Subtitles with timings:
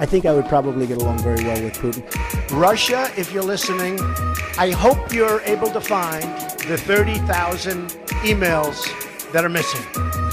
[0.00, 2.04] I think I would probably get along very well with Putin.
[2.52, 3.98] Russia, if you're listening,
[4.56, 6.22] I hope you're able to find
[6.68, 7.88] the 30,000
[8.22, 8.86] emails
[9.32, 9.82] that are missing.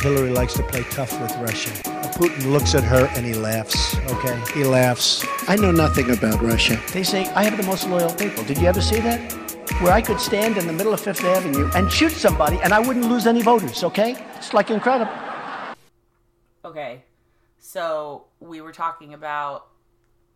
[0.01, 1.71] Hillary likes to play tough with Russia.
[2.13, 4.39] Putin looks at her and he laughs, okay?
[4.53, 5.25] He laughs.
[5.47, 6.79] I know nothing about Russia.
[6.93, 8.43] They say, I have the most loyal people.
[8.43, 9.33] Did you ever see that?
[9.81, 12.79] Where I could stand in the middle of Fifth Avenue and shoot somebody and I
[12.79, 14.15] wouldn't lose any voters, okay?
[14.37, 15.11] It's like incredible.
[16.63, 17.03] Okay.
[17.65, 19.69] So we were talking about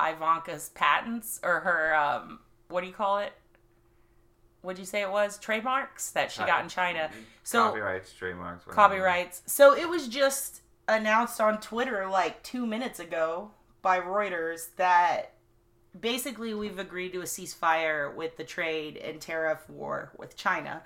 [0.02, 3.34] Ivanka's patents or her um what do you call it?
[4.62, 5.38] What'd you say it was?
[5.38, 7.10] Trademarks that she got in China.
[7.44, 8.76] So copyrights, trademarks, whatever.
[8.76, 9.44] copyrights.
[9.46, 13.52] So it was just announced on Twitter like two minutes ago
[13.84, 15.36] by Reuters that
[15.98, 20.82] basically we've agreed to a ceasefire with the trade and tariff war with China.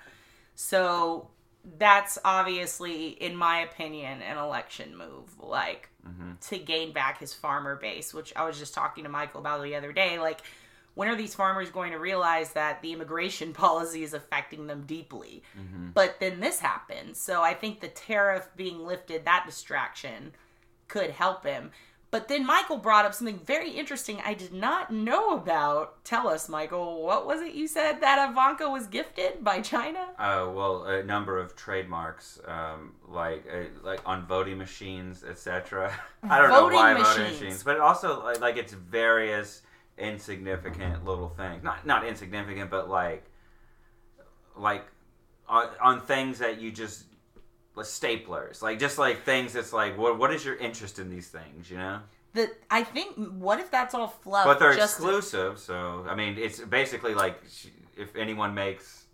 [0.54, 1.30] So
[1.78, 6.32] that's obviously, in my opinion, an election move, like mm-hmm.
[6.48, 9.74] to gain back his farmer base, which I was just talking to Michael about the
[9.74, 10.18] other day.
[10.18, 10.40] Like,
[10.94, 15.42] when are these farmers going to realize that the immigration policy is affecting them deeply?
[15.58, 15.90] Mm-hmm.
[15.94, 17.18] But then this happens.
[17.18, 20.32] So I think the tariff being lifted, that distraction
[20.88, 21.70] could help him.
[22.14, 26.04] But then Michael brought up something very interesting I did not know about.
[26.04, 29.98] Tell us, Michael, what was it you said that Ivanka was gifted by China?
[30.16, 35.92] Uh, well, a number of trademarks, um, like uh, like on voting machines, etc.
[36.22, 37.16] I don't Voting know why machines.
[37.16, 39.62] voting machines, but also like, like it's various
[39.98, 41.64] insignificant little things.
[41.64, 43.24] Not not insignificant, but like
[44.56, 44.84] like
[45.48, 47.13] on, on things that you just like
[47.82, 51.70] staplers, like just like things that's like what what is your interest in these things,
[51.70, 52.00] you know?
[52.32, 54.44] The I think what if that's all fluff?
[54.44, 57.42] But they're just exclusive, so I mean, it's basically like
[57.96, 59.04] if anyone makes,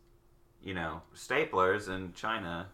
[0.62, 2.68] you know, staplers in China,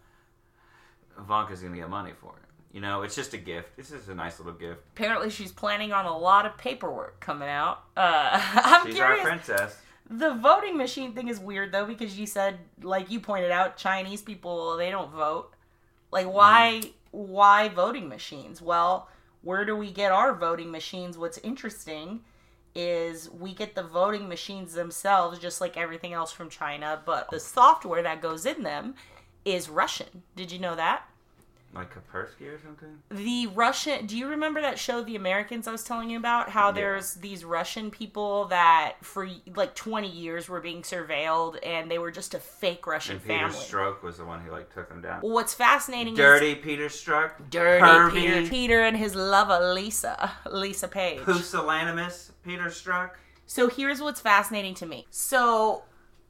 [1.18, 2.46] Ivanka's gonna get money for it.
[2.72, 3.76] You know, it's just a gift.
[3.76, 4.80] This is a nice little gift.
[4.94, 7.84] Apparently, she's planning on a lot of paperwork coming out.
[7.96, 9.24] Uh, I'm She's curious.
[9.24, 9.78] our princess.
[10.08, 14.22] The voting machine thing is weird though because you said, like you pointed out, Chinese
[14.22, 15.54] people they don't vote.
[16.16, 16.80] Like why?
[17.10, 18.62] Why voting machines?
[18.62, 19.08] Well,
[19.42, 21.18] where do we get our voting machines?
[21.18, 22.20] What's interesting
[22.74, 27.38] is we get the voting machines themselves, just like everything else from China, but the
[27.38, 28.94] software that goes in them
[29.44, 30.22] is Russian.
[30.34, 31.02] Did you know that?
[31.76, 32.98] Like Kaspersky or something?
[33.10, 34.06] the Russian.
[34.06, 35.68] Do you remember that show, The Americans?
[35.68, 36.72] I was telling you about how Yeah.
[36.72, 42.10] there's these Russian people that for like 20 years were being surveilled, and they were
[42.10, 43.56] just a fake Russian And Peter family.
[43.56, 45.20] Strzok was the one who like took them down.
[45.22, 47.32] Well, What's fascinating Dirty Peter Strzok.
[47.50, 48.12] dirty Pervy.
[48.12, 51.20] Peter, Peter and his lover Lisa, Lisa Page.
[51.20, 53.10] Pusillanimous Peter Strzok.
[53.46, 55.06] So here's what's fascinating to me.
[55.10, 55.84] So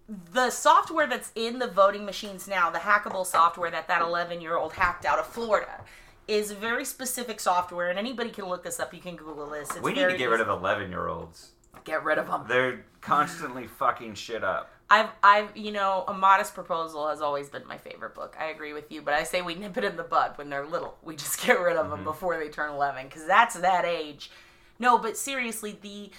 [0.09, 4.57] the software that's in the voting machines now, the hackable software that that 11 year
[4.57, 5.81] old hacked out of Florida,
[6.29, 8.93] is very specific software, and anybody can look this up.
[8.93, 9.71] You can Google this.
[9.71, 11.51] It's We need to get rid of 11 year olds.
[11.85, 12.45] get rid of them.
[12.49, 14.71] They're constantly fucking shit up.
[14.89, 18.37] I've, I've, you know, a modest proposal has always been my favorite book.
[18.39, 20.67] I agree with you, but I say we nip it in the bud when they're
[20.67, 20.97] little.
[21.03, 22.05] We just get rid of them mm-hmm.
[22.05, 24.31] before they turn 11 because that's that age.
[24.79, 26.11] No, but seriously, the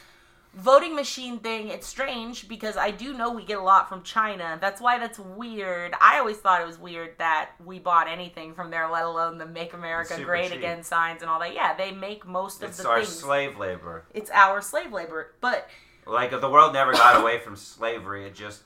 [0.57, 4.57] voting machine thing, it's strange because I do know we get a lot from China.
[4.59, 5.93] That's why that's weird.
[6.01, 9.45] I always thought it was weird that we bought anything from there, let alone the
[9.45, 10.57] Make America Great cheap.
[10.57, 11.53] Again signs and all that.
[11.53, 13.09] Yeah, they make most of the It's the our things.
[13.09, 14.05] slave labor.
[14.13, 15.35] it's our slave labor.
[15.41, 15.69] But
[16.05, 18.63] Like if the world never got away from slavery, it just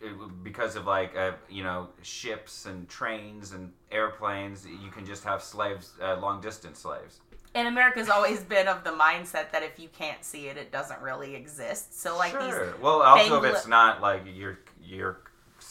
[0.00, 0.12] it,
[0.42, 5.42] because of like uh, you know ships and trains and airplanes, you can just have
[5.42, 7.20] slaves, uh, long distance slaves.
[7.56, 11.00] And America's always been of the mindset that if you can't see it, it doesn't
[11.00, 11.98] really exist.
[12.00, 12.66] So like sure.
[12.72, 15.22] these, well, also Bangla- if it's not like your your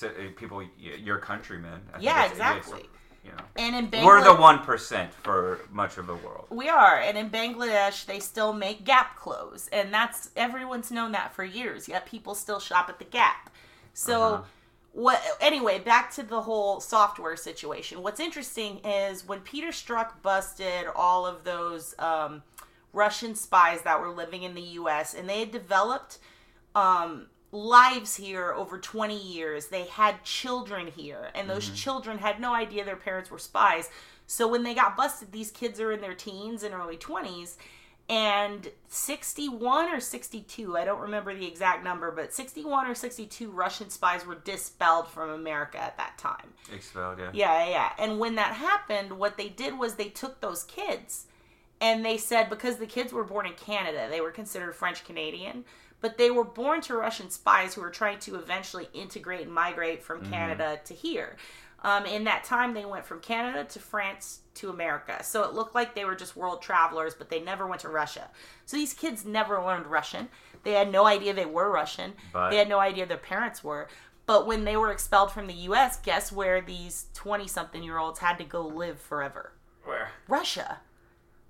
[0.03, 1.79] uh, people, your countrymen.
[1.93, 2.83] I Yeah, it's, exactly.
[3.23, 6.47] you know, and in Bangladesh, we're the one percent for much of the world.
[6.49, 11.33] We are, and in Bangladesh, they still make Gap clothes, and that's everyone's known that
[11.35, 11.87] for years.
[11.87, 13.51] Yet people still shop at the Gap.
[13.93, 14.43] So, Uh-huh.
[14.95, 15.21] What?
[15.41, 18.01] Anyway, back to the whole software situation.
[18.01, 22.43] What's interesting is when Peter Strzok busted all of those um,
[22.93, 25.13] Russian spies that were living in the U.S.
[25.13, 26.19] and they had developed
[26.75, 29.67] um, lives here over 20 years.
[29.67, 33.89] They had children here, and those children had no idea their parents were spies.
[34.27, 37.57] So when they got busted, these kids are in their teens and early 20s.
[38.07, 43.89] And 61 or 62, I don't remember the exact number, but 61 or 62 Russian
[43.89, 46.53] spies were dispelled from America at that time.
[46.71, 47.31] Expelled, yeah.
[47.33, 47.91] Yeah, yeah, yeah.
[47.97, 51.25] And when that happened, what they did was they took those kids
[51.81, 55.65] and they said because the kids were born in Canada, they were considered French Canadian,
[55.99, 60.03] but they were born to Russian spies who were trying to eventually integrate and migrate
[60.03, 61.37] from Canada to here.
[61.83, 65.23] Um, in that time, they went from Canada to France to America.
[65.23, 68.29] So it looked like they were just world travelers, but they never went to Russia.
[68.65, 70.29] So these kids never learned Russian.
[70.63, 72.13] They had no idea they were Russian.
[72.33, 73.87] But- they had no idea their parents were.
[74.25, 78.19] But when they were expelled from the U.S., guess where these 20 something year olds
[78.19, 79.51] had to go live forever?
[79.83, 80.09] Where?
[80.27, 80.79] Russia.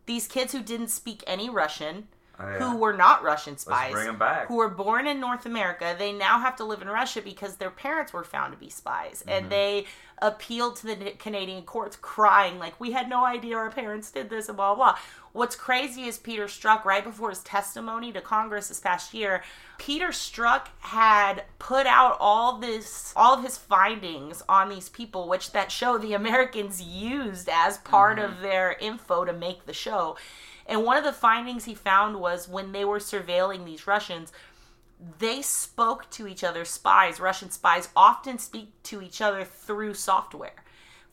[0.08, 2.58] These kids who didn't speak any Russian, Oh, yeah.
[2.60, 4.48] who were not Russian spies, bring 'em back.
[4.50, 7.69] who were born in North America, they now have to live in Russia because their
[7.72, 9.19] parents were found to be spies.
[9.22, 9.30] Mm-hmm.
[9.30, 9.86] And they
[10.20, 14.48] appealed to the Canadian courts crying, like, we had no idea our parents did this
[14.48, 15.00] and blah, blah, blah.
[15.34, 19.44] What's crazy is Peter Strzok, right before his testimony to Congress this past year,
[19.78, 25.52] Peter Strzok had put out all this, all of his findings on these people, which
[25.52, 28.44] that show the Americans used as part of mm-hmm.
[28.44, 30.16] their info to make the show.
[30.66, 34.32] And one of the findings he found was when they were surveilling these Russians,
[35.20, 36.66] they spoke to each other.
[36.66, 40.64] Spies, Russian spies, often speak to each other through software.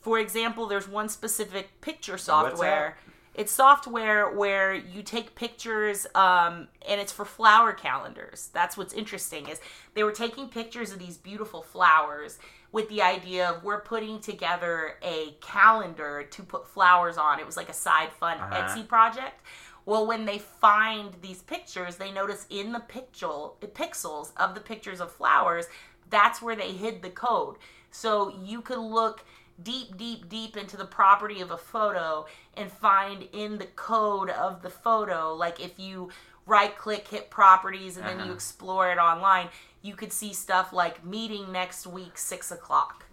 [0.00, 2.98] For example, there's one specific picture software.
[3.34, 8.50] It's software where you take pictures, um, and it's for flower calendars.
[8.52, 9.58] That's what's interesting is
[9.94, 12.38] they were taking pictures of these beautiful flowers
[12.72, 17.38] with the idea of we're putting together a calendar to put flowers on.
[17.40, 18.54] It was like a side fun Uh-huh.
[18.54, 19.40] Etsy project.
[19.84, 25.00] Well, when they find these pictures, they notice in the pixel pixels of the pictures
[25.00, 25.66] of flowers,
[26.10, 27.56] that's where they hid the code.
[27.90, 29.24] So you could look
[29.62, 32.26] deep, deep, deep into the property of a photo
[32.56, 36.10] and find in the code of the photo, like if you
[36.46, 38.34] right click, hit properties, and then you Uh-huh.
[38.34, 39.48] explore it online,
[39.82, 43.04] you could see stuff like meeting next week, six o'clock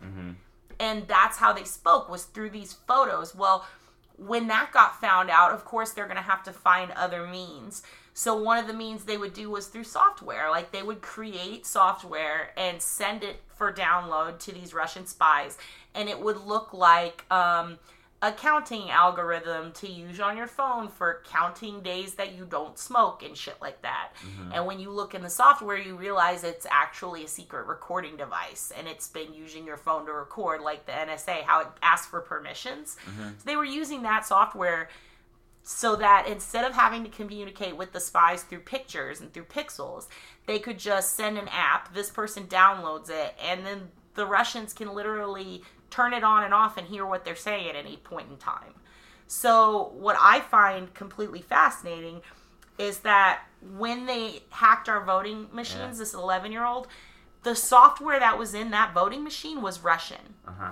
[0.79, 3.65] and that's how they spoke was through these photos well
[4.19, 7.83] when that got found out of course they're going to have to find other means.
[8.13, 10.49] So one of the means they would do was through software.
[10.49, 15.57] Like they would create software and send it for download to these russian spies
[15.93, 17.77] and it would look like um,
[18.21, 23.23] a counting algorithm to use on your phone for counting days that you don't smoke
[23.23, 24.09] and shit like that.
[24.21, 24.51] Mm-hmm.
[24.53, 28.73] And when you look in the software, you realize it's actually a secret recording device
[28.77, 32.19] and it's been using your phone to record, like the NSA, how it asks for
[32.19, 32.97] permissions.
[33.09, 33.29] Mm-hmm.
[33.37, 34.89] So they were using that software
[35.63, 40.07] so that instead of having to communicate with the spies through pictures and through pixels,
[40.45, 44.93] they could just send an app, this person downloads it, and then the Russians can
[44.93, 48.37] literally turn it on and off and hear what they're saying at any point in
[48.37, 48.73] time.
[49.27, 52.21] So, what I find completely fascinating
[52.77, 53.41] is that
[53.77, 56.03] when they hacked our voting machines, Yeah.
[56.03, 56.87] this 11 year old,
[57.43, 60.71] the software that was in that voting machine was Russian Uh-huh.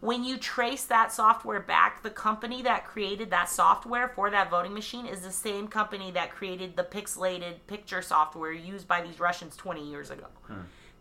[0.00, 4.74] when you trace that software back, the company that created that software for that voting
[4.74, 9.56] machine is the same company that created the pixelated picture software used by these Russians
[9.56, 10.26] 20 years ago.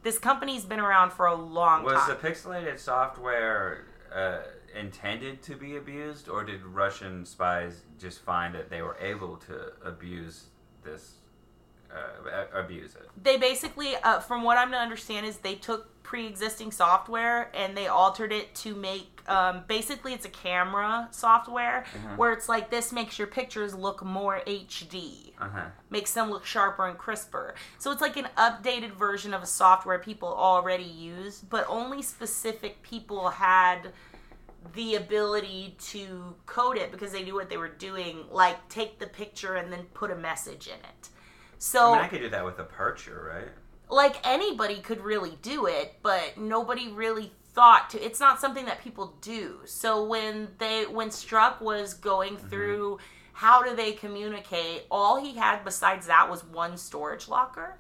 [0.03, 2.09] This company's been around for a long Was time.
[2.09, 4.39] Was the pixelated software uh,
[4.77, 9.74] intended to be abused, or did Russian spies just find that they were able to
[9.86, 10.45] abuse
[10.83, 11.15] this,
[11.94, 13.08] uh, abuse it?
[13.22, 17.88] they basically, uh, from what I'm to understand, is they took pre-existing software and they
[17.88, 19.22] altered it to make.
[19.28, 21.86] Um, basically, it's a camera software
[22.18, 25.32] where it's like this makes your pictures look more HD.
[25.40, 25.66] Uh huh.
[25.90, 27.56] makes them look sharper and crisper.
[27.80, 32.82] So it's like an updated version of a software people already use, but only specific
[32.84, 33.92] people had
[34.76, 39.08] the ability to code it because they knew what they were doing, like take the
[39.08, 41.10] picture and then put a message in it.
[41.63, 43.49] So I mean, I could do that with a percher, right?
[43.91, 48.03] like anybody could really do it, but nobody really thought to.
[48.03, 49.59] It's not something that people do.
[49.65, 52.47] So when they when Strzok was going mm-hmm.
[52.47, 52.99] through
[53.33, 57.77] how do they communicate, all he had besides that was one storage locker.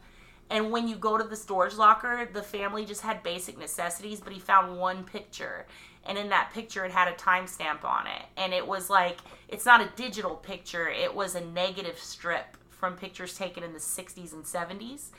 [0.49, 4.33] And when you go to the storage locker, the family just had basic necessities, but
[4.33, 5.65] he found one picture.
[6.05, 8.23] And in that picture, it had a timestamp on it.
[8.35, 12.97] And it was like, it's not a digital picture, it was a negative strip from
[12.97, 15.11] pictures taken in the 60s and 70s.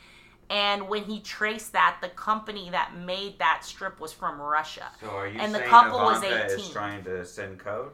[0.50, 4.88] And when he traced that, the company that made that strip was from Russia.
[5.00, 6.58] So are you and the saying couple was Ivanka 18.
[6.58, 7.92] is trying to send code?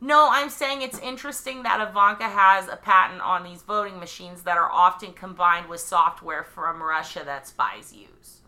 [0.00, 4.56] No, I'm saying it's interesting that Ivanka has a patent on these voting machines that
[4.56, 8.38] are often combined with software from Russia that spies use.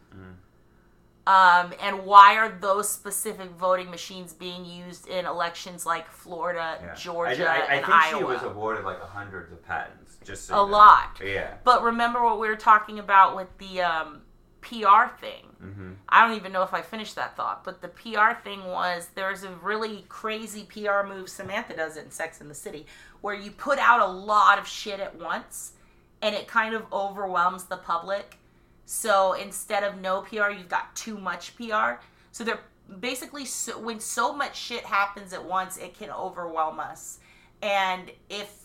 [1.24, 6.94] Um, and why are those specific voting machines being used in elections like Florida, Yeah.
[6.96, 8.18] Georgia, I, I, I and think Iowa?
[8.18, 10.01] she was awarded like hundreds of patents.
[10.24, 11.20] Just so A lot.
[11.24, 11.54] Yeah.
[11.64, 14.22] But remember what we were talking about with the um,
[14.60, 15.46] PR thing.
[15.62, 15.92] Mm-hmm.
[16.08, 19.44] I don't even know if I finished that thought, but the PR thing was there's
[19.44, 22.86] a really crazy PR move Samantha does it in Sex in the City,
[23.20, 25.72] where you put out a lot of shit at once
[26.20, 28.38] and it kind of overwhelms the public.
[28.86, 32.00] So instead of no PR, you've got too much PR.
[32.30, 32.60] So they're
[33.00, 37.18] basically so, when so much shit happens at once, it can overwhelm us.
[37.60, 38.61] And if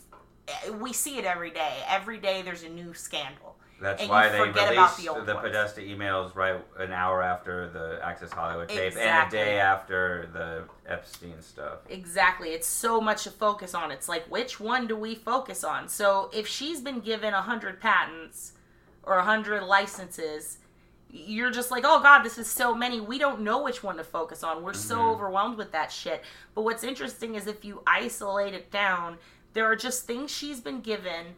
[0.80, 3.56] we see it every day, every day there's a new scandal.
[3.80, 5.34] That's and why they released about the the.
[5.36, 10.64] Podesta emails right an hour after the Access Hollywood tape and a day after the
[10.90, 11.78] Epstein stuff.
[11.88, 12.50] Exactly.
[12.50, 13.92] It's so much to focus on.
[13.92, 15.88] It's like, which one do we focus on?
[15.88, 18.54] So if she's been given 100 patents
[19.04, 20.58] or 100 licenses,
[21.10, 23.00] you're just like, oh God, this is so many.
[23.00, 24.62] We don't know which one to focus on.
[24.62, 25.10] We're so mm-hmm.
[25.10, 26.24] overwhelmed with that shit.
[26.54, 29.18] But what's interesting is if you isolate it down,
[29.58, 31.34] there are just things she's been given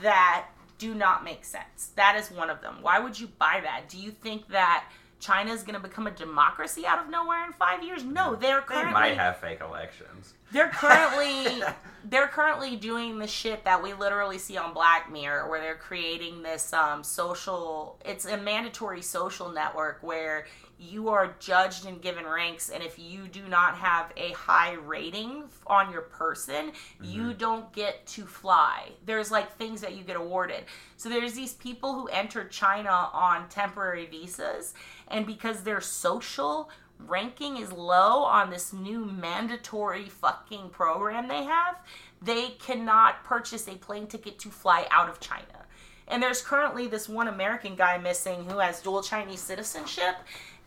[0.00, 0.46] that
[0.78, 1.90] do not make sense.
[1.96, 2.76] That is one of them.
[2.82, 3.88] Why would you buy that?
[3.88, 4.84] Do you think that
[5.18, 8.04] China is going to become a democracy out of nowhere in five years?
[8.04, 10.34] No, they're currently They might have fake elections.
[10.52, 11.64] they're currently
[12.04, 16.44] they're currently doing the shit that we literally see on Black Mirror, where they're creating
[16.44, 17.98] this um, social.
[18.04, 20.46] It's a mandatory social network where
[20.78, 25.44] you are judged and given ranks, and if you do not have a high rating
[25.66, 27.38] on your person, you mm-hmm.
[27.38, 28.90] don't get to fly.
[29.06, 30.64] There's like things that you get awarded.
[30.96, 34.74] So there's these people who enter China on temporary visas,
[35.08, 41.76] and because their social ranking is low on this new mandatory fucking program they have,
[42.22, 45.64] they cannot purchase a plane ticket to fly out of China.
[46.08, 50.16] And there's currently this one American guy missing who has dual Chinese citizenship.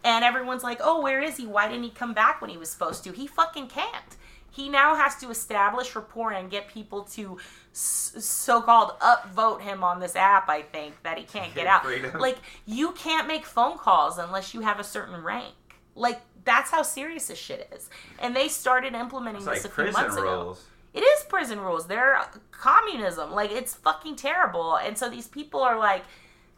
[0.07, 1.45] And everyone's like, oh, where is he?
[1.45, 3.11] Why didn't he come back when he was supposed to?
[3.11, 4.15] He fucking can't.
[4.49, 7.37] He now has to establish rapport and get people to
[7.73, 10.47] so-called upvote him on this app.
[10.47, 11.85] I think that he can't get out.
[12.17, 15.53] Like you can't make phone calls unless you have a certain rank.
[15.93, 17.89] Like that's how serious this shit is.
[18.19, 20.55] And they started implementing It's this like a few months ago.
[20.93, 21.85] It is prison rules.
[21.85, 22.21] They're
[22.51, 23.33] communism.
[23.33, 24.77] Like it's fucking terrible.
[24.77, 26.05] And so these people are like,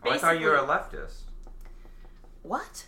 [0.05, 1.21] Oh, I thought you were a leftist.
[2.43, 2.85] what?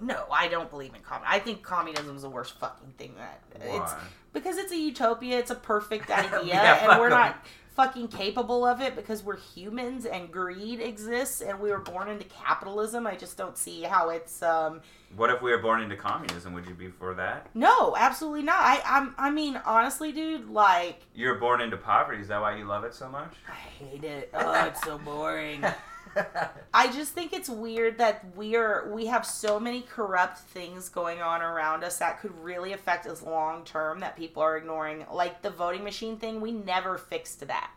[0.00, 1.34] No, I don't believe in communism.
[1.34, 3.92] I think communism is the worst fucking thing that it's
[4.32, 5.38] because it's a utopia.
[5.38, 7.44] It's a perfect idea, Yeah, and we're not
[7.76, 12.24] fucking capable of it because we're humans and greed exists, and we were born into
[12.24, 13.06] capitalism.
[13.06, 14.80] I just don't see how it's um
[15.16, 16.52] What if we were born into communism?
[16.54, 17.48] Would you be for that?
[17.54, 18.60] no, absolutely not.
[18.60, 22.20] I I'm, I mean honestly, dude, like You're born into poverty.
[22.20, 23.32] Is that why you love it so much?
[23.48, 23.52] I
[23.84, 24.30] hate it.
[24.34, 25.64] Oh, it's so boring.
[26.74, 31.42] I just think it's weird that we're we have so many corrupt things going on
[31.42, 35.06] around us that could really affect us long term that people are ignoring.
[35.12, 37.70] Like the voting machine thing, we never fixed that.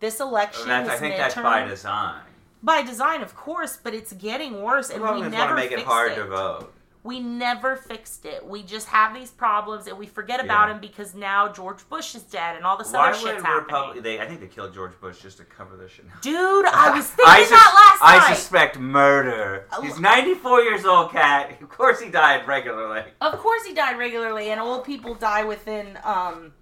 [0.00, 2.22] This election, That's, I think that's by design.
[2.62, 5.84] by design, of course, but it's getting worse, and we never want to make it
[5.84, 6.14] hard it.
[6.16, 6.72] to vote.
[7.04, 8.46] We never fixed it.
[8.46, 10.74] We just have these problems, and we forget about Yeah.
[10.74, 13.54] them because now George Bush is dead, and all this Why other shit's happening.
[13.66, 14.02] Republic?
[14.04, 16.04] They, I think they killed George Bush just to cover this shit.
[16.22, 18.36] Dude, I was thinking I sus- that last I night.
[18.36, 19.66] suspect murder.
[19.82, 21.60] He's 94 years old, cat.
[21.60, 23.02] Of course he died regularly.
[23.20, 26.52] Of course he died regularly, and old people die within um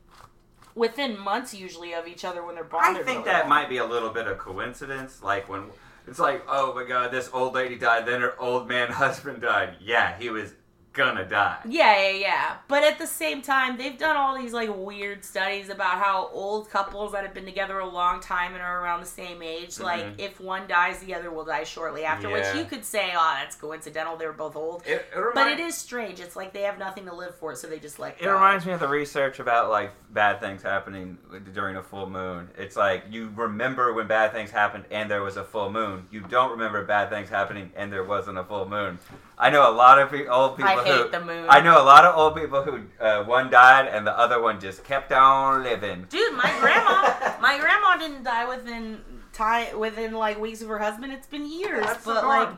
[0.74, 2.82] within months usually of each other when they're born.
[2.84, 3.48] I think really that well.
[3.50, 5.22] might be a little bit of coincidence.
[5.22, 5.64] Like when
[6.10, 9.76] it's like, oh my god, this old lady died, then her old man husband died.
[9.80, 10.52] Yeah, he was
[10.92, 11.58] gonna die.
[11.68, 12.56] Yeah, yeah, yeah.
[12.66, 16.68] But at the same time, they've done all these like weird studies about how old
[16.70, 20.04] couples that have been together a long time and are around the same age, like
[20.04, 20.14] Mhm.
[20.18, 22.28] if one dies, the other will die shortly after.
[22.28, 24.16] Which you could say, oh, that's coincidental.
[24.16, 24.82] They were both old.
[24.86, 26.20] It, it But it is strange.
[26.20, 28.20] It's like they have nothing to live for, so they just like.
[28.20, 31.18] It reminds me of the research about like bad things happening
[31.52, 32.50] during a full moon.
[32.58, 36.08] It's like you remember when bad things happened and there was a full moon.
[36.10, 38.98] You don't remember bad things happening and there wasn't a full moon.
[39.40, 41.46] I know a lot of pe- old people I who hate the moon.
[41.48, 44.60] I know a lot of old people who uh, one died and the other one
[44.60, 46.06] just kept on living.
[46.10, 49.00] Dude, my grandma, my grandma didn't die within
[49.32, 51.12] time within like weeks of her husband.
[51.14, 52.28] It's been years, That's but norm.
[52.28, 52.48] like,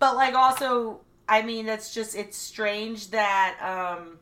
[0.00, 4.18] but like also, I mean, that's just it's strange that um,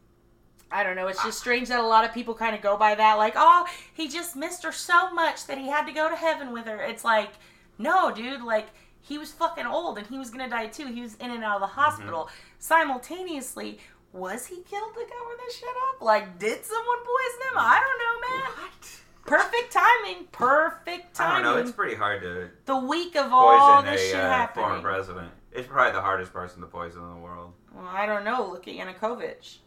[0.71, 1.07] I don't know.
[1.07, 3.66] It's just strange that a lot of people kind of go by that, like, oh,
[3.95, 6.83] he just missed her so much that he had to go to heaven with her.
[6.83, 7.30] It's like,
[7.78, 8.66] no, dude, like.
[9.08, 10.86] He was fucking old and he was gonna die too.
[10.86, 12.28] He was in and out of the hospital.
[12.58, 13.78] Simultaneously,
[14.12, 16.02] was he killed to cover this shit up?
[16.02, 17.58] Like, did someone poison him?
[17.58, 18.50] I don't know, man.
[18.64, 19.00] What?
[19.26, 20.26] Perfect timing.
[20.32, 21.36] Perfect timing.
[21.36, 21.60] I don't know.
[21.60, 24.64] It's pretty hard to the week of all this a shit uh, happening.
[24.66, 25.30] former president.
[25.52, 27.52] It's probably the hardest person to poison in the world.
[27.74, 28.48] Well, I don't know.
[28.50, 29.58] Look at Yanukovych.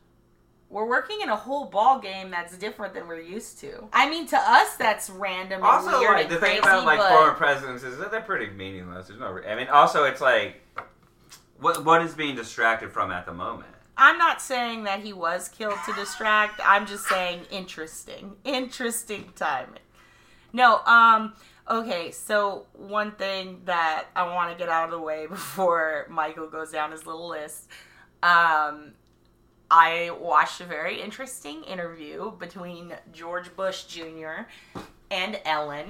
[0.72, 3.90] We're working in a whole ball game that's different than we're used to.
[3.92, 6.98] I mean, to us, that's random and Also, weird like the crazy, thing about like
[6.98, 9.08] but former presidents is that they're pretty meaningless.
[9.08, 9.32] There's no.
[9.32, 10.62] re- I mean, also it's like,
[11.60, 13.68] what what is being distracted from at the moment?
[13.98, 16.62] I'm not saying that he was killed to distract.
[16.64, 19.82] I'm just saying interesting, interesting timing.
[20.54, 21.34] No, um,
[21.70, 22.12] okay.
[22.12, 26.72] So one thing that I want to get out of the way before Michael goes
[26.72, 27.68] down his little list.
[28.24, 28.94] Um,
[29.74, 34.42] I watched a very interesting interview between George Bush Jr.
[35.10, 35.88] and Ellen,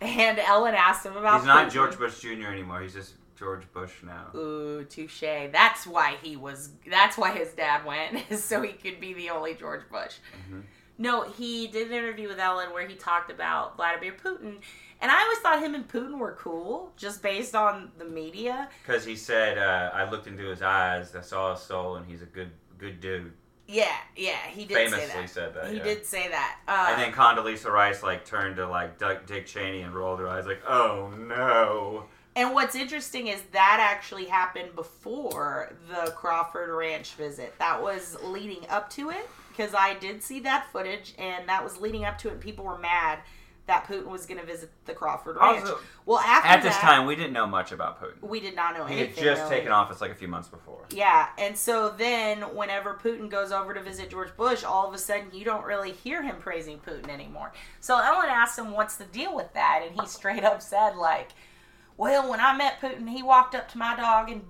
[0.00, 1.40] and Ellen asked him about.
[1.40, 1.70] He's not.
[1.70, 2.46] George Bush Jr.
[2.48, 2.80] anymore.
[2.80, 4.28] He's just George Bush now.
[4.34, 5.20] Ooh, touche.
[5.20, 6.70] That's why he was.
[6.90, 10.14] That's why his dad went, so he could be the only George Bush.
[10.50, 10.62] Mhm.
[10.96, 14.56] No, he did an interview with Ellen where he talked about Vladimir Putin,
[15.00, 18.68] and I always thought him and Putin were cool, just based on the media.
[18.86, 22.20] Because he said, uh, I looked into his eyes, I saw his soul, and he's
[22.20, 22.50] a good
[22.80, 23.32] good dude.
[23.68, 25.30] Yeah, yeah, he did Famously say that.
[25.30, 25.70] said that.
[25.70, 25.84] he yeah.
[25.84, 26.58] did say that.
[26.66, 30.46] Uh, And then Condoleezza Rice like turned to like Dick Cheney and rolled her eyes
[30.46, 37.54] like, "Oh no!" And what's interesting is that actually happened before the Crawford Ranch visit.
[37.58, 41.80] That was leading up to it because I did see that footage, and that was
[41.80, 42.32] leading up to it.
[42.32, 43.20] And people were mad
[43.70, 45.60] that Putin was going to visit the Crawford Ranch.
[45.60, 48.20] Also, well, after At this time, we didn't know much about Putin.
[48.20, 48.98] we did not know anything.
[48.98, 49.56] He had just really.
[49.58, 50.86] taken office like a few months before.
[50.90, 54.98] Yeah, and so then whenever Putin goes over to visit George Bush, all of a
[54.98, 57.52] sudden you don't really hear him praising Putin anymore.
[57.78, 61.28] So Ellen asked him, "What's the deal with that?" And he straight up said, "Like,
[61.96, 64.42] well, when I met Putin, he walked up to my dog and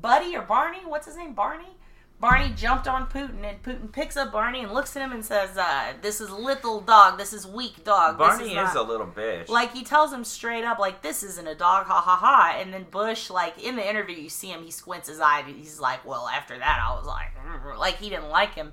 [0.00, 1.76] Buddy or Barney, what's his name, Barney."
[2.24, 5.58] Barney jumped on Putin, and Putin picks up Barney and looks at him and says,
[5.58, 7.18] uh, "This is little dog.
[7.18, 8.16] This is weak dog.
[8.16, 9.50] This Barney is, is, a little bitch.
[9.50, 12.56] like he tells him straight up, like this isn't a dog, ha ha ha.
[12.58, 15.40] And then Bush, like in the interview, you see him, he squints his eye.
[15.40, 18.72] and He's like, well, after that, I was like, like he didn't like him.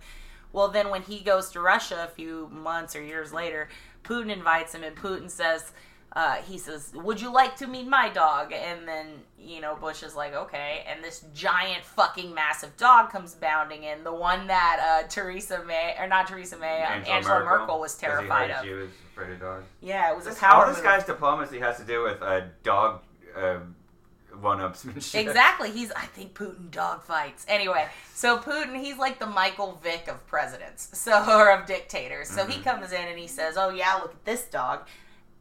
[0.54, 3.68] Well, then when he goes to Russia a few months or years later,
[4.06, 5.74] Putin invites him, and Putin says,
[6.14, 9.08] uh, he says, "Would you like to meet my dog?" And then
[9.40, 14.04] you know Bush is like, "Okay." And this giant fucking massive dog comes bounding in,
[14.04, 18.02] the one that uh, Theresa May or not Theresa May, um, Angela, Merkel, was 'cause
[18.02, 18.64] he terrified of.
[18.66, 19.66] She was afraid of dogs.
[19.82, 20.86] Yeah, it was a This, power all this move.
[20.86, 23.02] guy's diplomacy has to do with a dog
[23.36, 23.60] uh,
[24.40, 25.16] one-upsmanship.
[25.28, 25.72] Exactly.
[25.72, 27.46] He's I think Putin dog fights.
[27.48, 30.90] Anyway, so Putin, he's like the Michael Vick of presidents.
[31.02, 32.30] So or of dictators.
[32.30, 34.88] So he comes in and he says, "Oh yeah, look at this dog."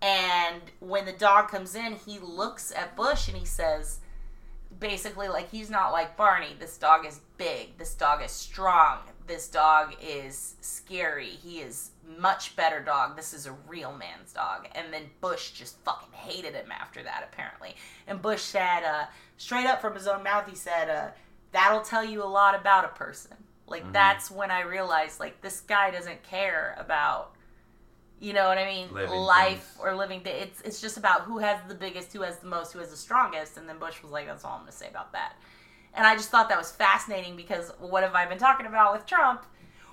[0.03, 3.99] And when the dog comes in, he looks at Bush and he says
[4.79, 6.57] basically like he's not like Barney.
[6.59, 7.77] This dog is big.
[7.77, 8.99] This dog is strong.
[9.27, 11.29] This dog is scary.
[11.29, 13.17] He is much better dog.
[13.17, 14.67] This is a real man's dog.
[14.75, 17.77] And then Bush just fucking hated him after that, apparently.
[18.07, 19.05] And Bush said, uh,
[19.37, 21.09] straight up from his own mouth, he said, uh,
[21.53, 23.37] that'll tell you a lot about a person.
[23.69, 27.37] Like, that's when I realized, like, this guy doesn't care about,
[28.21, 29.81] you know what I mean, Living life things.
[29.83, 30.21] or living.
[30.23, 32.91] Th- it's, it's just about who has the biggest, who has the most, who has
[32.91, 33.57] the strongest.
[33.57, 35.33] And then Bush was like, that's all I'm going to say about that.
[35.95, 39.07] And I just thought that was fascinating because what have I been talking about with
[39.07, 39.45] Trump?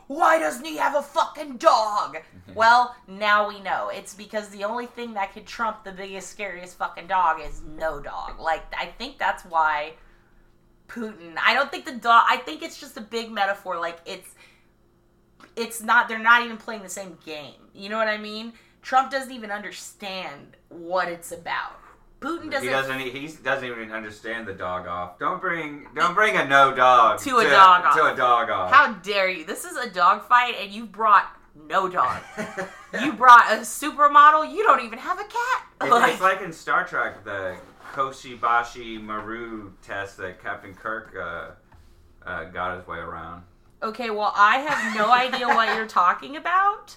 [0.07, 2.17] Why doesn't he have a fucking dog?
[2.55, 3.89] well, now we know.
[3.93, 7.99] It's because the only thing that could trump the biggest, scariest fucking dog is no
[7.99, 8.39] dog.
[8.39, 9.93] Like, I think that's why
[10.87, 11.35] Putin.
[11.43, 12.23] I don't think the dog.
[12.29, 13.79] I think it's just a big metaphor.
[13.79, 14.29] Like, it's.
[15.55, 16.07] It's not.
[16.07, 17.55] They're not even playing the same game.
[17.73, 18.53] You know what I mean?
[18.81, 21.79] Trump doesn't even understand what it's about.
[22.19, 22.63] Putin doesn't.
[22.63, 22.99] He doesn't.
[22.99, 25.19] He doesn't even understand the dog off.
[25.19, 25.87] Don't bring.
[25.95, 27.95] Don't bring a no dog To a dog off.
[27.95, 28.71] To a dog off.
[28.71, 29.45] How dare you?
[29.45, 31.27] This is a dog fight, and you brought
[31.67, 32.21] no dog.
[33.03, 34.51] you brought a supermodel.
[34.51, 35.63] You don't even have a cat.
[35.81, 37.55] It's, Like- it's like in Star Trek, the
[37.93, 41.49] Kobayashi Maru test that Captain Kirk uh,
[42.27, 43.43] uh, got his way around.
[43.83, 46.95] Okay, well, I have no idea what you're talking about,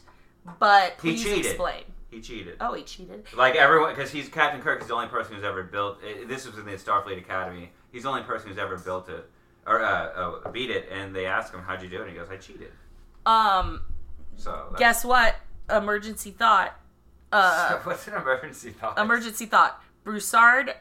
[0.59, 1.47] but He cheated.
[1.47, 1.83] explain.
[2.11, 2.57] He cheated.
[2.61, 3.25] Oh, he cheated.
[3.37, 5.99] Like everyone, because he's Captain Kirk is the only person who's ever built.
[6.05, 7.71] eh, This was in the Starfleet Academy.
[7.93, 9.31] He's the only person who's ever built it
[9.67, 9.87] or uh,
[10.47, 10.89] uh, beat it.
[10.91, 12.73] And they ask him, "How'd you do it?" And he goes, "I cheated."
[13.27, 13.83] Um,
[14.37, 15.37] So guess what?
[15.71, 16.77] Emergency thought.
[17.31, 18.99] Uh, what's an emergency thought?
[18.99, 19.81] emergency thought.
[20.03, 20.75] Broussard,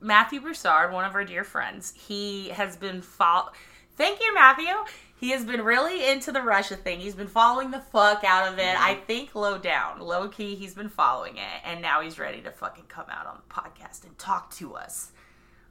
[0.00, 3.50] Matthew Broussard, one of our dear friends, he has been follow.
[3.96, 4.66] Thank you, Matthew.
[5.20, 7.00] He has been really into the Russia thing.
[7.00, 8.80] He's been following the fuck out of it.
[8.80, 12.50] I think low down, low key, he's been following it, and now he's ready to
[12.52, 15.10] fucking come out on the podcast and talk to us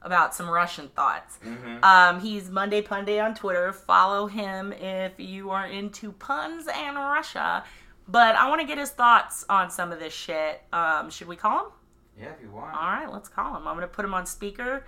[0.02, 1.38] about some Russian thoughts.
[1.82, 3.72] Um, he's Monday Punday on Twitter.
[3.72, 7.64] Follow him if you are into puns and Russia.
[8.06, 10.62] But I want to get his thoughts on some of this shit.
[10.72, 11.72] Um, should we call him?
[12.20, 12.74] Yeah, if you want.
[12.74, 13.66] All right, let's call him.
[13.66, 14.84] I'm going to put him on speaker.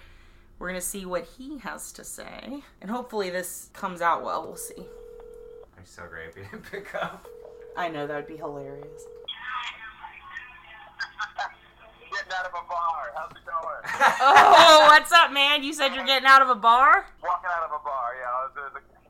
[0.61, 2.63] We're going to see what he has to say.
[2.83, 4.45] And hopefully this comes out well.
[4.45, 4.77] We'll see.
[4.77, 7.27] I'm so great if you didn't pick up.
[7.79, 8.85] I know that would be hilarious.
[12.13, 13.11] Getting out of a bar.
[13.17, 13.57] How's it going?
[14.23, 15.63] Oh, what's up, man?
[15.63, 17.07] You said you're getting out of a bar?
[17.23, 18.15] Walking out of a bar.
[18.21, 18.49] Yeah,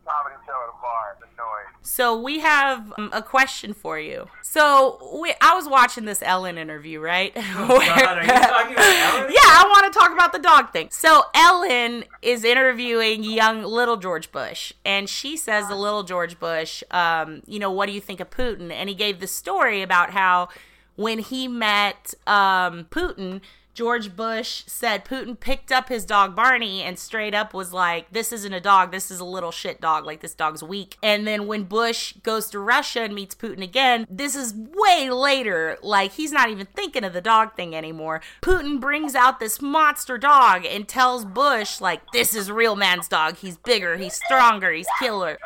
[0.06, 1.16] I was doing a comedy show at a bar.
[1.20, 1.70] The noise.
[1.82, 4.28] So we have um, a question for you.
[4.42, 7.32] So we, I was watching this Ellen interview, right?
[7.62, 9.30] Oh, God, are you talking about Ellen?
[9.32, 10.88] Yeah, I want to talk about the dog thing.
[10.90, 16.82] So Ellen is interviewing young little George Bush, and she says to little George Bush,
[16.90, 18.70] um, you know, what do you think of Putin?
[18.70, 20.48] And he gave the story about how
[20.96, 23.40] when he met um, Putin.
[23.80, 28.30] George Bush said Putin picked up his dog Barney and straight up was like, This
[28.30, 30.04] isn't a dog, this is a little shit dog.
[30.04, 30.98] Like, this dog's weak.
[31.02, 35.78] And then when Bush goes to Russia and meets Putin again, this is way later.
[35.80, 38.20] Like, he's not even thinking of the dog thing anymore.
[38.42, 43.38] Putin brings out this monster dog and tells Bush, like, This is real man's dog.
[43.38, 45.38] He's bigger, he's stronger, he's killer.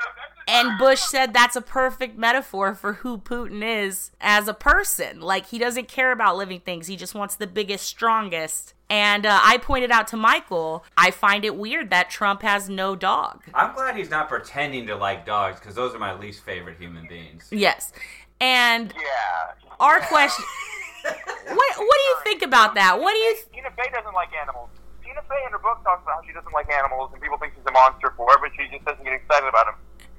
[0.46, 5.20] And Bush said that's a perfect metaphor for who Putin is as a person.
[5.20, 8.74] Like, he doesn't care about living things, he just wants the biggest, strongest.
[8.90, 12.94] And uh, I pointed out to Michael, I find it weird that Trump has no
[12.94, 13.42] dog.
[13.54, 17.08] I'm glad he's not pretending to like dogs because those are my least favorite human
[17.08, 17.48] beings.
[17.50, 17.92] Yes.
[18.40, 19.70] And Yeah.
[19.80, 20.44] our question
[21.04, 22.98] what, what do you think about that?
[23.00, 23.36] What do you.
[23.52, 24.68] Tina Fey doesn't like animals.
[25.02, 27.54] Tina Fey in her book talks about how she doesn't like animals and people think
[27.56, 29.74] she's a monster for it, but she just doesn't get excited about them.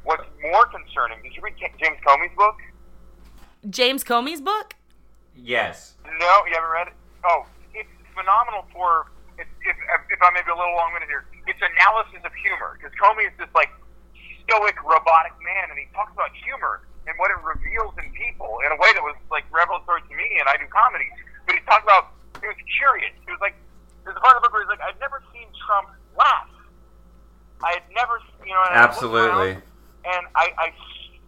[0.05, 2.61] What's more concerning, did you read James Comey's book?
[3.73, 4.77] James Comey's book?
[5.33, 5.97] Yes.
[6.05, 6.97] No, you haven't read it?
[7.25, 9.09] Oh, it's phenomenal for,
[9.41, 9.77] if, if,
[10.13, 12.77] if I may be a little long-winded here, it's analysis of humor.
[12.77, 13.73] Because Comey is this, like,
[14.45, 18.69] stoic, robotic man, and he talks about humor and what it reveals in people in
[18.69, 21.09] a way that was, like, revelatory to me, and I do comedy.
[21.49, 23.09] But he talked about, he was curious.
[23.25, 23.57] He was like,
[24.05, 26.53] there's a part of the book where he's like, I've never seen Trump laugh.
[27.65, 29.57] I had never, you know, and I Absolutely.
[30.05, 30.71] Around, and I, I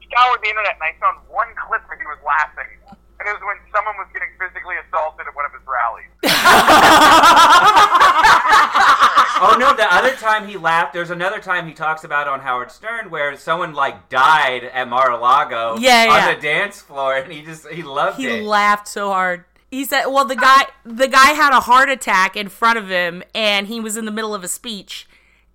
[0.05, 2.77] scoured the internet and I found one clip where he was laughing.
[3.19, 6.13] And it was when someone was getting physically assaulted at one of his rallies.
[9.39, 12.71] Oh no, the other time he laughed, there's another time he talks about on Howard
[12.71, 17.67] Stern where someone like died at Mar-a-Lago Yeah, on the dance floor and he just
[17.67, 18.39] he loved He it.
[18.39, 19.45] He laughed so hard.
[19.69, 23.21] He said, "Well, the guy, the guy had a heart attack in front of him,
[23.35, 25.06] and he was in the middle of a speech,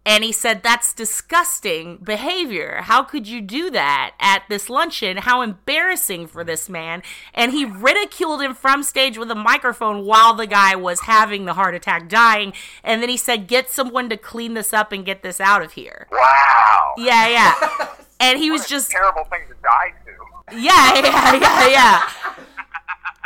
[0.05, 2.81] and he said that's disgusting behavior.
[2.83, 5.19] How could you do that at this luncheon?
[5.19, 7.03] How embarrassing for this man!"
[7.35, 11.55] And he ridiculed him from stage with a microphone while the guy was having the
[11.55, 12.53] heart attack, dying.
[12.83, 15.73] And then he said, "Get someone to clean this up and get this out of
[15.73, 16.95] here." Wow.
[16.99, 17.89] Yeah, yeah.
[18.21, 20.57] And he was just terrible thing to die to.
[20.57, 22.11] yeah, yeah, yeah, yeah.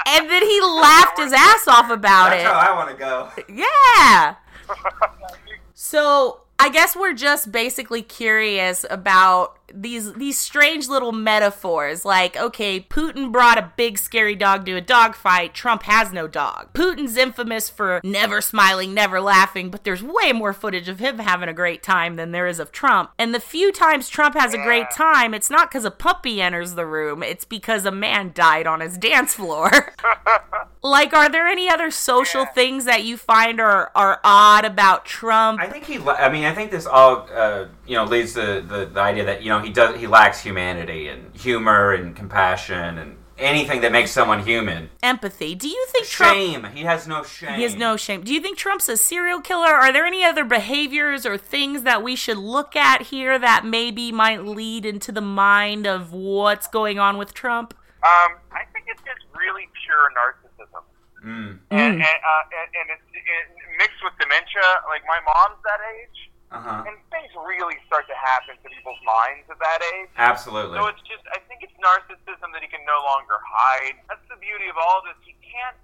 [0.07, 2.47] And then he laughed his ass off about That's it.
[2.47, 3.31] how I want to go.
[3.47, 4.37] Yeah.
[5.75, 12.05] So I guess we're just basically curious about these these strange little metaphors.
[12.05, 15.55] Like, okay, Putin brought a big scary dog to a dog fight.
[15.55, 16.73] Trump has no dog.
[16.73, 21.49] Putin's infamous for never smiling, never laughing, but there's way more footage of him having
[21.49, 23.11] a great time than there is of Trump.
[23.19, 26.75] And the few times Trump has a great time, it's not because a puppy enters
[26.75, 29.93] the room, it's because a man died on his dance floor.
[30.83, 32.53] like, are there any other social Yeah.
[32.53, 35.61] things that you find are, are odd about Trump?
[35.61, 35.99] I think he.
[35.99, 39.43] I mean, I think this all uh, you know leads to the, the idea that
[39.43, 44.11] you know he does he lacks humanity and humor and compassion and anything that makes
[44.11, 44.91] someone human.
[45.03, 45.55] Empathy.
[45.55, 46.65] Do you think Trump Shame.
[46.75, 47.57] He has no shame.
[47.57, 48.23] He has no shame.
[48.23, 49.69] Do you think Trump's a serial killer?
[49.69, 54.13] Are there any other behaviors or things that we should look at here that maybe
[54.13, 57.75] might lead into the mind of what's going on with Trump?
[58.03, 60.83] Um, I think it's just really pure narcissism.
[61.25, 61.59] Mm.
[61.71, 63.47] And, and, uh, and, and it's it,
[63.79, 64.63] mixed with dementia.
[64.89, 66.89] Like, my mom's that age, Uh huh.
[66.89, 70.09] and things really start to happen to people's minds at that age.
[70.17, 70.81] Absolutely.
[70.81, 74.01] So it's just, I think it's narcissism that he can no longer hide.
[74.09, 75.21] That's the beauty of all this.
[75.21, 75.77] He can't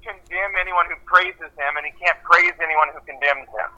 [0.00, 3.70] condemn anyone who praises him, and he can't praise anyone who condemns him.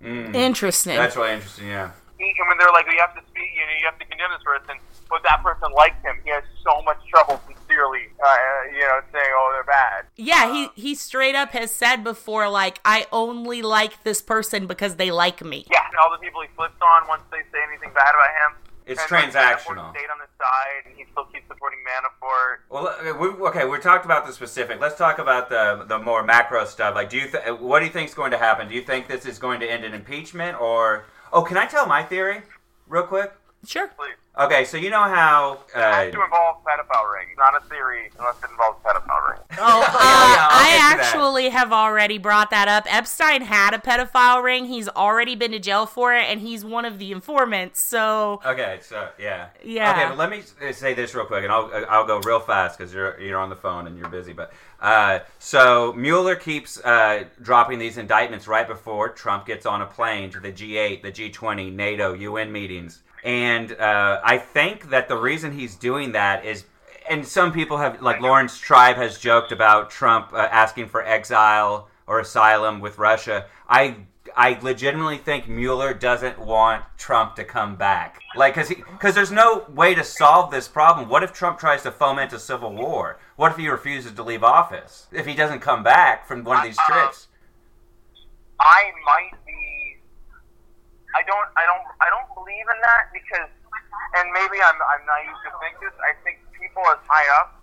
[0.00, 0.34] Mm.
[0.36, 0.96] Interesting.
[0.96, 1.68] That's really interesting.
[1.68, 1.92] Yeah.
[2.16, 4.32] He, and when they're like, you have to speak, you know, you have to condemn
[4.32, 4.80] this person,
[5.12, 6.16] but that person likes him.
[6.24, 7.36] He has so much trouble
[7.76, 10.06] sincerely, uh, you know, saying, oh, they're bad.
[10.16, 14.96] yeah, he he straight up has said before like I only like this person because
[14.96, 15.66] they like me.
[15.70, 18.62] Yeah, and all the people he flips on once they say anything bad about him.
[18.86, 19.90] It's And, transactional.
[19.90, 22.58] Manafort stayed on the side, and he still keeps supporting Manafort.
[22.70, 24.80] Well, uh, we, okay, we talked about the specific.
[24.80, 26.94] Let's talk about the the more macro stuff.
[26.94, 28.68] Like, do you th- what do you think is going to happen?
[28.68, 31.04] Do you think this is going to end in impeachment or?
[31.32, 32.42] Oh, can I tell my theory,
[32.86, 33.32] real quick?
[33.66, 33.88] Sure.
[33.88, 34.14] Please.
[34.38, 35.60] Okay, so you know how?
[35.68, 37.28] It has Uh, to involve pedophile ring.
[37.30, 39.38] It's not a theory unless it involves pedophile ring.
[39.58, 40.98] Oh, uh, yeah, I'll I get that.
[41.00, 42.84] actually have already brought that up.
[42.92, 44.66] Epstein had a pedophile ring.
[44.66, 47.80] He's already been to jail for it, and he's one of the informants.
[47.80, 49.92] So okay, so yeah, Yeah.
[49.92, 52.92] Okay, but let me say this real quick, and I'll I'll go real fast because
[52.92, 54.34] you're you're on the phone and you're busy.
[54.34, 59.86] But uh, so Mueller keeps uh, dropping these indictments right before Trump gets on a
[59.86, 63.00] plane to the G8, the G20, NATO, UN meetings.
[63.26, 66.64] And uh, I think that the reason he's doing that is,
[67.10, 71.88] and some people have, like Laurence Tribe has joked about Trump uh, asking for exile
[72.06, 73.46] or asylum with Russia.
[73.68, 73.96] I
[74.36, 78.20] I legitimately think Mueller doesn't want Trump to come back.
[78.36, 81.08] Like, cause because there's no way to solve this problem.
[81.08, 83.18] What if Trump tries to foment a civil war?
[83.34, 85.08] What if he refuses to leave office?
[85.10, 87.26] If he doesn't come back from one of these trips?
[88.60, 89.75] I might be.
[91.16, 91.48] I don't.
[91.56, 91.86] I don't.
[92.04, 93.48] I don't believe in that because,
[94.20, 94.76] and maybe I'm.
[94.92, 95.96] I'm naive to think this.
[96.04, 97.56] I think people as high up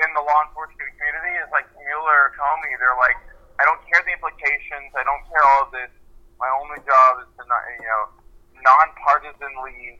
[0.00, 2.72] in the law enforcement community is like Mueller or Comey.
[2.80, 3.20] They're like,
[3.60, 4.88] I don't care the implications.
[4.96, 5.92] I don't care all of this.
[6.40, 8.02] My only job is to not, you know,
[8.62, 9.98] nonpartisanly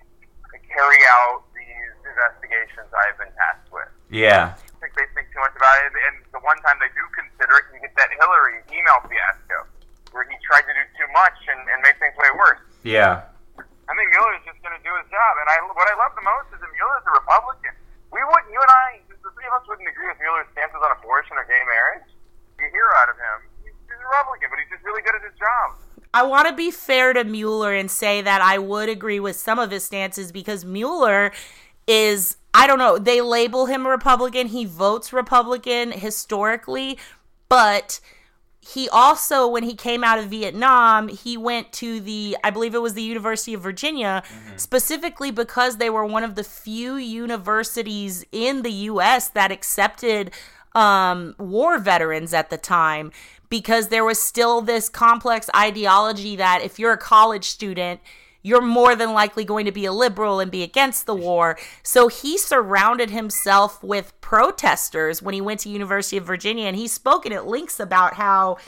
[0.70, 3.90] carry out these investigations I've been tasked with.
[4.08, 4.54] Yeah.
[4.54, 5.92] I think they think too much about it.
[6.08, 9.66] And the one time they do consider it, you get that Hillary email fiasco
[10.14, 12.62] where he tried to do too much and, and make things way worse.
[12.82, 13.26] Yeah.
[13.58, 15.32] I think Mueller's just going to do his job.
[15.40, 17.74] And I, what I love the most is that Mueller's a Republican.
[18.12, 20.90] We wouldn't, you and I, the three of us wouldn't agree with Mueller's stances on
[20.92, 22.08] abortion or gay marriage.
[22.60, 23.36] You hear out of him.
[23.64, 25.80] He's, he's a Republican, but he's just really good at his job.
[26.12, 29.58] I want to be fair to Mueller and say that I would agree with some
[29.58, 31.32] of his stances because Mueller
[31.86, 36.98] is I don't know, they label him a Republican, he votes Republican historically,
[37.48, 38.00] but
[38.74, 42.82] he also when he came out of Vietnam, he went to the I believe it
[42.82, 44.22] was the University of Virginia
[44.56, 50.30] specifically because they were one of the few universities in the US that accepted
[50.74, 53.10] um, war veterans at the time
[53.48, 58.00] because there was still this complex ideology that if you're a college student,
[58.42, 61.58] you're more than likely going to be a liberal and be against the war.
[61.82, 66.92] So he surrounded himself with protesters when he went to University of Virginia and he's
[66.92, 68.58] spoken at links about how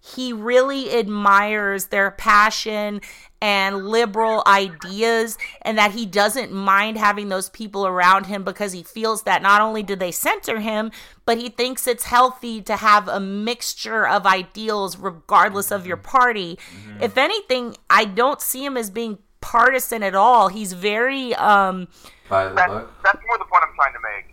[0.00, 3.00] he really admires their passion
[3.40, 8.82] and liberal ideas and that he doesn't mind having those people around him because he
[8.82, 10.90] feels that not only do they center him
[11.24, 16.58] but he thinks it's healthy to have a mixture of ideals regardless of your party
[17.00, 21.86] if anything i don't see him as being partisan at all he's very um
[22.28, 22.72] By the That's,
[23.04, 24.24] that's more the point I'm trying to make.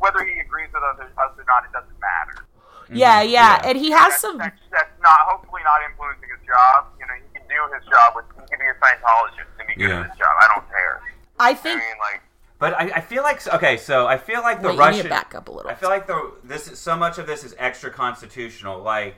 [0.00, 2.44] Whether he agrees with us, us or not, it doesn't matter.
[2.92, 3.68] yeah, yeah Yeah.
[3.70, 6.92] and he has that's, some That's, that's not hopefully not influencing his job.
[7.00, 8.24] You know, he can do his job with.
[8.34, 10.00] He can be a Scientologist and be good Yeah.
[10.00, 10.34] at his job.
[10.40, 11.02] I don't care.
[11.38, 12.22] i I think mean, like,
[12.58, 14.96] But I, I feel like okay, so I feel like the Wait, you Russian.
[14.98, 15.70] need to back up a little.
[15.70, 18.82] I feel like the this is so much of this is extra constitutional.
[18.82, 19.16] Like,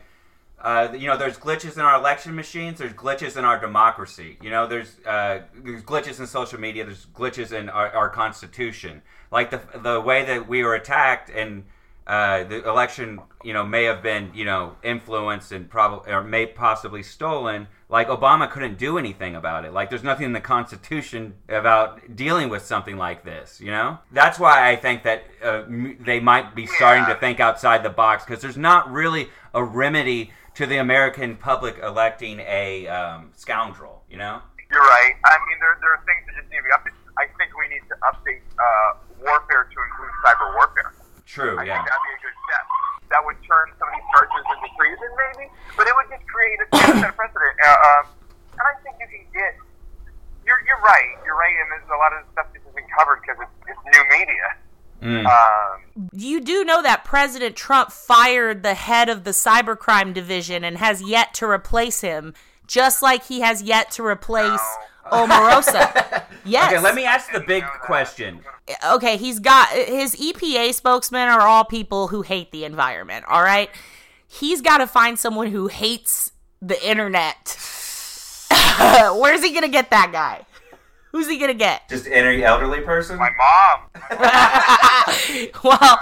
[0.63, 2.79] uh, you know, there's glitches in our election machines.
[2.79, 4.39] There's glitches in our democracy.
[4.41, 6.85] You know, there's uh, there's glitches in social media.
[6.85, 9.03] There's glitches in our, our constitution.
[9.31, 11.65] Like the the way that we were attacked and.
[12.07, 16.45] Uh, the election, you know, may have been, you know, influenced and probably or may
[16.45, 17.67] possibly stolen.
[17.95, 19.73] Like Obama couldn't do anything about it.
[19.73, 23.61] Like there's nothing in the Constitution about dealing with something like this.
[23.61, 27.39] You know, that's why I think that uh, m- they might be starting to think
[27.39, 32.89] outside the box because there's not really a remedy to the American public electing a
[32.89, 34.03] um, scoundrel.
[34.11, 34.43] You know?
[34.73, 35.15] you're right.
[35.25, 36.99] I mean, there, there are things that just need to be updated.
[37.17, 40.95] I think we need to update uh, warfare to include cyber warfare.
[41.27, 41.59] True.
[41.61, 41.79] I Yeah.
[41.79, 42.65] think that'd be a good step.
[43.11, 46.59] That would turn some of these charges into treason, maybe, but it would just create
[46.59, 47.57] a set of precedent.
[47.63, 48.05] Uh, um,
[48.59, 49.53] and I think you can get.
[50.45, 51.15] You're, you're right.
[51.25, 54.05] You're right, and there's a lot of stuff that isn't covered because it's, it's new
[54.13, 54.49] media.
[55.05, 55.27] Mm.
[55.27, 60.79] Um, you do know that President Trump fired the head of the cybercrime division and
[60.79, 62.35] has yet to replace him,
[62.67, 64.65] just like he has yet to replace
[65.11, 66.25] Omarosa.
[66.45, 66.73] yes.
[66.73, 66.83] Okay.
[66.83, 68.41] Let me ask the big question.
[68.93, 73.71] okay, he's got his EPA spokesmen are all people who hate the environment, all right?
[74.27, 77.57] He's got to find someone who hates the internet.
[79.17, 80.47] Where's he going to get that guy?
[81.13, 81.89] Who's he going to get?
[81.89, 83.19] Just any elderly person.
[83.19, 83.85] my mom
[85.65, 86.01] well,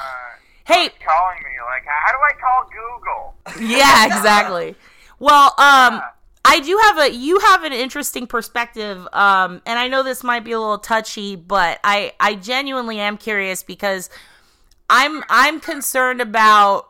[0.64, 3.68] hey, calling me like, how do I call Google?
[3.68, 4.74] yeah, exactly.
[5.18, 6.00] Well, um,
[6.44, 10.44] I do have a you have an interesting perspective, um, and I know this might
[10.44, 14.10] be a little touchy, but I I genuinely am curious because
[14.90, 16.88] I'm I'm concerned about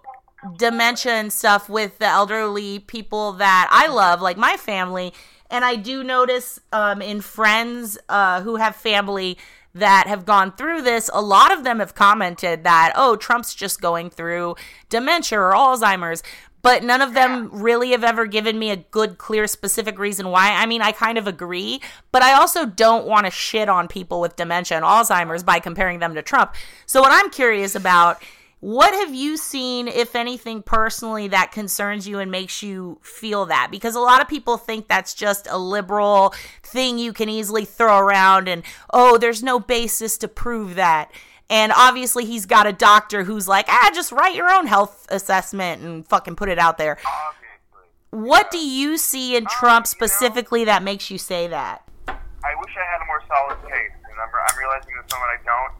[0.56, 5.12] dementia and stuff with the elderly people that I love, like my family,
[5.50, 9.36] and I do notice um, in friends uh, who have family
[9.74, 13.80] that have gone through this, a lot of them have commented that, oh, Trump's just
[13.80, 14.54] going through
[14.90, 16.22] dementia or Alzheimer's.
[16.62, 20.52] But none of them really have ever given me a good, clear, specific reason why.
[20.52, 21.80] I mean, I kind of agree,
[22.12, 25.98] but I also don't want to shit on people with dementia and Alzheimer's by comparing
[25.98, 26.54] them to Trump.
[26.86, 28.22] So, what I'm curious about
[28.62, 33.70] What have you seen, if anything, personally that concerns you and makes you feel that?
[33.72, 37.98] Because a lot of people think that's just a liberal thing you can easily throw
[37.98, 41.10] around and, oh, there's no basis to prove that.
[41.52, 45.82] And obviously, he's got a doctor who's like, ah, just write your own health assessment
[45.82, 46.96] and fucking put it out there.
[47.04, 47.92] Obviously.
[48.08, 51.84] What do you see in Trump you know- specifically that makes you say that?
[52.08, 55.40] I wish I had a more solid case, and I'm, I'm realizing this moment I
[55.44, 55.72] don't.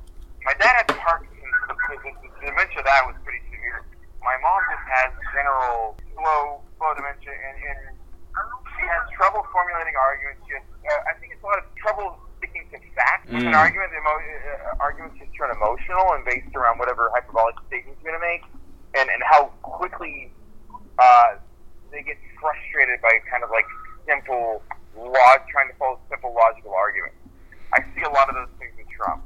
[0.44, 1.40] My dad had Parkinson's.
[1.66, 3.82] The, the dementia that was pretty severe.
[4.20, 7.96] My mom just has general slow, slow dementia, and, and
[8.76, 10.44] she has trouble formulating arguments.
[10.46, 12.20] She has, uh, I think it's a lot of trouble
[12.72, 13.58] sticking to facts with an Mm.
[13.58, 13.90] argument.
[13.90, 18.20] The emo- uh, arguments just turn emotional and based around whatever hyperbolic statements you're going
[18.20, 18.42] to make,
[18.94, 20.32] and, and how quickly
[20.98, 21.34] uh,
[21.90, 23.64] they get frustrated by kind of like
[24.06, 24.62] simple
[24.96, 27.16] log, trying to follow simple logical arguments.
[27.72, 29.22] I see a lot of those things in Trump.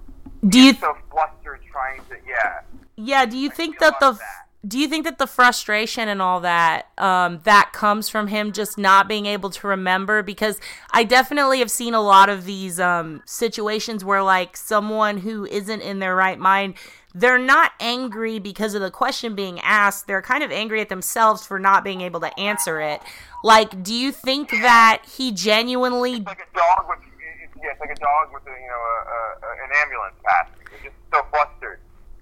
[0.48, 2.60] Do you So flustered trying to, yeah.
[2.96, 4.45] Yeah, do you think that the that.
[4.66, 8.78] Do you think that the frustration and all that um that comes from him just
[8.78, 13.22] not being able to remember because I definitely have seen a lot of these um
[13.26, 16.74] situations where like someone who isn't in their right mind
[17.16, 20.06] they're not angry because of the question being asked.
[20.06, 23.00] They're kind of angry at themselves for not being able to answer it.
[23.42, 26.98] Like, do you think that he genuinely It's like a dog with,
[27.56, 30.66] yeah, it's like a dog with a, you know, a, a, an ambulance passing.
[30.70, 31.80] They're just so flustered.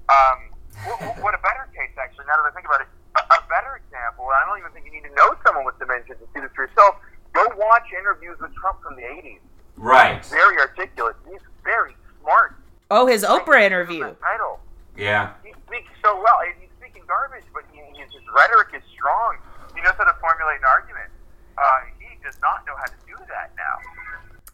[0.08, 0.53] Um,
[0.84, 3.80] what, what a better case, actually, now that I think about it, a, a better
[3.80, 6.50] example, I don't even think you need to know someone with dementia to see this
[6.54, 6.96] for yourself.
[7.32, 9.42] Go watch interviews with Trump from the 80s.
[9.76, 10.24] Right.
[10.26, 11.16] Very articulate.
[11.28, 12.54] He's very smart.
[12.90, 14.14] Oh, his Oprah interview.
[14.22, 14.60] Title.
[14.96, 15.34] Yeah.
[15.42, 16.38] He speaks so well.
[16.60, 19.36] He's speaking garbage, but he, his, his rhetoric is strong.
[19.74, 21.10] He knows how to formulate an argument.
[21.58, 23.78] Uh, he does not know how to do that now.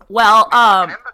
[0.08, 1.09] Well, um An imbecile.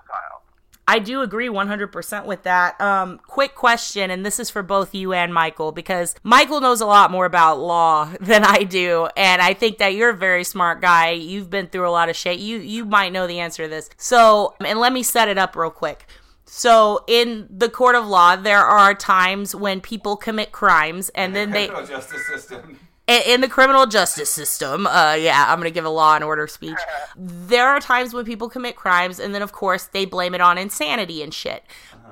[0.96, 2.80] I do agree 100% with that.
[2.80, 6.86] Um, quick question, and this is for both you and Michael, because Michael knows a
[6.86, 10.80] lot more about law than I do, and I think that you're a very smart
[10.80, 11.10] guy.
[11.10, 12.38] You've been through a lot of shit.
[12.38, 13.90] You you might know the answer to this.
[13.98, 16.06] So, and let me set it up real quick.
[16.46, 21.50] So, in the court of law, there are times when people commit crimes, and then
[21.50, 22.78] they justice system.
[23.06, 26.78] In, the criminal justice system, uh, yeah, I'm gonna give a law and order speech.
[27.16, 30.58] There are times when people commit crimes, and then of course they blame it on
[30.58, 31.64] insanity and shit.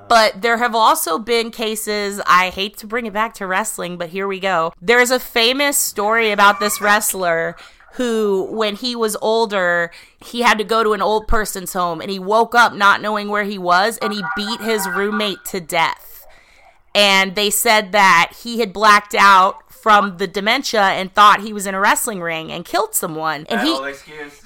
[0.07, 4.09] But there have also been cases, I hate to bring it back to wrestling, but
[4.09, 4.71] here we go.
[4.79, 7.55] There's a famous story about this wrestler
[7.93, 9.89] who, when he was older,
[10.23, 13.29] he had to go to an old person's home and he woke up not knowing
[13.29, 16.15] where he was and he beat his roommate to death
[16.95, 21.67] and they said that he had blacked out from the dementia and thought he was
[21.67, 23.45] in a wrestling ring and killed someone.
[23.51, 23.73] And That he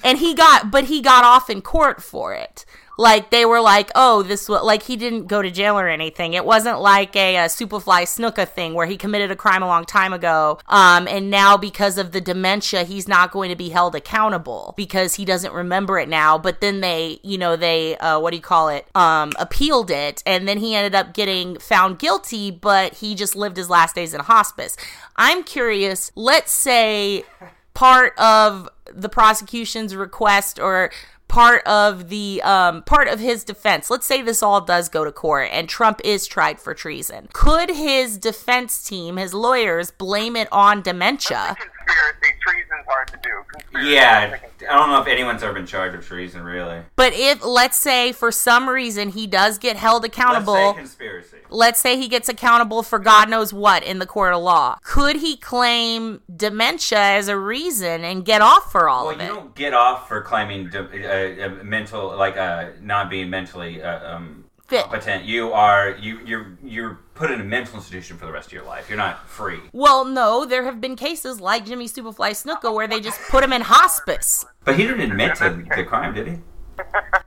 [0.04, 2.66] and he got but he got off in court for it
[3.00, 6.34] like they were like oh this was like he didn't go to jail or anything.
[6.34, 9.86] It wasn't like a, a superfly Snuka thing where he committed a crime a long
[9.86, 13.94] time ago um and now because of the dementia he's not going to be held
[13.94, 16.36] accountable because he doesn't remember it now.
[16.36, 20.22] But then they you know they uh what do you call it um appealed it
[20.26, 24.12] and then he ended up getting found guilty but he just lived his last days
[24.12, 24.76] in hospice.
[25.16, 27.24] I'm curious let's say
[27.72, 30.90] part of the prosecution's request or
[31.30, 33.88] part of the um, part of his defense.
[33.88, 37.28] Let's say this all does go to court and trump is tried for treason.
[37.32, 41.56] Could his defense team his lawyers blame it on dementia
[41.90, 42.36] Conspiracy.
[42.42, 43.30] Treason's hard to do.
[43.52, 43.90] Conspiracy.
[43.92, 44.36] Yeah.
[44.70, 46.82] I don't know if anyone's ever been charged with treason, really.
[46.96, 51.36] but if let's say for some reason he does get held accountable Let's say conspiracy.
[51.48, 54.78] let's say he gets accountable for God knows what in the court of law.
[54.82, 59.26] Could he claim dementia as a reason and get off for all Well, of you
[59.28, 64.16] don't get off for claiming de- uh, uh, mental, like uh, not being mentally uh,
[64.16, 64.82] um, Fit.
[64.84, 65.24] competent.
[65.24, 68.64] You are you you're you're put in a mental institution for the rest of your
[68.64, 68.88] life.
[68.88, 69.60] You're not free.
[69.72, 73.52] Well, no, there have been cases like Jimmy Superfly Snuka where they just put him
[73.52, 74.46] in hospice.
[74.64, 76.38] But he didn't admit to the crime, did he?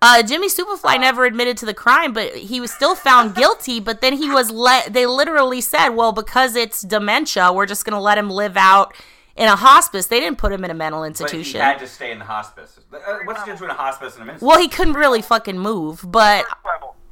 [0.01, 3.79] Uh, Jimmy Superfly never admitted to the crime, but he was still found guilty.
[3.79, 4.93] But then he was let.
[4.93, 8.95] They literally said, "Well, because it's dementia, we're just going to let him live out
[9.35, 11.61] in a hospice." They didn't put him in a mental But institution.
[11.61, 12.79] he had to stay in the hospice.
[12.91, 14.47] Uh, What's the difference between a hospice and a mental?
[14.47, 16.95] well, he couldn't really fucking move, but First level.
[16.97, 17.02] He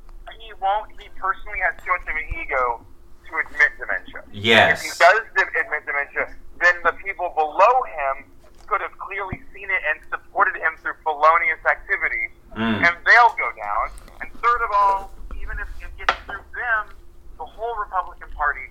[0.62, 0.92] won't.
[1.02, 2.86] He personally has too much of an ego
[3.28, 4.22] to admit dementia.
[4.32, 4.80] Yes.
[4.80, 6.30] If he does admit dementia,
[6.62, 8.30] then the people below him
[8.68, 12.84] could have clearly seen it and supported him through felonious activities, Mm.
[12.88, 13.90] and they'll go down.
[14.22, 15.12] And third of all,
[15.42, 16.96] even if it gets through them,
[17.38, 18.62] the whole Republican Party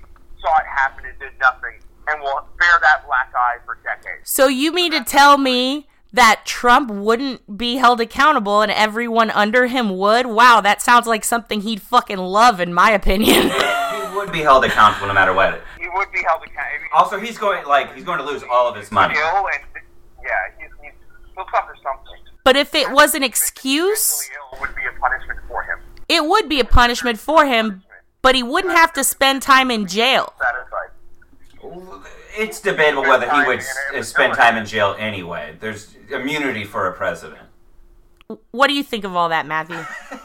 [0.40, 4.30] saw it happen and did nothing, and will bear that black eye for decades.
[4.30, 9.66] So you mean to tell me that Trump wouldn't be held accountable and everyone under
[9.66, 10.26] him would?
[10.26, 13.50] Wow, that sounds like something he'd fucking love in my opinion.
[14.10, 15.62] He would be held accountable no matter what.
[15.78, 16.86] He would be held accountable.
[16.92, 19.14] Also, he's going like he's going to lose all of his money.
[19.16, 19.84] Ill and
[20.22, 20.92] yeah, he's, he's
[21.34, 22.20] he'll suffer something.
[22.44, 25.78] But if it was an excuse, Mentally ill would be a punishment for him.
[26.08, 27.82] it would be a punishment for him,
[28.20, 30.34] but he wouldn't have to spend time in jail.
[30.38, 30.90] Satisfied.
[32.36, 35.56] It's debatable whether he would s- spend time in jail anyway.
[35.60, 37.42] There's immunity for a president.
[38.52, 39.76] What do you think of all that, Matthew?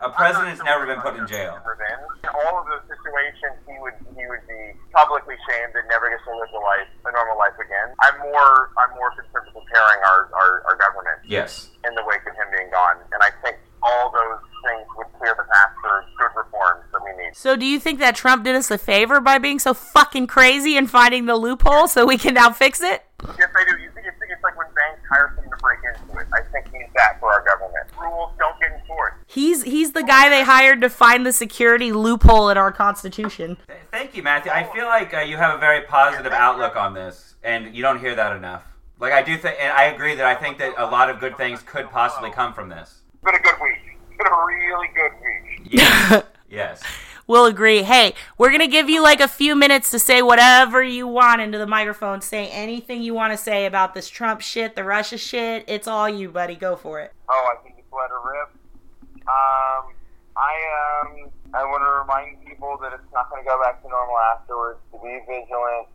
[0.00, 1.58] A president's never been put in jail.
[1.58, 6.22] In all of those situations, he would he would be publicly shamed and never gets
[6.22, 7.90] to live a life, a normal life again.
[8.06, 11.74] I'm more I'm more concerned with repairing our, our, our government Yes.
[11.82, 14.38] in the wake of him being gone, and I think all those
[14.70, 17.36] things would clear the path for good reforms that we need.
[17.36, 20.76] So, do you think that Trump did us a favor by being so fucking crazy
[20.76, 23.04] and finding the loophole so we can now fix it?
[23.38, 23.82] Yes, I do.
[23.82, 26.26] You think it's, it's like when banks hire someone to break into it.
[26.32, 27.86] I think he's that for our government.
[28.00, 29.16] Rules don't get enforced.
[29.26, 33.56] He's he's the guy they hired to find the security loophole in our constitution.
[33.90, 34.52] Thank you, Matthew.
[34.52, 37.98] I feel like uh, you have a very positive outlook on this, and you don't
[37.98, 38.64] hear that enough.
[39.00, 41.36] Like I do think, and I agree that I think that a lot of good
[41.36, 43.02] things could possibly come from this.
[43.14, 43.98] It's been a good week.
[44.08, 45.72] It's been a really good week.
[45.72, 46.22] Yes.
[46.50, 46.82] yes.
[47.26, 47.82] We'll agree.
[47.82, 51.58] Hey, we're gonna give you like a few minutes to say whatever you want into
[51.58, 52.20] the microphone.
[52.22, 55.64] Say anything you want to say about this Trump shit, the Russia shit.
[55.68, 56.54] It's all you, buddy.
[56.54, 57.12] Go for it.
[57.28, 58.48] Oh, I think just let her rip.
[59.28, 59.92] Um,
[60.36, 63.88] I um, I want to remind people that it's not going to go back to
[63.88, 64.80] normal afterwards.
[64.92, 65.88] To be vigilant.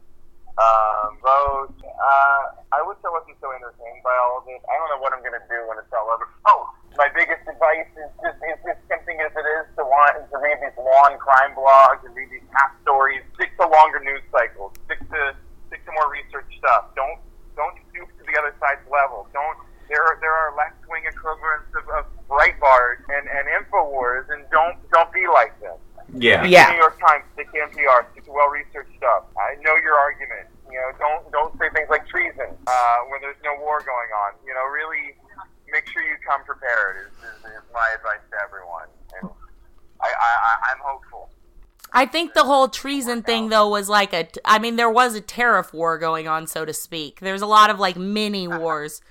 [0.54, 1.74] Um, vote.
[1.82, 4.62] Uh, I wish I wasn't so entertained by all of this.
[4.70, 6.30] I don't know what I'm going to do when it's all over.
[6.46, 10.38] Oh, my biggest advice is just is as tempting as it is to want to
[10.42, 13.22] read these long crime blogs and read these half stories.
[13.36, 14.74] Stick to longer news cycles.
[14.86, 15.38] Stick to
[15.70, 16.94] stick to more research stuff.
[16.98, 17.22] Don't
[17.56, 19.30] don't stoop to the other side's level.
[19.34, 19.58] Don't
[19.90, 24.78] there are, there are left wing equivalents of, of Breitbart and and Infowars, and don't
[24.90, 25.78] don't be like them.
[26.14, 26.46] Yeah.
[26.46, 26.70] Yeah.
[26.72, 29.30] New York Times, stick to NPR, stick to well researched stuff.
[29.38, 30.50] I know your argument.
[30.70, 34.34] You know, don't don't say things like treason uh, when there's no war going on.
[34.46, 35.14] You know, really
[35.70, 37.06] make sure you come prepared.
[37.06, 38.90] Is, is, is my advice to everyone.
[40.04, 41.30] And I, I, I I'm hopeful.
[41.96, 45.22] I think the whole treason thing though was like a I mean there was a
[45.22, 47.20] tariff war going on so to speak.
[47.20, 49.02] There's a lot of like mini wars.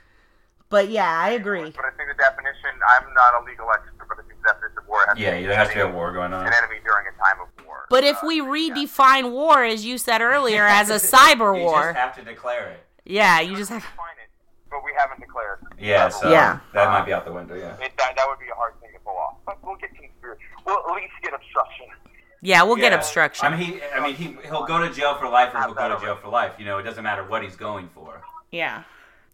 [0.69, 1.71] But yeah, I agree.
[1.71, 2.71] But I think the definition.
[2.89, 5.37] I'm not a legal expert, but I think the definition of war has Yeah, to
[5.41, 6.47] be there has to be a war going on.
[6.47, 7.87] An enemy during a time of war.
[7.91, 8.45] But if Uh, we yeah.
[8.75, 11.83] redefine war as you said earlier as a cyber You war.
[11.93, 12.87] just have to declare it.
[13.05, 14.31] Yeah, you just have to define it,
[14.71, 15.59] but we haven't declared.
[15.79, 16.31] Yeah, so.
[16.31, 16.61] Yeah.
[16.73, 17.75] that might be out the window, yeah.
[17.85, 19.35] It, that, that would be a hard thing to pull off.
[19.45, 20.41] But we'll get conspiracy.
[20.73, 21.87] We'll at least get obstruction.
[22.41, 23.47] Yeah, we'll get obstruction.
[23.47, 25.89] I mean, he, I mean, he, he'll go to jail for life or he'll go
[25.95, 26.55] to jail for life.
[26.59, 28.23] You know, it doesn't matter what he's going for.
[28.51, 28.85] yeah.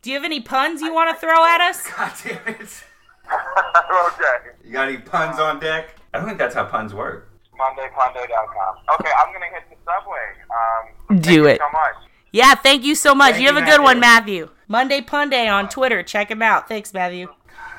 [0.00, 1.84] Do you have any puns you want to throw at us?
[1.96, 2.60] God damn it.
[3.30, 4.50] okay.
[4.64, 5.96] You got any puns on deck?
[6.14, 7.28] I don't think that's how puns work.
[7.58, 8.76] MondayPunday.com.
[9.00, 10.18] Okay, I'm gonna hit the subway.
[10.50, 11.58] Um, Do thank you it.
[11.58, 12.10] so much.
[12.30, 13.32] Yeah, thank you so much.
[13.32, 14.42] Thank you have you, a good one, Matthew.
[14.42, 14.54] Matthew.
[14.68, 16.02] Monday Punday on Twitter.
[16.04, 16.68] Check him out.
[16.68, 17.28] Thanks, Matthew.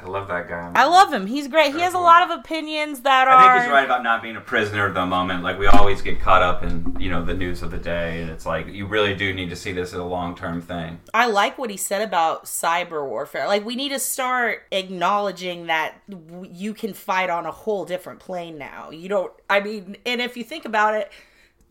[0.02, 0.72] I love that guy.
[0.76, 1.28] I love him.
[1.28, 1.74] He's great.
[1.74, 3.38] He has a lot of opinions that I are.
[3.38, 5.44] I think he's right about not being a prisoner of the moment.
[5.44, 8.30] Like we always get caught up in, you know, the news of the day, and
[8.30, 11.02] it's like you really do need to see this as a long term thing.
[11.14, 13.46] I like what he said about cyber warfare.
[13.48, 16.02] Like we need to start acknowledging that
[16.50, 18.92] you can fight on a whole different plane now.
[18.92, 19.34] You don't.
[19.50, 21.12] I mean, and if you think about it,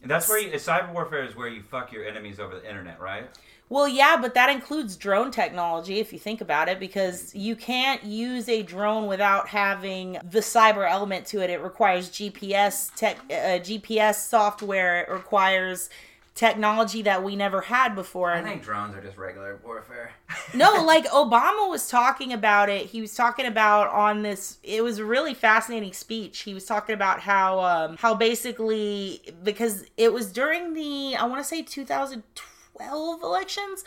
[0.02, 3.00] And that's where you, cyber warfare is where you fuck your enemies over the internet,
[3.00, 3.28] right?
[3.70, 8.02] Well, yeah, but that includes drone technology if you think about it, because you can't
[8.02, 11.50] use a drone without having the cyber element to it.
[11.50, 15.02] It requires GPS tech, uh, GPS software.
[15.02, 15.90] It requires
[16.34, 18.32] technology that we never had before.
[18.32, 20.12] I think drones are just regular warfare.
[20.54, 22.86] no, like Obama was talking about it.
[22.86, 24.58] He was talking about on this.
[24.62, 26.40] It was a really fascinating speech.
[26.40, 31.42] He was talking about how um, how basically because it was during the I want
[31.42, 33.84] to say 2012 elections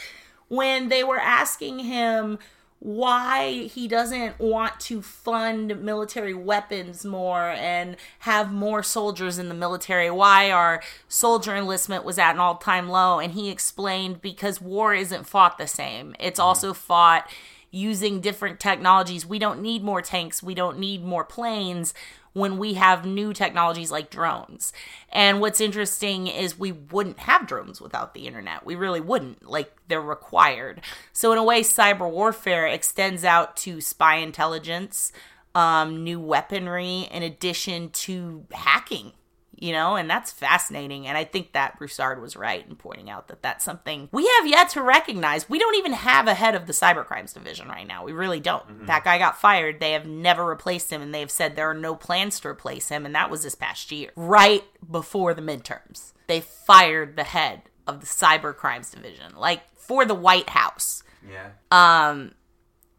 [0.48, 2.38] when they were asking him
[2.80, 9.54] why he doesn't want to fund military weapons more and have more soldiers in the
[9.56, 10.10] military.
[10.10, 13.20] Why our soldier enlistment was at an all-time low.
[13.20, 16.16] And he explained because war isn't fought the same.
[16.20, 16.48] It's mm-hmm.
[16.48, 17.30] also fought
[17.70, 19.28] using different technologies.
[19.28, 20.42] We don't need more tanks.
[20.42, 21.94] We don't need more planes
[22.34, 24.74] when we have new technologies like drones.
[25.12, 28.66] And what's interesting is we wouldn't have drones without the internet.
[28.66, 29.48] We really wouldn't.
[29.48, 30.82] Like they're required.
[31.14, 35.12] So in a way, cyber warfare extends out to spy intelligence,
[35.54, 39.14] um, new weaponry, in addition to hacking.
[39.62, 41.05] You know, and that's fascinating.
[41.05, 44.47] And I think that Broussard was right in pointing out that that's something we have
[44.47, 45.47] yet to recognize.
[45.47, 48.03] We don't even have a head of the cybercrimes division right now.
[48.03, 48.88] We really don't.
[48.88, 49.80] That guy got fired.
[49.80, 52.89] They have never replaced him, and they have said there are no plans to replace
[52.89, 53.05] him.
[53.05, 56.14] And that was this past year, right before the midterms.
[56.26, 61.03] They fired the head of the cybercrimes division, like for the White House.
[61.30, 61.49] Yeah.
[61.70, 62.32] Um,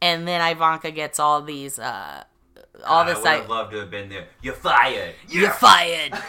[0.01, 2.23] and then Ivanka gets all these, uh,
[2.87, 4.29] all this I would loved to have been there.
[4.43, 5.15] You're fired.
[5.29, 6.13] you're fired.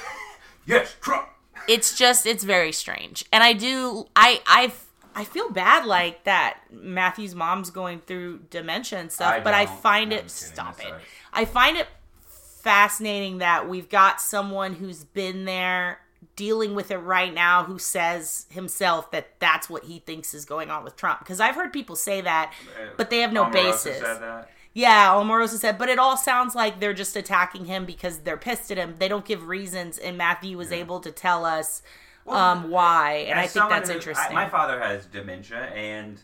[0.65, 1.27] Yes, Trump.
[1.67, 4.71] it's just it's very strange and i do i i
[5.15, 9.65] i feel bad like that matthew's mom's going through dementia and stuff I but i
[9.65, 10.29] find it kidding.
[10.29, 10.93] stop it
[11.31, 11.87] i find it
[12.25, 15.99] fascinating that we've got someone who's been there
[16.35, 20.71] dealing with it right now who says himself that that's what he thinks is going
[20.71, 22.53] on with trump because i've heard people say that
[22.97, 24.01] but they have no basis.
[24.73, 28.71] Yeah, Omarosa said, but it all sounds like they're just attacking him because they're pissed
[28.71, 28.95] at him.
[28.97, 31.83] They don't give reasons, and Matthew was able to tell us
[32.27, 34.35] um, why, and I think that's who- interesting.
[34.35, 36.19] I, my father has dementia, and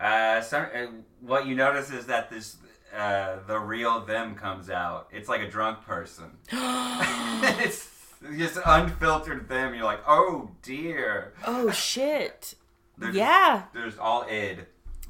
[0.00, 0.86] uh, some, uh,
[1.20, 2.56] what you notice is that this
[2.96, 5.08] uh, the real them comes out.
[5.12, 6.30] It's like a drunk person.
[6.52, 7.90] it's
[8.36, 9.74] just unfiltered them.
[9.74, 11.34] You're like, oh dear.
[11.46, 12.54] oh shit!
[12.98, 13.64] There's, Yeah.
[13.72, 14.66] There's all id.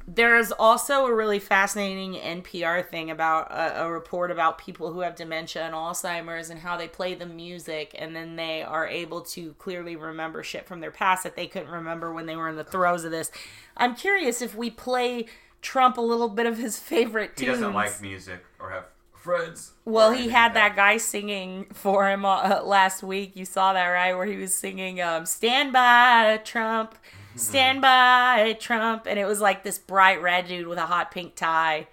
[0.07, 5.15] There's also a really fascinating NPR thing about a, a report about people who have
[5.15, 9.53] dementia and Alzheimer's and how they play the music and then they are able to
[9.53, 12.63] clearly remember shit from their past that they couldn't remember when they were in the
[12.63, 13.31] throes of this.
[13.75, 15.25] I'm curious if we play
[15.63, 18.85] Trump a little bit of his favorite He doesn't like music or have
[19.25, 19.71] friends.
[19.83, 23.35] Well, he had that guy singing for him uh, last week.
[23.35, 24.13] You saw that, right?
[24.13, 26.95] Where he was singing um, "Stand by Trump,
[27.35, 27.39] Mm-hmm.
[27.39, 31.35] Stand by Trump," and it was like this bright red dude with a hot pink
[31.35, 31.87] tie,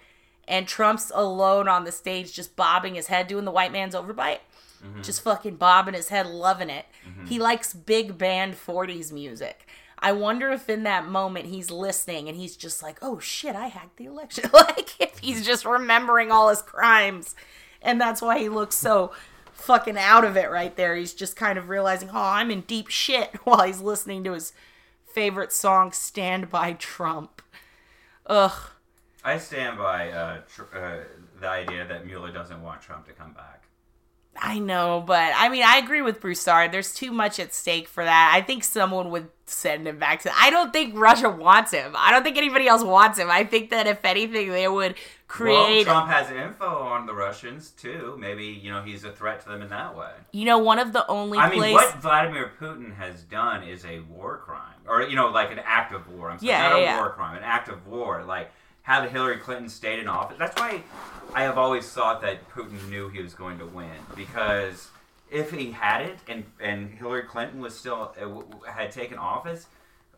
[0.47, 4.39] and Trump's alone on the stage, just bobbing his head, doing the white man's overbite,
[4.83, 5.01] mm-hmm.
[5.01, 6.85] just fucking bobbing his head, loving it.
[7.07, 7.25] Mm-hmm.
[7.25, 9.67] He likes big band '40s music.
[9.99, 13.67] I wonder if in that moment he's listening and he's just like, "Oh shit, I
[13.67, 17.35] hacked the election." like if he's just remembering all his crimes,
[17.81, 19.13] and that's why he looks so
[19.53, 20.95] fucking out of it right there.
[20.95, 24.51] He's just kind of realizing, "Oh, I'm in deep shit," while he's listening to his
[25.13, 27.41] favorite song, "Stand by Trump."
[28.27, 28.69] Ugh.
[29.23, 30.99] I stand by uh, tr- uh,
[31.39, 33.63] the idea that Mueller doesn't want Trump to come back.
[34.35, 36.71] I know, but I mean, I agree with Broussard.
[36.71, 38.31] There's too much at stake for that.
[38.33, 40.31] I think someone would send him back to.
[40.35, 41.93] I don't think Russia wants him.
[41.97, 43.29] I don't think anybody else wants him.
[43.29, 44.97] I think that if anything, they would Well,
[45.27, 45.85] create.
[45.85, 48.15] Trump has info on the Russians too.
[48.19, 50.11] Maybe you know he's a threat to them in that way.
[50.31, 53.99] you know, one of the only I mean, what Vladimir Putin has done is a
[54.01, 56.29] war crime, or you know, like an act of war.
[56.31, 56.97] I'm sorry, Yeah, not yeah, a yeah.
[56.99, 58.23] war crime, an act of war.
[58.23, 58.51] Like
[58.83, 60.37] have Hillary Clinton stayed in office.
[60.37, 60.83] That's why
[61.33, 64.89] I have always thought that Putin knew he was going to win because
[65.33, 69.65] if he hadn't and and Hillary Clinton was still uh, had taken office,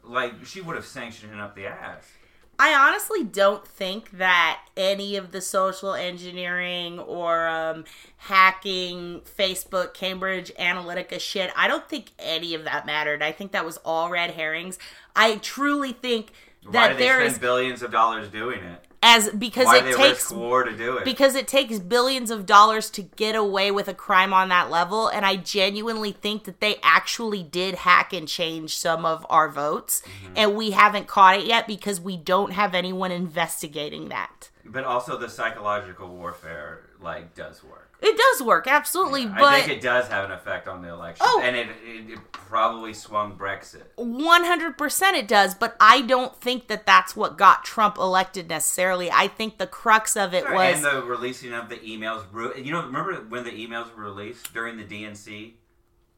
[0.04, 2.12] like she would have sanctioned him up the ass.
[2.58, 7.84] I honestly don't think that any of the social engineering or um,
[8.18, 13.22] hacking, Facebook, Cambridge Analytica shit, I don't think any of that mattered.
[13.22, 14.80] I think that was all red herrings.
[15.18, 16.32] I truly think
[16.64, 18.85] Why that do they there spend is billions of dollars doing it?
[19.04, 21.06] As because Why it takes war to do it?
[21.06, 25.08] because it takes billions of dollars to get away with a crime on that level
[25.08, 30.02] and i genuinely think that they actually did hack and change some of our votes
[30.06, 30.34] Mm-hmm.
[30.38, 35.18] and we haven't caught it yet because we don't have anyone investigating that But also
[35.18, 37.95] the psychological warfare like does work.
[38.08, 41.26] It does work absolutely but I think it does have an effect on the election,
[41.28, 41.42] Oh.
[41.44, 43.84] and it, it, it probably swung Brexit.
[43.98, 49.28] 100% it does but i don't think that that's what got trump elected necessarily i
[49.28, 52.24] think the crux of it was and the releasing of the emails.
[52.64, 55.54] You know, remember when the emails were released during the DNC,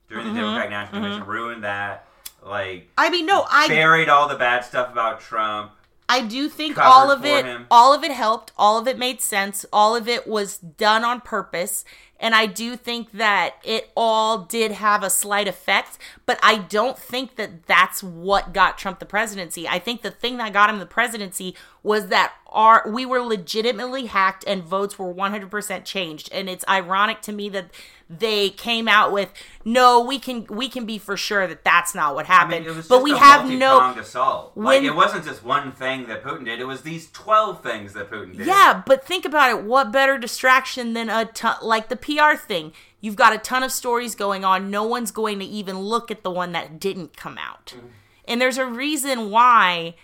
[0.09, 0.35] during Mm-hmm.
[0.35, 2.07] the Democratic National Convention, ruined that.
[2.43, 5.71] Like i mean no i buried all the bad stuff about Trump.
[6.09, 7.67] I do think covered all of it him.
[7.69, 11.21] all of it helped, all of it made sense, all of it was done on
[11.21, 11.83] purpose,
[12.19, 16.97] and I do think that it all did have a slight effect, but I don't
[16.97, 19.67] think that that's what got Trump the presidency.
[19.67, 24.07] I think the thing that got him the presidency was that our we were legitimately
[24.07, 27.69] hacked and votes were 100% changed, and it's ironic to me that
[28.09, 29.31] they came out with
[29.65, 32.73] no we can we can be for sure that that's not what I happened mean,
[32.73, 34.53] it was but we have no assault.
[34.55, 38.09] like it wasn't just one thing that Putin did; it was these twelve things that
[38.09, 38.47] Putin did.
[38.47, 39.63] Yeah, but think about it.
[39.63, 42.73] What better distraction than a ton, like the PR thing?
[43.01, 44.71] You've got a ton of stories going on.
[44.71, 47.75] No one's going to even look at the one that didn't come out.
[47.77, 47.87] Mm-hmm.
[48.27, 49.95] And there's a reason why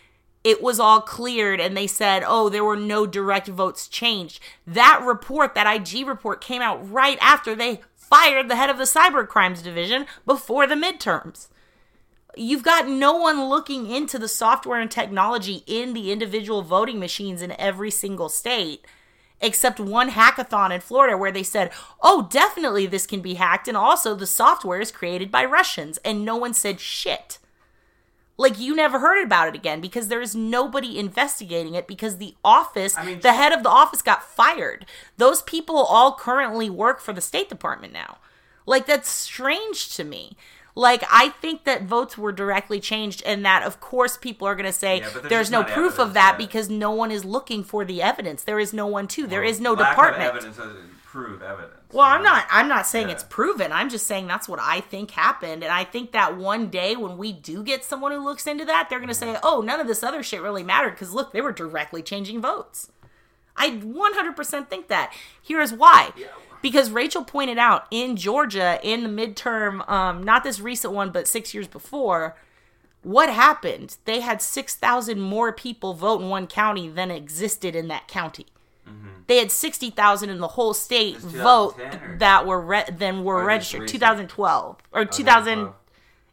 [0.44, 4.39] it was all cleared and they said, oh, there were no direct votes changed.
[4.68, 8.84] That report, that IG report, came out right after they fired the head of the
[8.84, 11.48] cyber crimes division before the midterms.
[12.36, 17.41] You've got no one looking into the software and technology in the individual voting machines
[17.41, 18.86] in every single state,
[19.39, 21.72] except one hackathon in Florida where they said,
[22.02, 26.26] oh, definitely this can be hacked, and also the software is created by Russians, and
[26.26, 27.38] no one said shit.
[28.36, 32.36] Like you never heard about it again because there is nobody investigating it because the
[32.44, 34.86] office, I mean, the head of the office got fired.
[35.18, 38.18] Those people all currently work for the State Department now.
[38.66, 40.36] Like that's strange to me.
[40.76, 44.66] Like I think that votes were directly changed and that of course people are going
[44.66, 47.86] to say Yeah, there's there's no proof of that because no one is looking for
[47.86, 48.44] the evidence.
[48.44, 49.28] There is no one to.
[49.28, 50.30] There is no department.
[50.30, 51.83] Evidence doesn't prove evidence.
[51.94, 52.46] Well, I'm not.
[52.50, 53.14] I'm not saying Yeah.
[53.16, 53.72] it's proven.
[53.72, 57.18] I'm just saying that's what I think happened, and I think that one day when
[57.18, 59.34] we do get someone who looks into that, they're going to Mm-hmm.
[59.36, 62.41] say, "Oh, none of this other shit really mattered because look, they were directly changing
[62.41, 62.89] votes."
[63.56, 65.14] I 100% think that.
[65.41, 66.12] Here's why.
[66.64, 71.28] Because Rachel pointed out in Georgia in the midterm, um, not this recent one, but
[71.28, 72.36] six years before,
[73.04, 73.98] what happened?
[74.06, 78.48] They had 6,000 more people vote in one county than existed in that county.
[79.28, 83.46] They had 60,000 in the whole state vote or- that were re- then were Or
[83.46, 83.88] registered.
[83.88, 85.76] 2012 or Oh, 2000 2012.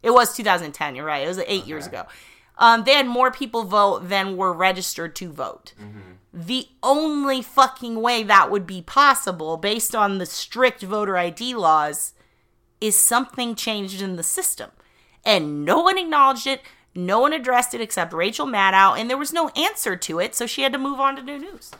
[0.03, 1.23] it was 2010, you're right.
[1.23, 2.05] It was 8 years ago.
[2.57, 5.73] Um, they had more people vote than were registered to vote.
[5.81, 5.99] Mm-hmm.
[6.33, 12.13] The only fucking way that would be possible based on the strict voter ID laws
[12.79, 14.71] is something changed in the system.
[15.25, 16.61] And no one acknowledged it.
[16.95, 20.45] No one addressed it except Rachel Maddow, and there was no answer to it, so
[20.45, 21.71] she had to move on to new news.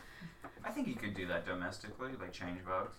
[0.72, 2.96] I think you could do that domestically, like change votes.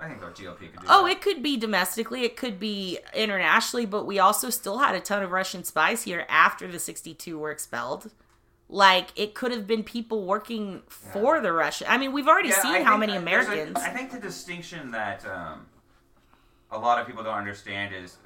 [0.00, 0.86] I think our GOP could do that.
[0.88, 1.12] Oh, that.
[1.12, 5.22] it could be domestically, it could be internationally, but we also still had a ton
[5.22, 8.10] of Russian spies here after the 62 were expelled.
[8.68, 11.86] Like, it could have been people working for the Russian.
[11.88, 13.78] I mean, we've already Yeah, seen I how think many Americans.
[13.78, 15.66] I think the distinction that um,
[16.72, 18.16] a lot of people don't understand is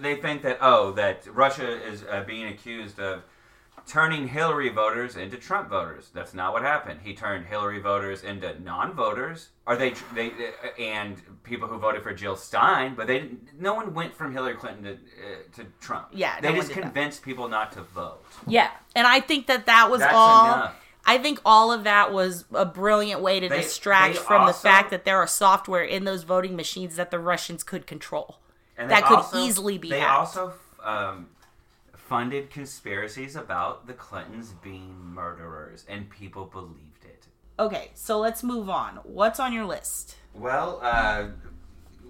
[0.00, 3.24] they think that oh, that Russia is uh, being accused of
[3.88, 6.10] turning Hillary voters into Trump voters.
[6.12, 7.00] That's not what happened.
[7.02, 12.12] He turned Hillary voters into non-voters, Are they they uh, and people who voted for
[12.12, 14.96] Jill Stein, but they no one went from Hillary Clinton to uh,
[15.56, 16.08] to Trump.
[16.12, 16.82] Yeah, they no just did that.
[16.82, 18.22] convinced people not to vote.
[18.46, 20.44] yeah, and I think that that was That's all.
[20.46, 20.74] enough.
[21.06, 24.52] I think all of that was a brilliant way to They- distract they from the
[24.52, 28.40] fact that there are software in those voting machines that the Russians could control.
[28.76, 30.18] And That could also- easily be They hacked.
[30.36, 30.52] also
[30.84, 31.28] um,
[32.12, 37.26] funded conspiracies about the Clintons being murderers, and people believed it.
[37.58, 38.96] Okay, so let's move on.
[39.02, 40.16] What's on your list?
[40.32, 41.26] Well, uh,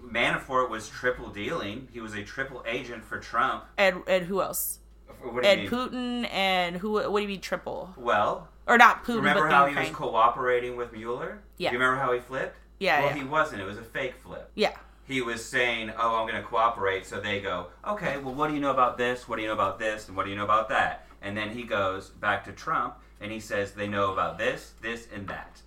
[0.01, 1.89] Manafort was triple dealing.
[1.91, 3.65] He was a triple agent for Trump.
[3.77, 4.79] And and who else?
[5.21, 5.69] What do you And mean?
[5.69, 6.93] Putin and who?
[6.93, 7.93] What do you mean triple?
[7.97, 11.41] Well, Or not Putin, remember but how he was cooperating with Mueller?
[11.57, 11.71] Yeah.
[11.71, 12.55] Do you remember how he flipped?
[12.79, 13.15] Yeah, Well, yeah.
[13.17, 13.61] he wasn't.
[13.61, 14.49] It was a fake flip.
[14.55, 14.75] yeah.
[15.09, 18.53] He was saying, "Oh, I'm going to cooperate." So they go, "Okay, well, what do
[18.53, 19.27] you know about this?
[19.27, 20.07] What do you know about this?
[20.07, 23.31] And what do you know about that?" And then he goes back to Trump and
[23.31, 25.61] he says, "They know about this, this, and that."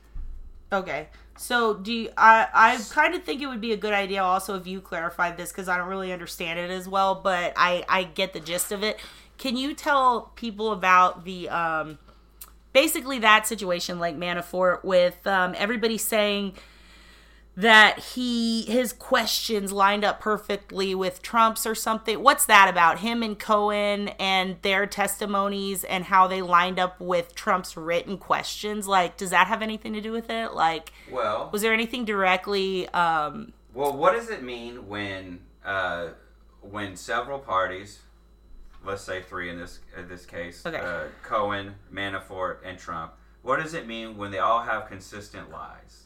[0.72, 1.08] Okay.
[1.36, 2.46] So do you, I?
[2.54, 5.50] I kind of think it would be a good idea also if you clarified this
[5.50, 8.84] because I don't really understand it as well, but I I get the gist of
[8.84, 9.00] it.
[9.38, 11.98] Can you tell people about the um,
[12.72, 16.54] basically that situation like Manafort with um, everybody saying
[17.54, 22.22] that he his questions lined up perfectly with Trump's or something.
[22.22, 23.00] What's that about?
[23.00, 28.88] Him and Cohen and their testimonies and how they lined up with Trump's written questions.
[28.88, 30.54] Like, does that have anything to do with it?
[30.54, 32.88] Like, Well, was there anything directly?
[32.88, 36.08] Um, well, what does it mean when uh,
[36.62, 38.00] when several parties,
[38.84, 40.78] let's say three in this in this case, Okay.
[40.78, 46.01] uh, Cohen, Manafort, and Trump, what does it mean when they all have consistent lies?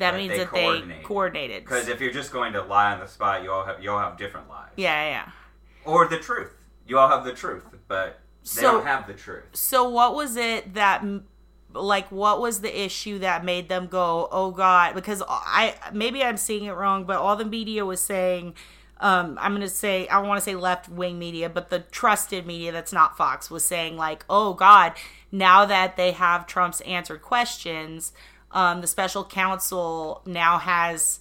[0.00, 1.64] That means they that they coordinated.
[1.64, 3.98] Because if you're just going to lie on the spot, you all have you all
[3.98, 4.70] have different lies.
[4.76, 5.32] yeah, yeah,
[5.84, 6.52] or the truth.
[6.86, 9.44] You all have the truth, but they So- don't have the truth.
[9.52, 11.04] So what was it that
[11.72, 16.36] like what was the issue that made them go oh god because I maybe I'm
[16.36, 18.54] seeing it wrong but all the media was saying
[18.98, 22.44] um, I'm gonna say I don't want to say left wing media, but the trusted
[22.46, 24.92] media that's not Fox was saying like, oh God,
[25.32, 28.12] now that they have Trump's answered questions,
[28.52, 31.20] um, the special counsel now has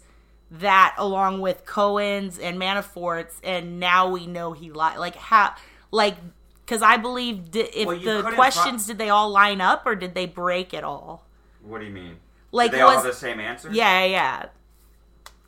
[0.52, 4.98] that along with Cohen's and Manafort's, and now we know he lied.
[4.98, 5.54] Like how,
[5.92, 6.16] like
[6.66, 9.96] because I believe di- if Well, the questions pro- did they all line up or
[9.96, 11.26] did they break it all?
[11.64, 12.18] What do you mean?
[12.52, 13.70] Like Do they all have the same answer?
[13.72, 14.46] yeah, yeah.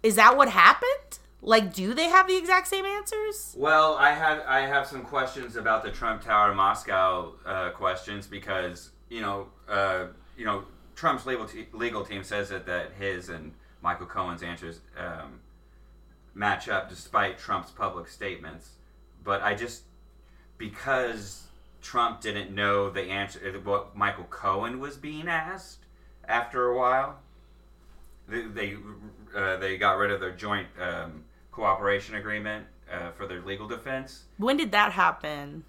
[0.04, 1.20] Is that what happened?
[1.44, 3.56] Like, do they have the exact same answers?
[3.58, 8.92] Well, I have I have some questions about the Trump Tower Moscow uh, questions because
[9.10, 10.06] you know uh,
[10.38, 10.64] you know
[11.02, 15.40] Trump's legal te- legal team says that that his and Michael Cohen's answers um,
[16.36, 18.74] match up despite Trump's public statements.
[19.24, 19.82] But I just
[20.60, 21.48] because
[21.82, 25.80] Trump didn't know the answer what Michael Cohen was being asked
[26.28, 27.18] after a while.
[28.28, 28.78] They they,
[29.36, 34.26] uh, they got rid of their joint um, cooperation agreement uh, for their legal defense.
[34.38, 35.64] When did that happen?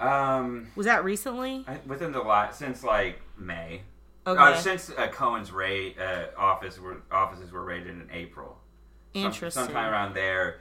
[0.00, 1.64] Um, Was that recently?
[1.68, 3.82] I- within the lot since like May.
[4.26, 4.40] Okay.
[4.40, 8.58] Uh, since uh, Cohen's raid uh, office were offices were raided in April.
[9.14, 9.64] Some- Interesting.
[9.64, 10.60] sometime around there,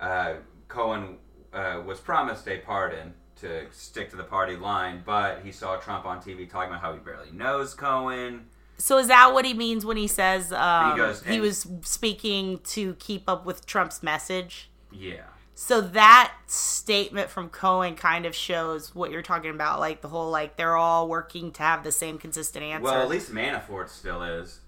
[0.00, 0.34] uh,
[0.68, 1.18] Cohen
[1.52, 6.06] uh, was promised a pardon to stick to the party line, but he saw Trump
[6.06, 8.46] on TV talking about how he barely knows Cohen.
[8.78, 12.58] So is that what he means when he says um, He goes, he was speaking
[12.70, 14.70] to keep up with Trump's message?
[14.90, 15.22] Yeah.
[15.64, 20.28] So that statement from Cohen kind of shows what you're talking about, like the whole
[20.28, 22.82] like they're all working to have the same consistent answer.
[22.82, 24.58] Well, at least Manafort still is.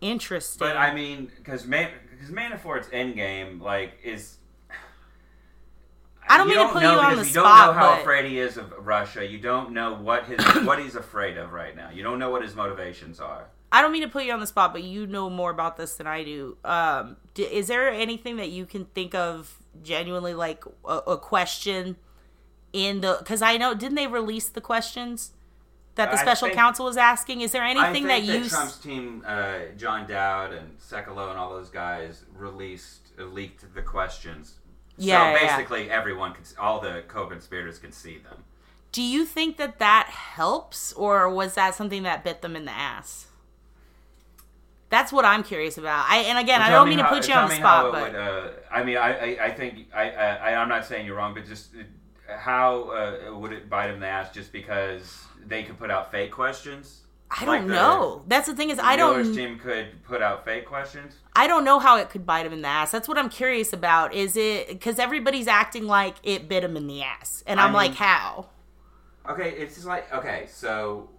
[0.00, 0.60] interesting.
[0.64, 1.90] But I mean, because Man-
[2.20, 4.36] cause Manafort's endgame like is.
[6.28, 8.00] I don't mean to put know you on the you spot, don't know how but-
[8.02, 9.26] afraid he is of Russia.
[9.26, 11.90] You don't know what his what he's afraid of right now.
[11.90, 13.48] You don't know what his motivations are.
[13.72, 15.96] I don't mean to put you on the spot, but you know more about this
[15.96, 16.56] than I do.
[16.64, 21.96] Um, d- is there anything that you can think of genuinely like a, a question
[22.72, 23.16] in the?
[23.18, 25.32] Because I know didn't they release the questions
[25.96, 27.40] that the I special think- counsel was asking?
[27.40, 28.48] Is there anything I think that that, you?
[28.48, 33.82] Trump's team, uh, John Dowd and Sekulow and all those guys released uh, leaked the
[33.82, 34.54] questions.
[34.98, 35.56] Yeah, so yeah, yeah.
[35.56, 38.44] basically, everyone, can, all the co-conspirators, can see them.
[38.92, 42.70] Do you think that that helps, or was that something that bit them in the
[42.72, 43.25] ass?
[44.88, 46.06] That's what I'm curious about.
[46.08, 48.12] I and again, I don't me mean how- to put you on the spot, but
[48.12, 51.34] would, uh, I mean, I, I, I think I, I, I'm not saying you're wrong,
[51.34, 55.64] but just uh, how uh, would it bite him in the ass just because they
[55.64, 57.00] could put out fake questions?
[57.28, 58.22] I don't Like the- know.
[58.28, 59.34] That's the thing is, I don't.
[59.34, 61.14] team could put out fake questions.
[61.34, 62.92] I don't know how it could bite him in the ass.
[62.92, 64.14] That's what I'm curious about.
[64.14, 67.72] Is it because everybody's acting like it bit him in the ass, and I I'm
[67.72, 68.46] like, how?
[69.28, 71.10] Okay, it's just like okay, so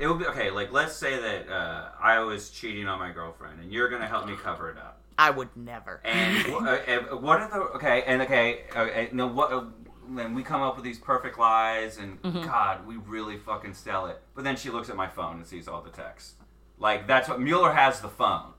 [0.00, 0.50] it would be okay.
[0.50, 4.26] Like let's say that uh, I was cheating on my girlfriend, and you're gonna help
[4.26, 5.02] me cover it up.
[5.18, 6.00] I would never.
[6.04, 6.58] And uh,
[7.12, 8.02] uh, what are the okay?
[8.06, 9.52] And okay, okay no, what?
[9.52, 9.64] Uh,
[10.08, 12.42] then we come up with these perfect lies, and Mm-hmm.
[12.42, 14.20] God, we really fucking sell it.
[14.34, 16.34] But then she looks at my phone and sees all the texts.
[16.78, 18.54] Like that's what Mueller has the phone.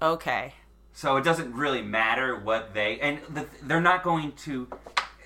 [0.00, 0.54] Okay.
[0.92, 4.68] So it doesn't really matter what they and the, they're not going to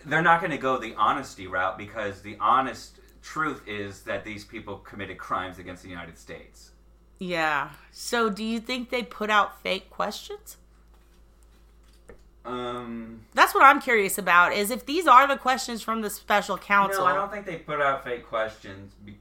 [0.04, 4.44] they're not going to go the honesty route because the honest truth is that these
[4.44, 6.72] people committed crimes against the United States.
[7.18, 7.70] Yeah.
[7.90, 10.58] So, do you think they put out fake questions?
[12.44, 14.52] Um That's what I'm curious about.
[14.52, 17.04] Is if these are the questions from the special counsel?
[17.04, 19.18] No, I don't think they put out fake questions be-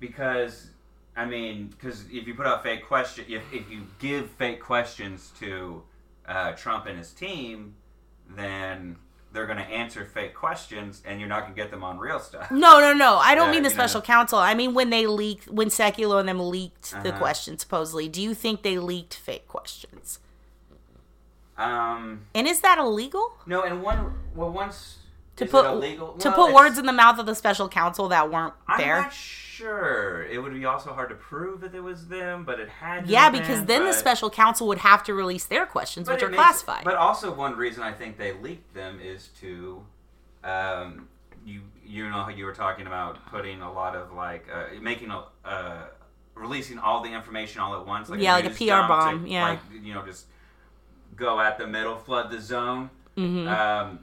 [0.00, 0.70] because
[1.14, 5.30] I mean, because if you put out fake question, if if you give fake questions
[5.38, 5.84] to
[6.26, 7.76] uh, Trump and his team,
[8.28, 8.96] then
[9.32, 12.20] they're going to answer fake questions, and you're not going to get them on real
[12.20, 12.50] stuff.
[12.50, 13.16] No, no, no.
[13.16, 13.80] I don't mean the you know.
[13.82, 14.38] special counsel.
[14.38, 17.18] I mean when they leaked, when Sekulow and them leaked the Uh-huh.
[17.18, 18.08] questions supposedly.
[18.08, 20.18] Do you think they leaked fake questions?
[21.58, 23.32] Um, And is that illegal?
[23.46, 24.98] no, and one well once
[25.42, 28.30] To is put illegal to put words in the mouth of the special counsel that
[28.30, 28.74] weren't fair?
[28.76, 29.00] I'm there?
[29.02, 30.24] not sure.
[30.24, 33.06] It would be also hard to prove that it was them, but it had.
[33.06, 36.14] to Yeah, because been, then the special counsel would have to release their questions, But
[36.16, 36.84] which are makes- classified.
[36.84, 39.84] But also one reason I think they leaked them is to,
[40.44, 41.08] um,
[41.44, 45.10] you you know how you were talking about putting a lot of like uh, making
[45.10, 45.82] a uh,
[46.34, 49.26] releasing all the information all at once, like Yeah, like a PR dump to, bomb,
[49.26, 49.48] yeah.
[49.48, 50.26] like you know just
[51.16, 52.88] go at the middle, flood the zone.
[53.16, 53.46] Mhm.
[53.48, 53.98] Um,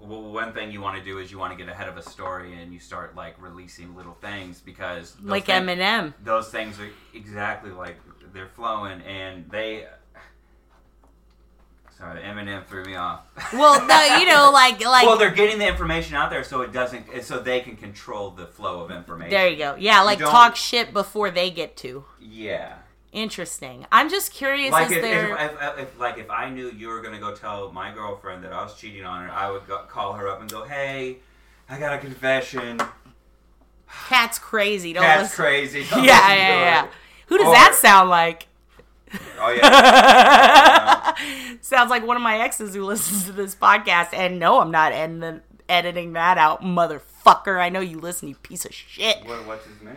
[0.00, 2.02] well, one thing you want to do is you want to get ahead of a
[2.02, 6.14] story and you start like releasing little things because like things- Eminem.
[6.22, 7.96] those things are exactly like
[8.32, 9.86] they're flowing and they
[11.96, 13.22] sorry eminem threw me off
[13.52, 16.72] Well, no, you know, like like well they're getting the information out there so it
[16.72, 19.74] doesn't so they can control the flow of information there you go.
[19.78, 22.04] Yeah, like talk shit before they get to.
[22.20, 22.76] yeah
[23.12, 23.86] Interesting.
[23.90, 24.70] I'm just curious.
[24.72, 25.34] like if, there?
[25.36, 28.44] if, if, if, like if i knew you were going to go tell my girlfriend
[28.44, 31.16] that i was cheating on her i would go, call her up and go hey
[31.70, 32.78] i got a confession
[34.08, 34.92] Cat's crazy.
[34.92, 35.36] Don't that's listen.
[35.44, 36.86] crazy Yeah, Don't yeah, to yeah.
[37.28, 38.46] Who does Or- that sound like?
[39.40, 41.14] oh yeah
[41.62, 44.12] Sounds like one of my exes who listens to this podcast.
[44.12, 47.58] And no, I'm not ed- editing that out, motherfucker.
[47.60, 49.24] I know you listen, you piece of shit.
[49.24, 49.96] what, what's his name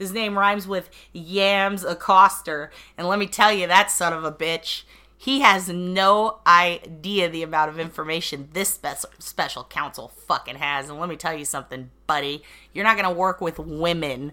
[0.00, 2.70] His name rhymes with Yams Acoster.
[2.96, 4.84] And let me tell you, that son of a bitch,
[5.16, 10.88] he has no idea the amount of information this spe- special counsel fucking has.
[10.88, 12.42] And let me tell you something, buddy.
[12.72, 14.32] You're not going to work with women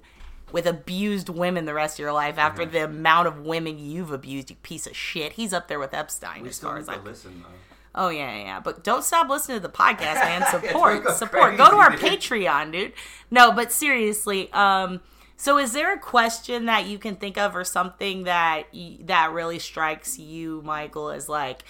[0.53, 4.49] with abused women the rest of your life after the amount of women you've abused,
[4.49, 5.34] you piece of shit.
[5.34, 7.49] He's up there with Epstein We as far as I'm listen though.
[7.93, 8.59] Oh yeah, yeah, yeah.
[8.59, 10.45] But don't stop listening to the podcast, man.
[10.51, 11.57] Support, go support.
[11.57, 11.99] Go to our dude.
[11.99, 12.93] Patreon, dude.
[13.32, 15.01] No, but seriously, um,
[15.38, 18.63] so is there a question that you can think of or something that
[19.01, 21.63] that really strikes you, Michael, as like,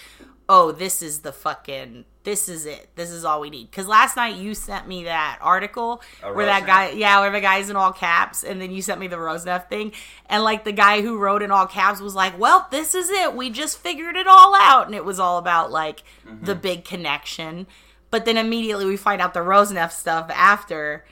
[0.47, 2.88] oh, this is the fucking, this is it.
[2.95, 3.70] This is all we need.
[3.70, 7.70] Because last night you sent me that article where that guy, yeah, where the guy's
[7.70, 9.91] in all caps, and then you sent me the Rosneft thing,
[10.28, 13.36] and like the guy who wrote in all caps was like, "Well, this is it.
[13.36, 16.03] We just figured it all out," and it was all about like
[16.41, 17.68] the big connection.
[18.11, 21.03] But then immediately we find out the Rosneft stuff after.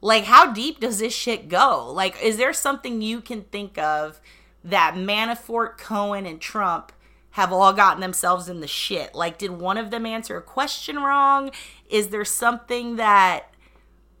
[0.00, 1.90] Like, how deep does this shit go?
[1.92, 4.20] Like, is there something you can think of
[4.62, 6.92] that Manafort, Cohen, and Trump
[7.32, 9.14] have all gotten themselves in the shit?
[9.14, 11.50] Like, did one of them answer a question wrong?
[11.90, 13.52] Is there something that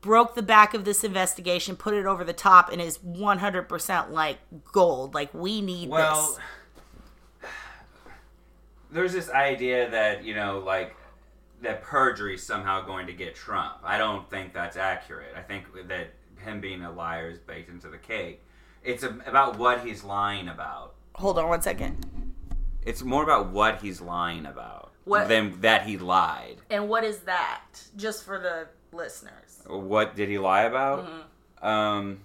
[0.00, 4.38] broke the back of this investigation, put it over the top, and is 100% like
[4.72, 5.14] gold?
[5.14, 6.38] Like, we need Well,
[7.40, 7.50] this.
[8.90, 10.96] there's this idea that you know, like
[11.62, 13.74] that perjury is somehow going to get Trump.
[13.82, 15.34] I don't think that's accurate.
[15.36, 16.08] I think that
[16.44, 18.42] him being a liar is baked into the cake.
[18.84, 20.94] It's a, about what he's lying about.
[21.16, 22.06] Hold on one second.
[22.82, 26.58] It's more about what he's lying about What- than that he lied.
[26.70, 27.64] And what is that?
[27.96, 29.62] Just for the listeners.
[29.66, 31.06] What did he lie about?
[31.06, 31.66] Mm-hmm.
[31.66, 32.20] Um,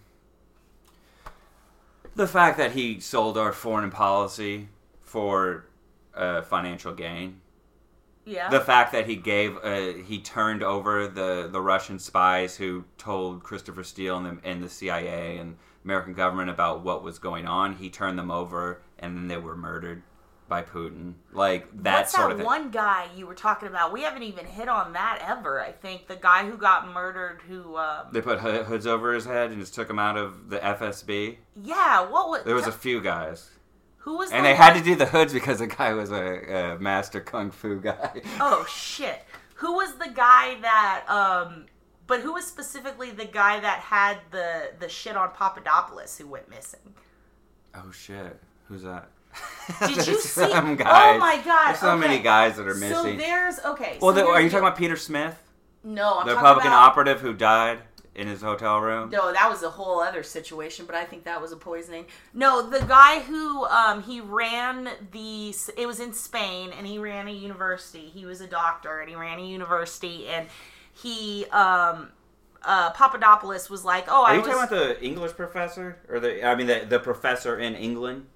[2.16, 4.70] the fact that he sold our foreign policy
[5.02, 5.66] for
[6.16, 7.42] uh, financial gain.
[8.26, 8.50] Yeah.
[8.50, 13.44] The fact that he gave, uh, he turned over the, the Russian spies who told
[13.44, 17.76] Christopher Steele and the, and the CIA and American government about what was going on.
[17.76, 20.04] He turned them over, and then they were murdered
[20.48, 21.14] by Putin.
[21.32, 22.46] Like that What's sort that of thing.
[22.46, 23.92] one guy you were talking about?
[23.92, 25.62] We haven't even hit on that ever.
[25.62, 29.52] I think the guy who got murdered, who, um, They put hoods over his head
[29.52, 31.38] and just took him out of the FSB.
[31.62, 32.44] yeah, what was?
[32.46, 33.50] There was a few guys.
[34.04, 34.32] Who was?
[34.32, 37.22] And the they had to do the hoods because the guy was a, a master
[37.22, 38.22] kung fu guy.
[38.40, 39.24] Oh shit!
[39.56, 41.06] Who was the guy that?
[41.08, 41.66] um
[42.06, 46.50] But who was specifically the guy that had the the shit on Papadopoulos who went
[46.50, 46.94] missing?
[47.74, 48.40] Oh shit!
[48.68, 49.08] Who's that?
[49.80, 50.52] Did you see?
[50.52, 51.16] Some guys.
[51.16, 51.70] Oh my god!
[51.70, 52.08] There's so okay.
[52.08, 52.92] many guys that are missing.
[52.92, 54.00] So there's okay.
[54.02, 55.42] well, so the, are you talking about Peter Smith,
[55.82, 57.80] No, I'm the Republican about, operative who died
[58.16, 59.10] in his hotel room?
[59.10, 62.06] No, that was a whole other situation, but I think that was a poisoning.
[62.34, 67.28] No, the guy who um he ran the it was in Spain and he ran
[67.28, 68.10] a university.
[68.14, 70.48] He was a doctor and he ran a university and
[70.94, 72.10] he um
[72.64, 76.20] uh Papadopoulos was like, "Oh, Are I you was talking about the English professor or
[76.20, 76.46] the?
[76.46, 78.28] I mean, the the professor in England.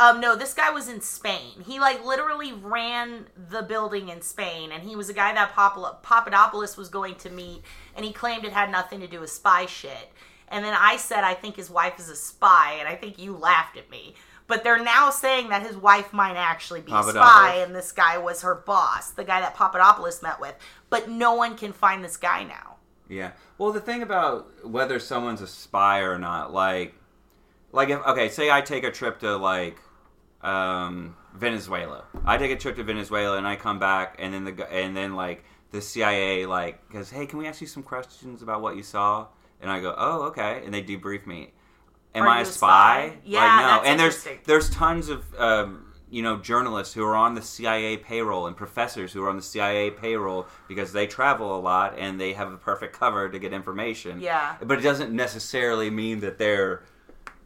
[0.00, 1.62] Um, no, this guy was in Spain.
[1.66, 5.98] He like literally ran the building in Spain, and he was a guy that Papa-
[6.02, 7.62] Papadopoulos was going to meet,
[7.94, 10.10] and he claimed it had nothing to do with spy shit.
[10.48, 13.36] And then I said I think his wife is a spy, and I think you
[13.36, 14.14] laughed at me.
[14.46, 18.16] But they're now saying that his wife might actually be a spy, and this guy
[18.16, 20.54] was her boss, the guy that Papadopoulos met with.
[20.88, 22.76] But no one can find this guy now.
[23.06, 23.32] Yeah.
[23.58, 26.94] Well, the thing about whether someone's a spy or not, like,
[27.70, 29.76] like if okay, say I take a trip to like
[30.42, 32.04] um, Venezuela.
[32.24, 35.14] I take a trip to Venezuela and I come back, and then the and then
[35.14, 38.82] like the CIA like goes, hey, can we ask you some questions about what you
[38.82, 39.26] saw?
[39.60, 41.52] And I go, oh, okay, and they debrief me.
[42.14, 43.10] Am Are I a spy?
[43.10, 43.18] spy?
[43.24, 43.88] Yeah, like, no.
[43.90, 48.46] and there's there's tons of um, you know journalists who are on the CIA payroll
[48.48, 52.32] and professors who are on the CIA payroll because they travel a lot and they
[52.32, 54.20] have a perfect cover to get information.
[54.20, 54.56] Yeah.
[54.60, 56.82] but it doesn't necessarily mean that they're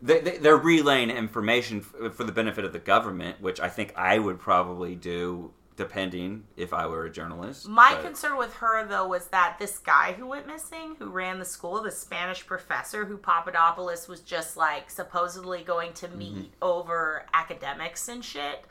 [0.02, 4.18] they, they, they're relaying information for the benefit of the government, which I think I
[4.18, 7.68] would probably do depending if I were a journalist.
[7.68, 11.38] My But- concern with her, though, was that this guy who went missing, who ran
[11.38, 16.18] the school, the Spanish professor who Papadopoulos was just like supposedly going to mm-hmm.
[16.18, 18.66] meet over academics and shit,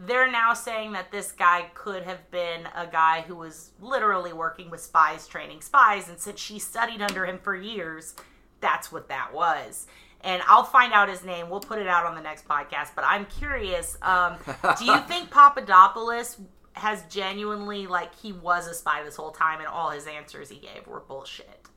[0.00, 4.70] they're now saying that this guy could have been a guy who was literally working
[4.70, 8.14] with spies, training spies, and since she studied under him for years,
[8.60, 9.86] that's what that was.
[10.24, 11.50] And I'll find out his name.
[11.50, 12.88] We'll put it out on the next podcast.
[12.96, 13.98] But I'm curious.
[14.00, 14.36] Um,
[14.78, 16.38] do you think Papadopoulos
[16.72, 20.56] has genuinely like he was a spy this whole time, and all his answers he
[20.56, 21.68] gave were bullshit?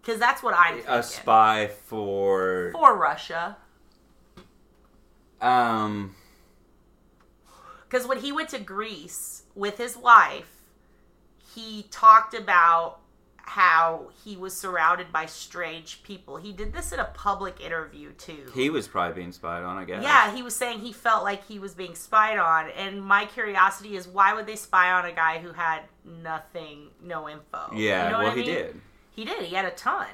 [0.00, 0.92] Because that's what I'm thinking.
[0.92, 3.58] a spy for for Russia.
[5.42, 6.14] um
[7.88, 10.50] Because when he went to Greece with his wife,
[11.54, 12.99] he talked about
[13.50, 16.36] how he was surrounded by strange people.
[16.36, 18.48] He did this in a public interview too.
[18.54, 19.76] he was probably being spied on.
[19.76, 20.04] I guess.
[20.04, 22.70] Yeah, he was saying he felt like he was being spied on.
[22.70, 27.28] And my curiosity is why would they spy on a guy who had nothing, no
[27.28, 27.72] info?
[27.74, 28.04] Yeah.
[28.04, 28.54] You know what well, I he mean?
[28.54, 28.80] did.
[29.10, 29.42] He did.
[29.42, 30.06] He had a ton.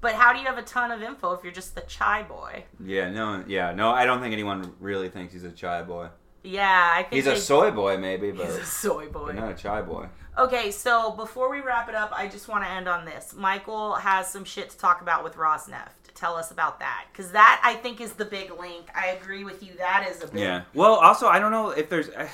[0.00, 2.62] But how do you have a ton of info if you're just the chai boy?
[2.78, 3.90] Yeah, no, yeah, no.
[3.90, 6.10] I don't think anyone really thinks he's a chai boy.
[6.44, 9.26] Yeah, I think He's a soy boy, maybe, but, He's a soy boy.
[9.26, 10.06] but not a chai boy.
[10.36, 13.34] Okay, so before we wrap it up, I just want to end on this.
[13.36, 15.90] Michael has some shit to talk about with Rosneft.
[16.14, 18.86] Tell us about that, because that I think is the big link.
[18.94, 19.74] I agree with you.
[19.78, 20.40] That is a big.
[20.42, 20.62] Yeah.
[20.72, 22.08] Well, also, I don't know if there's.
[22.08, 22.28] Uh,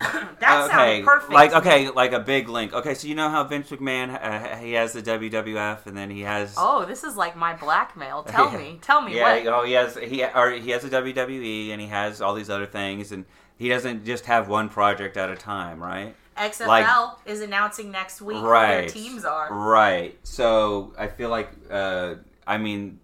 [0.40, 1.32] That okay, sounds perfect.
[1.32, 2.72] like okay, like a big link.
[2.74, 6.22] Okay, so you know how Vince McMahon uh, he has the WWF, and then he
[6.22, 6.54] has.
[6.58, 8.24] Oh, this is like my blackmail.
[8.24, 8.58] Tell Yeah.
[8.58, 8.78] me.
[8.82, 9.46] Tell me Yeah, what.
[9.46, 12.66] oh, he has he or he has a WWE, and he has all these other
[12.66, 13.24] things, and
[13.56, 16.16] he doesn't just have one project at a time, right?
[16.36, 18.82] XFL like- is announcing next week right.
[18.82, 19.52] their teams are.
[19.52, 20.18] Right.
[20.22, 22.14] So I feel like, uh,
[22.46, 23.00] I mean,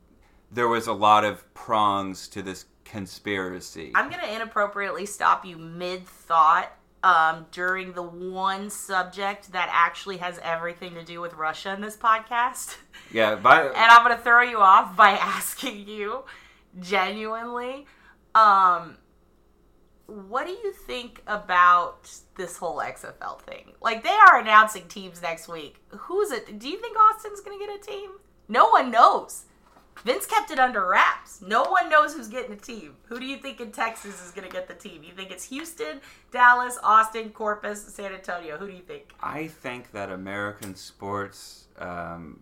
[0.51, 3.93] there was a lot of prongs to this conspiracy.
[3.95, 6.73] I'm gonna inappropriately stop you mid thought
[7.03, 11.97] um, during the one subject that actually has everything to do with Russia in this
[11.97, 12.77] podcast.
[13.13, 16.25] yeah, but and I'm gonna throw you off by asking you
[16.81, 17.87] genuinely,
[18.35, 18.97] um,
[20.09, 23.73] what do you think about this whole XFL thing?
[23.83, 25.83] Like they are announcing teams next week.
[25.91, 26.59] Who's it?
[26.59, 28.13] Do you think Austin's gonna get a team?
[28.49, 29.45] No one knows.
[30.05, 31.43] Vince kept it under wraps.
[31.43, 32.95] No one knows who's getting a team.
[33.09, 35.03] Who do you think in Texas is gonna get the team?
[35.03, 36.01] You think it's Houston,
[36.33, 38.57] Dallas, Austin, Corpus, San Antonio?
[38.57, 39.13] Who do you think?
[39.21, 42.41] I think that American sports um,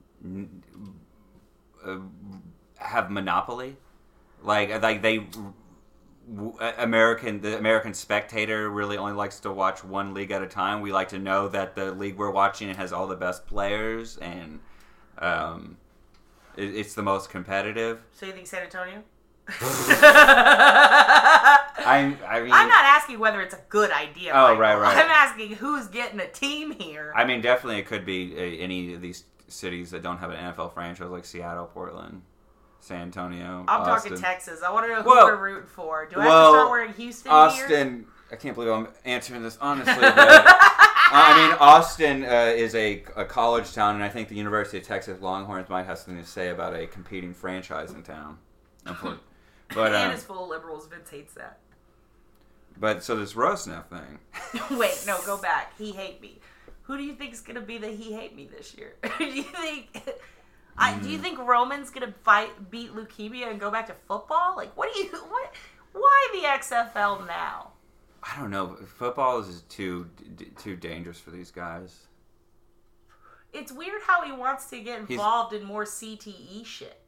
[1.84, 1.98] uh,
[2.76, 3.76] have monopoly.
[4.40, 5.26] Like, like they.
[6.78, 10.80] American the American spectator really only likes to watch one league at a time.
[10.80, 14.58] We like to know that the league we're watching has all the best players and
[15.18, 15.76] um,
[16.56, 18.00] it, it's the most competitive.
[18.12, 19.04] So you think San Antonio?
[21.78, 24.32] I'm I mean I'm not asking whether it's a good idea.
[24.34, 24.60] Oh, Michael.
[24.60, 24.96] right, right.
[24.96, 27.12] I'm asking who's getting a team here.
[27.14, 30.52] I mean definitely it could be uh, any of these cities that don't have an
[30.52, 32.22] NFL franchise like Seattle, Portland,
[32.86, 33.64] San Antonio.
[33.66, 34.12] I'm Austin.
[34.12, 34.62] talking Texas.
[34.62, 36.06] I want to know who Well- we're rooting for.
[36.06, 37.32] Do I have to start wearing Houston?
[37.32, 38.06] Austin.
[38.30, 43.24] I can't believe I'm answering this honestly, but I mean Austin uh, is a, a
[43.24, 46.48] college town, and I think the University of Texas Longhorns might have something to say
[46.48, 48.38] about a competing franchise in town.
[49.74, 50.86] But and um, it's full of liberals.
[50.86, 51.58] Vince hates that.
[52.78, 54.78] but so this Rosneft thing.
[54.78, 55.72] Wait, no, go back.
[55.76, 56.38] He hate me.
[56.82, 58.94] Who do you think is gonna be the he hate me this year?
[59.18, 59.88] do you think?
[60.78, 61.08] I, do Hmm.
[61.12, 64.54] you think Roman's gonna fight beat leukemia and go back to football?
[64.56, 65.52] Like, what do you what?
[65.92, 67.72] Why the XFL now?
[68.22, 68.76] I don't know.
[68.98, 72.06] Football is too d- too dangerous for these guys.
[73.52, 77.05] It's weird how he wants to get He's- involved in more CTE shit.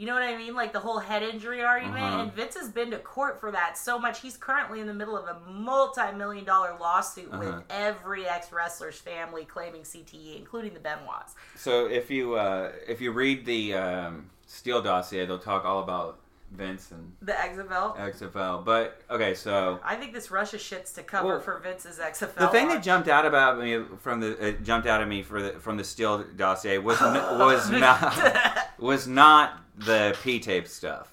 [0.00, 0.54] You know what I mean?
[0.54, 2.02] Like the whole head injury argument.
[2.02, 2.22] Uh-huh.
[2.22, 4.22] And Vince has been to court for that so much.
[4.22, 7.60] He's currently in the middle of a multi million dollar lawsuit with Uh-huh.
[7.68, 11.34] every ex wrestler's family claiming CTE, including the Benoits.
[11.54, 16.18] So if you uh, if you read the um, Steele dossier, they'll talk all about
[16.50, 17.96] Vince and The XFL.
[17.96, 18.64] XFL.
[18.64, 22.34] But okay, so I think this Russia shit's to cover Well, for Vince's XFL.
[22.38, 25.40] the thing that jumped out about me from the uh, jumped out at me for
[25.42, 31.12] the, from the Steele dossier was n- was not was not the P tape stuff.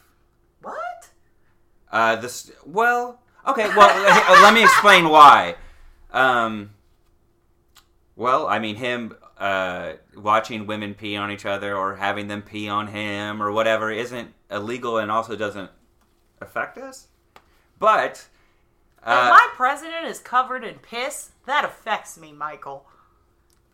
[0.61, 1.09] What?
[1.91, 5.55] Uh, the st- well, okay, well, let me explain why.
[6.11, 6.71] Um,
[8.15, 12.67] well, I mean, him uh, watching women pee on each other or having them pee
[12.67, 15.69] on him or whatever isn't illegal and also doesn't
[16.41, 17.07] affect us.
[17.79, 18.27] But
[19.01, 22.85] if uh, my president is covered in piss, that affects me, Michael.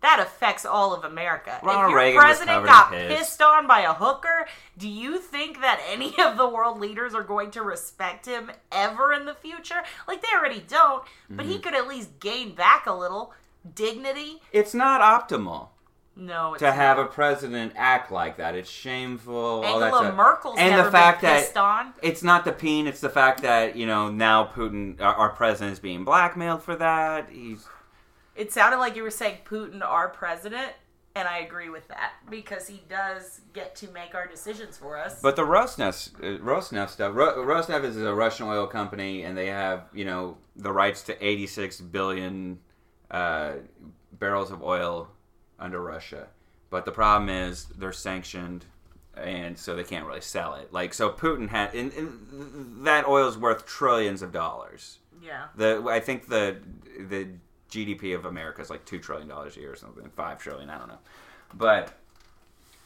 [0.02, 1.58] That affects all of America.
[1.64, 3.18] Ronald if your Reagan president got piss.
[3.20, 7.24] pissed on by a hooker, do you think that any of the world leaders are
[7.24, 9.82] going to respect him ever in the future?
[10.06, 11.52] Like they already don't, but Mm-hmm.
[11.54, 13.34] he could at least gain back a little
[13.76, 14.42] dignity.
[14.52, 15.70] it's not optimal
[16.16, 18.54] No, it's to have a president act like that.
[18.54, 19.36] It's shameful.
[19.36, 20.14] all that Angela.
[20.14, 21.94] Merkel's and never the fact been that on.
[22.04, 22.86] it's not the peen.
[22.86, 26.76] It's the fact that you know now Putin, our, our president, is being blackmailed for
[26.76, 27.30] that.
[27.32, 27.66] He's
[28.36, 30.74] It sounded like you were saying Putin, our president,
[31.16, 35.20] and I agree with that because he does get to make our decisions for us.
[35.20, 37.14] But the Rosneft, uh, Rosneft stuff.
[37.16, 41.82] Rosneft is a Russian oil company, and they have you know the rights to 86
[41.82, 42.60] billion
[43.10, 43.54] uh,
[44.12, 45.10] barrels of oil
[45.64, 46.28] under Russia.
[46.70, 48.66] But the problem is they're sanctioned,
[49.16, 50.74] and so they can't really sell it.
[50.74, 55.00] Like so, Putin had and, and that oil is worth trillions of dollars.
[55.24, 55.48] yeah.
[55.56, 56.58] The I think the
[57.00, 57.28] the
[57.70, 60.78] GDP of America is like two trillion dollars a year or something, five trillion, I
[60.78, 61.00] don't know.
[61.54, 61.94] But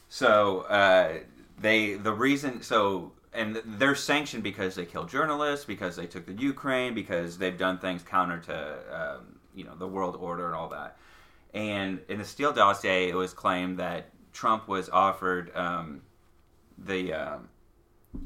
[0.08, 1.20] so uh,
[1.58, 6.32] they the reason so and they're sanctioned because they killed journalists, because they took the
[6.32, 10.68] Ukraine, because they've done things counter to um, you know the world order and all
[10.68, 10.96] that.
[11.54, 16.02] And in the Steele dossier, it was claimed that Trump was offered um,
[16.76, 17.48] the um,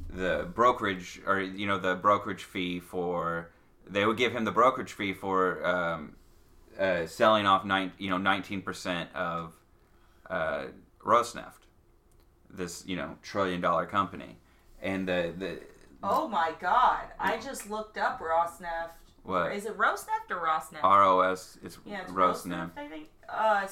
[0.08, 3.50] the brokerage or you know the brokerage fee for
[3.88, 6.16] they would give him the brokerage fee for um,
[6.78, 9.54] uh, selling off nine you know nineteen percent of
[10.28, 10.66] uh,
[11.04, 11.66] Rosneft,
[12.50, 14.36] this you know trillion dollar company,
[14.80, 15.60] and the the
[16.02, 17.04] Oh my god!
[17.18, 18.90] I just looked up Rosneft.
[19.24, 19.52] What?
[19.52, 19.76] is it?
[19.78, 20.82] Rosneft or Rosneft?
[20.82, 22.70] ROS it's, yeah, it's Rosneft.
[22.76, 23.08] I think.
[23.28, 23.66] Uh,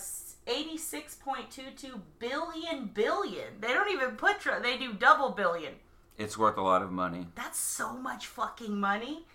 [0.46, 3.60] eighty-six point two two billion billion.
[3.60, 4.40] They don't even put.
[4.40, 5.74] Tr- they do double billion.
[6.18, 7.26] It's worth a lot of money.
[7.34, 9.26] That's so much fucking money.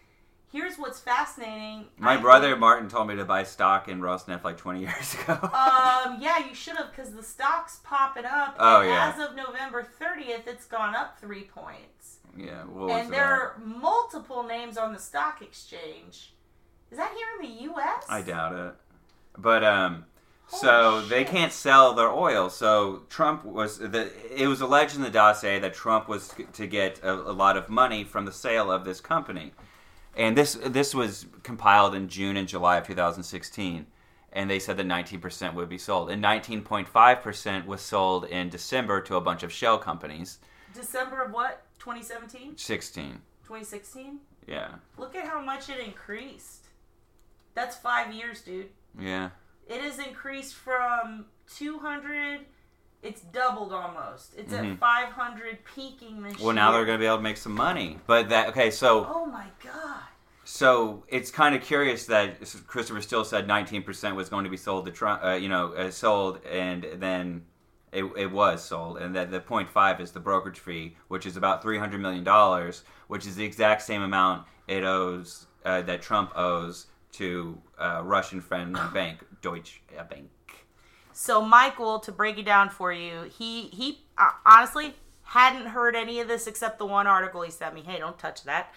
[0.51, 1.87] Here's what's fascinating.
[1.97, 5.15] My I brother think- Martin told me to buy stock in Rosneft like 20 years
[5.15, 5.33] ago.
[5.33, 8.55] Um, yeah, you should have because the stock's popping up.
[8.59, 9.13] Oh, and yeah.
[9.13, 12.14] As of November 30th, it's gone up three points.
[12.37, 16.33] Yeah, and there are multiple names on the stock exchange.
[16.91, 18.05] Is that here in the U.S.?
[18.09, 18.73] I doubt it.
[19.37, 20.05] But um,
[20.47, 22.49] Holy so they can't sell their oil.
[22.49, 24.11] So Trump was the.
[24.31, 27.69] It was alleged in the dossier that Trump was to get a, a lot of
[27.69, 29.53] money from the sale of this company,
[30.15, 33.87] and this this was compiled in June and July of 2016.
[34.31, 39.15] And they said that 19% would be sold, and 19.5% was sold in December to
[39.15, 40.39] a bunch of shell companies.
[40.73, 41.64] December of what?
[41.85, 42.57] 2017?
[42.57, 44.19] 16, 2016?
[44.47, 46.65] yeah, Look at how much it increased.
[47.53, 48.69] That's five years, dude.
[48.99, 49.29] yeah.
[49.67, 51.25] It has increased from
[51.55, 52.41] 200.
[53.03, 54.33] It's doubled almost.
[54.37, 54.73] It's Mhm.
[54.73, 56.45] at 500, peaking this year.
[56.45, 57.99] Well, now they're going to be able to make some money.
[58.07, 60.01] But that okay, so Oh my god.
[60.43, 64.85] So it's kind of curious that Christopher Steele said 19% was going to be sold
[64.85, 67.45] to Trump, uh, you know, uh, sold, and then
[67.95, 71.61] it, it was sold, and that the 0.5 is the brokerage fee, which is about
[71.61, 76.87] 300 million dollars, which is the exact same amount it owes uh, that Trump owes
[77.13, 80.29] to uh, Russian friend bank Deutsche Bank.
[81.13, 86.19] So Michael, to break it down for you, he he uh, honestly hadn't heard any
[86.19, 87.81] of this except the one article he sent me.
[87.81, 88.73] Hey, don't touch that.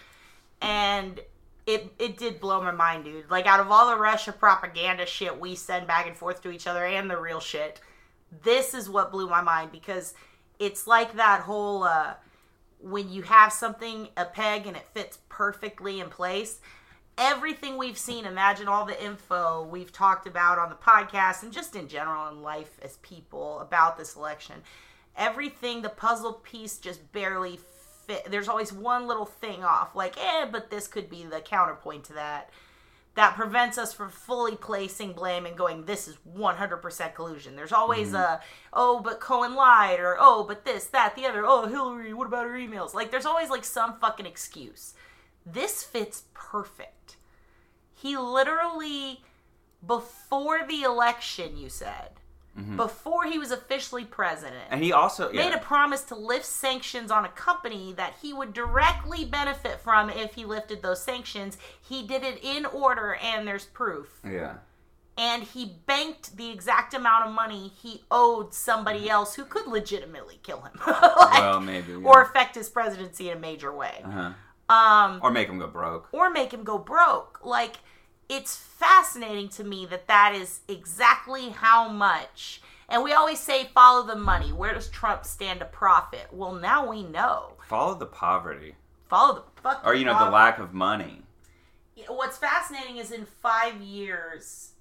[0.61, 1.19] And
[1.65, 3.29] it it did blow my mind, dude.
[3.29, 6.65] Like out of all the Russia propaganda shit we send back and forth to each
[6.65, 7.81] other and the real shit,
[8.43, 10.13] this is what blew my mind because
[10.59, 12.13] it's like that whole uh
[12.81, 16.59] when you have something a peg and it fits perfectly in place.
[17.17, 21.75] Everything we've seen imagine all the info we've talked about on the podcast and just
[21.75, 24.55] in general in life as people about this election.
[25.17, 27.59] Everything the puzzle piece just barely
[28.07, 28.31] fit.
[28.31, 32.13] There's always one little thing off like eh but this could be the counterpoint to
[32.13, 32.49] that
[33.19, 37.53] that prevents us from fully placing blame and going this is 100% collusion.
[37.53, 38.15] There's always mm-hmm.
[38.15, 38.39] a
[38.71, 42.45] oh but cohen lied or oh but this that the other oh hillary what about
[42.45, 42.93] her emails?
[42.93, 44.93] Like there's always like some fucking excuse.
[45.45, 47.17] This fits perfect.
[47.93, 49.21] He literally
[49.85, 52.18] before the election you said
[52.75, 55.45] before he was officially president And he also yeah.
[55.45, 60.09] made a promise to lift sanctions on a company that he would directly benefit from
[60.09, 61.57] if he lifted those sanctions.
[61.79, 64.19] He did it in order, and there's proof.
[64.25, 64.55] yeah.
[65.17, 70.39] And he banked the exact amount of money he owed somebody else who could legitimately
[70.43, 71.97] kill him, Like, Well, maybe, yeah.
[72.07, 74.73] or affect his presidency in a major way, Uh-huh.
[74.73, 76.07] um, Or make him go broke.
[76.13, 77.39] or make him go broke.
[77.43, 77.77] Like
[78.29, 82.61] it's fascinating to me that that is exactly how much.
[82.87, 84.51] And we always say follow the money.
[84.51, 86.27] Where does Trump stand to profit?
[86.31, 87.53] Well, now we know.
[87.67, 88.75] Follow the poverty,
[89.07, 89.81] Follow the fuck.
[89.85, 91.21] or you know, the lack of money.
[92.07, 94.71] What's fascinating is in five years,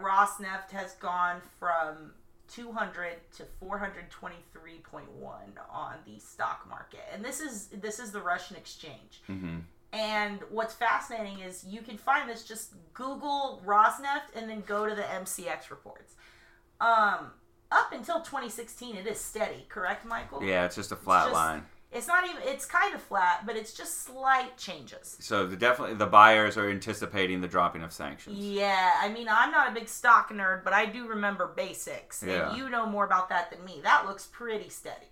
[0.00, 2.12] Rosneft has gone from
[2.48, 5.02] 200 to 423.1
[5.70, 9.22] on the stock market, and this is this is the Russian exchange.
[9.26, 9.58] hmm
[9.92, 14.94] And what's fascinating is you can find this just Google Rosneft and then go to
[14.94, 16.14] the MCX reports.
[16.80, 17.30] Um,
[17.72, 20.42] up until 2016, it is steady, correct, Michael?
[20.44, 21.66] Yeah, it's just a flat just- line.
[21.90, 22.42] It's not even.
[22.42, 25.16] It's kind of flat, but it's just slight changes.
[25.20, 28.36] So the definitely the buyers are anticipating the dropping of sanctions.
[28.38, 32.50] Yeah, I mean, I'm not a big stock nerd, but I do remember basics, Yeah.
[32.50, 33.80] and you know more about that than me.
[33.82, 35.06] That looks pretty steady.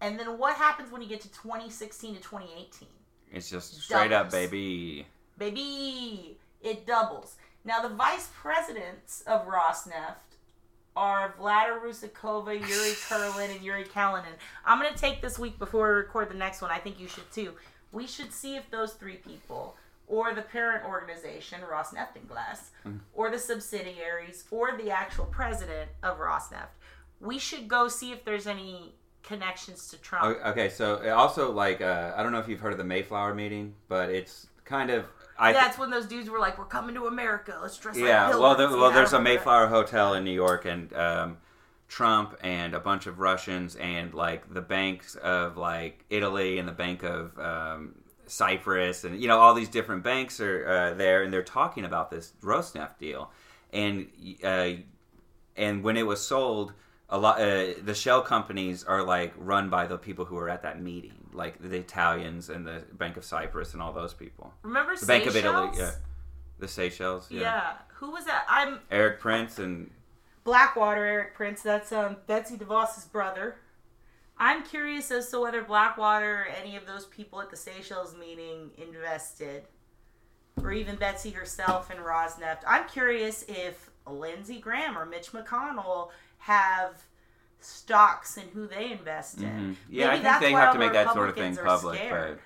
[0.00, 2.88] And then what happens when you get to 2016 to 2018?
[3.32, 5.06] It's just straight up, baby.
[5.38, 7.36] Baby, it doubles.
[7.64, 10.16] Now, the vice presidents of Rosneft
[10.96, 12.60] are Vlada Rusakova, Yuri
[13.08, 14.34] Kurlin, and Yuri Kalinin.
[14.64, 16.70] I'm going to take this week before we record the next one.
[16.70, 17.52] I think you should too.
[17.92, 19.76] We should see if those three people,
[20.08, 22.98] or the parent organization, Rosneftegaz, mm.
[23.14, 26.74] or the subsidiaries, or the actual president of Rosneft,
[27.20, 30.38] we should go see if there's any connections to Trump.
[30.46, 33.74] Okay, so also like uh, I don't know if you've heard of the Mayflower meeting,
[33.88, 35.06] but it's kind of
[35.38, 37.58] I That's when those dudes were like, "We're coming to America.
[37.62, 38.30] Let's dress like yeah.
[38.30, 39.40] Well, there, pilgrims." well, Yeah, there's a remember that.
[39.40, 41.38] Mayflower hotel in New York, and um,
[41.90, 46.72] Trump and a bunch of Russians and like the banks of like Italy and the
[46.72, 51.32] Bank of um, Cyprus and you know all these different banks are uh, there and
[51.32, 53.32] they're talking about this Rosneft deal
[53.72, 54.06] and
[54.44, 54.70] uh,
[55.56, 56.72] and when it was sold
[57.10, 60.62] a lot uh, the shell companies are like run by the people who were at
[60.62, 64.96] that meeting like the Italians and the Bank of Cyprus and all those people Remember
[64.96, 65.78] the Bank of Italy Seychelles?
[65.78, 65.90] yeah
[66.58, 67.72] the Seychelles yeah, Yeah.
[67.94, 68.44] Who was that?
[68.48, 69.90] I'm Erik Prince and
[70.44, 71.62] Blackwater Erik Prince.
[71.62, 73.56] That's um Betsy DeVos's brother.
[74.38, 78.70] I'm curious as to whether Blackwater or any of those people at the Seychelles meeting
[78.78, 79.64] invested,
[80.62, 82.60] or even Betsy herself in Rosneft.
[82.66, 86.08] I'm curious if Lindsey Graham or Mitch McConnell
[86.40, 87.02] have
[87.60, 89.44] stocks in who they invest in.
[89.44, 89.76] Mhm.
[89.88, 92.38] yeah I think they have to make that sort of thing public scared.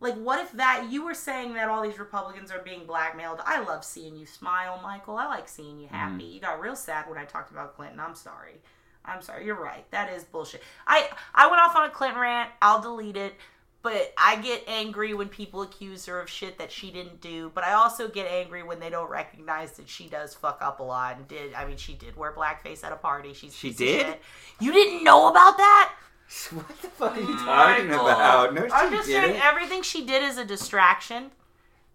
[0.00, 3.40] but Like, what if that you were saying that all these Republicans are being blackmailed?
[3.44, 5.16] I love seeing you smile, Michael.
[5.16, 6.24] I like seeing you happy.
[6.24, 6.34] Mm-hmm.
[6.34, 7.98] You got real sad when I talked about Clinton.
[8.00, 8.60] I'm sorry.
[9.04, 9.44] I'm sorry.
[9.46, 9.88] You're right.
[9.90, 10.62] That is bullshit.
[10.86, 12.50] I I went off on a Clinton rant.
[12.60, 13.34] I'll delete it.
[13.90, 17.50] But I get angry when people accuse her of shit that she didn't do.
[17.54, 20.82] But I also get angry when they don't recognize that she does fuck up a
[20.82, 21.54] lot and did.
[21.54, 23.32] I mean, she did wear blackface at a party.
[23.32, 24.04] She's She did?
[24.06, 24.22] shit.
[24.60, 25.94] You didn't know about that?
[26.50, 28.06] what the fuck are you mm, talking Michael.
[28.08, 29.42] about no I'm just saying didn't.
[29.42, 31.30] everything she did is a distraction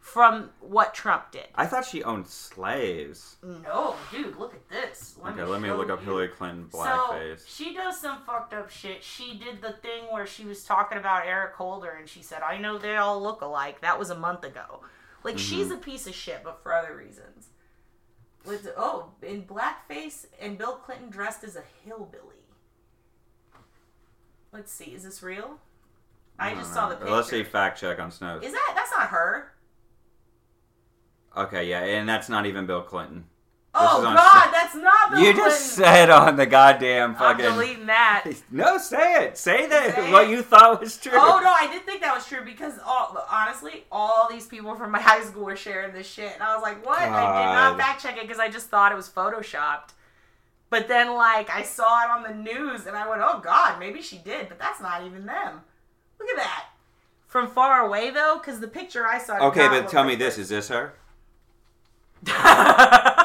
[0.03, 1.47] from what Trump did.
[1.55, 3.37] I thought she owned slaves.
[3.41, 5.15] No, dude, look at this.
[5.25, 6.03] Okay, let me look up.
[6.03, 7.43] Hillary Clinton So blackface.
[7.47, 9.01] she does some fucked up shit.
[9.01, 12.57] She did the thing where she was talking about Eric Holder and she said, "I
[12.57, 14.81] know they all look alike." That was a month ago.
[15.23, 15.75] Like she's Mm-hmm.
[15.75, 17.47] a piece of shit, but for other reasons.
[18.45, 22.43] With oh, in blackface and Bill Clinton dressed as a hillbilly.
[24.51, 25.59] Let's see, is this real?
[26.37, 27.11] I just saw the picture.
[27.13, 28.43] Let's see fact check on Snopes.
[28.43, 29.52] Is that that's not her?
[31.35, 33.25] Okay, yeah, and that's not even Bill Clinton.
[33.75, 35.45] Oh is on God, that's not Bill you Clinton.
[35.45, 37.43] just said on the goddamn fucking.
[37.43, 38.25] I'm deleting that.
[38.51, 39.35] No, say it.
[39.37, 39.95] Say that.
[39.95, 40.29] Say what it.
[40.29, 41.13] you thought was true.
[41.15, 44.91] Oh no, I did think that was true because all, honestly, all these people from
[44.91, 47.71] my high school were sharing this shit, and I was like, "What?" I did not
[47.71, 47.79] God.
[47.79, 49.89] fact check it because I just thought it was photoshopped.
[50.69, 54.03] But then, like, I saw it on the news, and I went, "Oh God, maybe
[54.03, 55.61] she did," but that's not even them.
[56.19, 56.65] Look at that.
[57.25, 59.47] From far away though, because the picture I saw.
[59.47, 60.93] Okay, but tell like me this: is this her?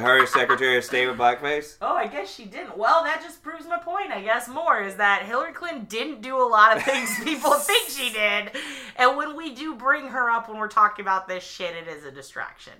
[0.00, 0.26] her.
[0.26, 1.76] Secretary of State with blackface?
[1.80, 2.76] Oh, I guess she didn't.
[2.76, 6.36] Well, that just proves my point, I guess, more is that Hillary Clinton didn't do
[6.36, 8.50] a lot of things people think she did.
[8.96, 12.04] And when we do bring her up when we're talking about this shit, it is
[12.04, 12.74] a distraction.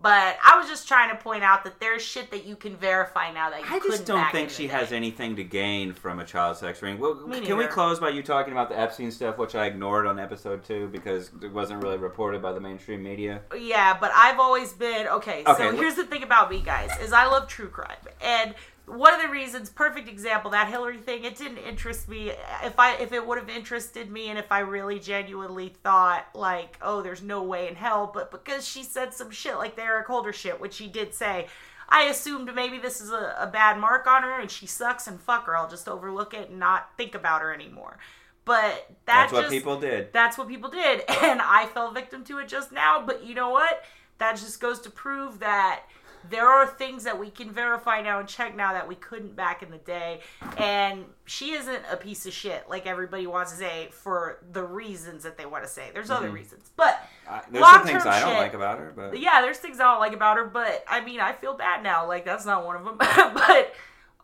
[0.00, 3.32] But I was just trying to point out that there's shit that you can verify
[3.32, 6.56] now that you I just don't think she has anything to gain from a child
[6.56, 7.00] sex ring.
[7.00, 10.06] Well, Me can we close by you talking about the Epstein stuff, which I ignored
[10.06, 13.40] on episode two because it wasn't really reported by the mainstream media?
[13.58, 15.42] Yeah, but I've always been okay.
[15.46, 18.54] Okay, so here's the thing about me, guys, is I love true crime, and
[18.88, 22.32] one of the reasons, perfect example, that Hillary thing, it didn't interest me.
[22.64, 26.78] If I if it would have interested me, and if I really genuinely thought like,
[26.82, 30.06] oh, there's no way in hell, but because she said some shit like the Eric
[30.06, 31.46] Holder shit, which she did say.
[31.90, 35.18] I assumed maybe this is a, a bad mark on her and she sucks and
[35.18, 35.56] fuck her.
[35.56, 37.96] I'll just overlook it and not think about her anymore.
[38.44, 40.12] But that That's what just- people did.
[40.12, 43.48] that's what people did and i fell victim to it just now but you know
[43.50, 43.84] what
[44.18, 45.82] that just goes to prove that
[46.28, 49.62] there are things that we can verify now and check now that we couldn't back
[49.62, 50.20] in the day
[50.56, 55.22] and she isn't a piece of shit like everybody wants to say for the reasons
[55.22, 56.36] that they want to say there's other mm-hmm.
[56.36, 59.58] reasons but I, there's some things I don't shit- like about her, but yeah, there's
[59.58, 62.06] things I don't like about her, but I mean, I feel bad now.
[62.06, 62.96] Like that's not one of them.
[62.98, 63.74] but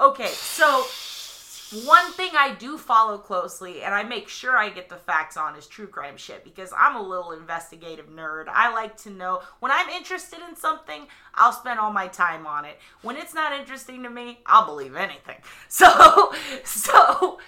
[0.01, 0.85] okay, so
[1.85, 5.57] one thing I do follow closely, and I make sure I get the facts on,
[5.57, 8.47] is true crime shit because I'm a little investigative nerd.
[8.49, 12.65] I like to know when I'm interested in something, I'll spend all my time on
[12.65, 12.79] it.
[13.03, 15.37] When it's not interesting to me, I'll believe anything.
[15.69, 16.33] So,
[16.65, 17.39] so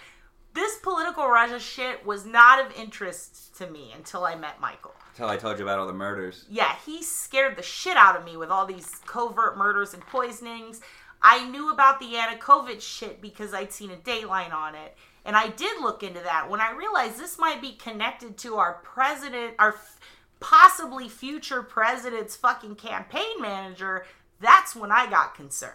[0.54, 5.28] this political Russia shit was not of interest to me until I met Michael until
[5.30, 6.44] I told you about all the murders.
[6.50, 10.82] yeah, he scared the shit out of me with all these covert murders and poisonings.
[11.28, 14.96] I knew about the Yanukovych shit because I'd seen a Dateline on it.
[15.24, 18.74] And I did look into that when I realized this might be connected to our
[18.84, 19.98] president, our f-
[20.38, 24.06] possibly future president's fucking campaign manager.
[24.40, 25.72] That's when I got concerned.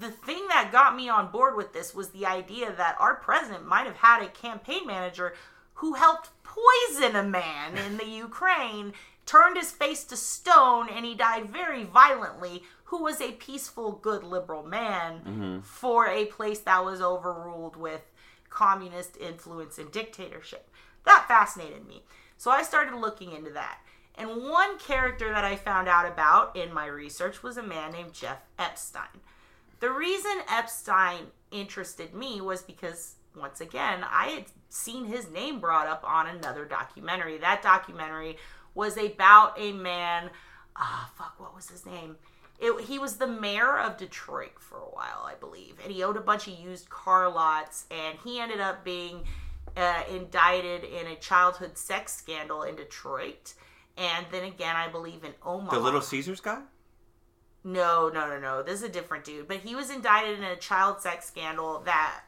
[0.00, 3.68] The thing that got me on board with this was the idea that our president
[3.68, 5.34] might have had a campaign manager
[5.74, 8.92] who helped poison a man in the Ukraine,
[9.24, 14.24] turned his face to stone, and he died very violently, who was a peaceful, good
[14.24, 18.02] liberal man for a place that was overruled with
[18.48, 20.68] communist influence and dictatorship.
[21.04, 22.02] That fascinated me.
[22.36, 23.78] So I started looking into that.
[24.16, 28.12] And one character that I found out about in my research was a man named
[28.12, 29.20] Jeff Epstein.
[29.78, 35.86] The reason Epstein interested me was because once again, I had seen his name brought
[35.86, 37.38] up on another documentary.
[37.38, 38.36] That documentary
[38.74, 40.30] was about a man.
[40.74, 42.16] Ah, fuck, what was his name?
[42.60, 46.18] It, he was the mayor of Detroit for a while, I believe, and he owned
[46.18, 49.24] a bunch of used car lots, and he ended up being
[49.76, 53.54] uh, indicted in a childhood sex scandal in Detroit,
[53.96, 55.74] and then again, I believe in Omaha.
[55.74, 56.60] The Little Caesars guy?
[57.62, 58.62] No, no, no, no.
[58.62, 59.46] This is a different dude.
[59.46, 62.20] But he was indicted in a child sex scandal that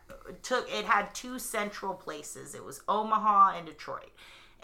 [0.42, 2.54] took it had two central places.
[2.54, 4.12] It was Omaha and Detroit.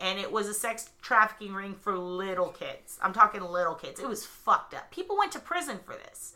[0.00, 2.98] And it was a sex trafficking ring for little kids.
[3.02, 3.98] I'm talking little kids.
[4.00, 4.90] It was fucked up.
[4.90, 6.34] People went to prison for this.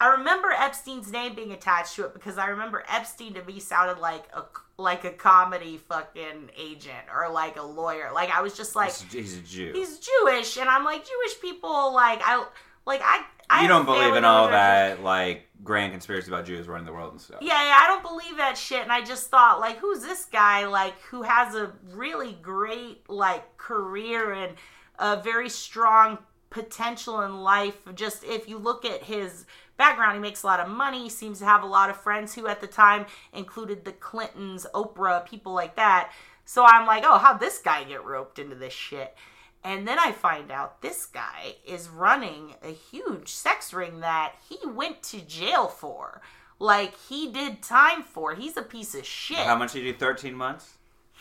[0.00, 4.00] I remember Epstein's name being attached to it because I remember Epstein to me sounded
[4.00, 4.42] like a
[4.76, 8.10] like a comedy fucking agent or like a lawyer.
[8.12, 9.72] Like I was just like He's- He's a Jew.
[9.72, 11.92] he's Jewish, and I'm like Jewish people.
[11.94, 12.44] Like I
[12.86, 13.24] like I.
[13.50, 17.12] I you don't believe in all that, like, grand conspiracy about Jews running the world
[17.12, 17.38] and stuff.
[17.40, 18.82] Yeah, yeah, I don't believe that shit.
[18.82, 20.66] And I just thought, like, who's this guy?
[20.66, 24.54] Like, who has a really great like career and
[24.98, 26.18] a very strong
[26.50, 27.76] potential in life.
[27.94, 29.44] Just if you look at his
[29.76, 31.04] background, he makes a lot of money.
[31.04, 34.66] He seems to have a lot of friends who, at the time, included the Clintons,
[34.72, 36.12] Oprah, people like that.
[36.44, 39.16] So I'm like, oh, how'd this guy get roped into this shit?
[39.64, 44.58] And then I find out this guy is running a huge sex ring that he
[44.68, 46.20] went to jail for.
[46.58, 48.34] Like he did time for.
[48.34, 49.38] He's a piece of shit.
[49.38, 49.98] How much did you do?
[49.98, 50.74] 13 months?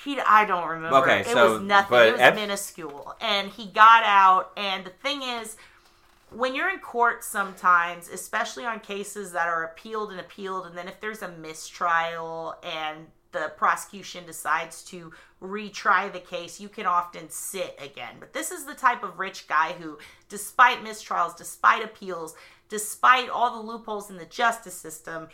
[0.04, 0.98] He, I don't remember.
[0.98, 1.90] Okay, it so- was nothing.
[1.90, 4.52] but It was Ep- minuscule, and he got out.
[4.58, 5.56] And the thing is,
[6.30, 10.88] when you're in court, sometimes, especially on cases that are appealed and appealed, and then
[10.88, 15.12] if there's a mistrial and the prosecution decides to
[15.44, 18.16] retry the case, you can often sit again.
[18.20, 19.98] But this is the type of rich guy who,
[20.30, 22.36] despite mistrials, despite appeals,
[22.70, 25.28] despite all the loopholes in the justice system,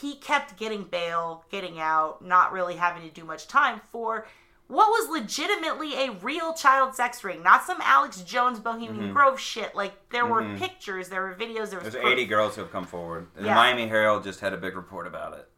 [0.00, 4.26] he kept getting bail, getting out, not really having to do much time for
[4.68, 9.12] what was legitimately a real child sex ring, not some Alex Jones Bohemian mm-hmm.
[9.12, 9.74] Grove shit.
[9.74, 10.58] Like there were mm-hmm.
[10.58, 12.12] pictures, there were videos, there was There's proof.
[12.12, 13.28] 80 girls who have come forward.
[13.34, 13.54] And Yeah.
[13.54, 15.48] The Miami Herald just had a big report about it.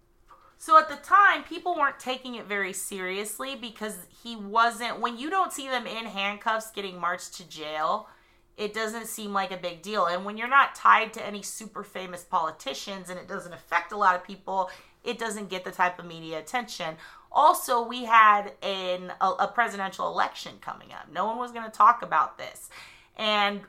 [0.62, 5.00] So at the time, people weren't taking it very seriously because he wasn't.
[5.00, 8.10] When you don't see them in handcuffs getting marched to jail,
[8.58, 10.04] it doesn't seem like a big deal.
[10.04, 13.96] And when you're not tied to any super famous politicians and it doesn't affect a
[13.96, 14.68] lot of people,
[15.02, 16.96] it doesn't get the type of media attention.
[17.32, 21.10] Also, we had an, a, a presidential election coming up.
[21.10, 22.68] No one was going to talk about this.
[23.16, 23.62] And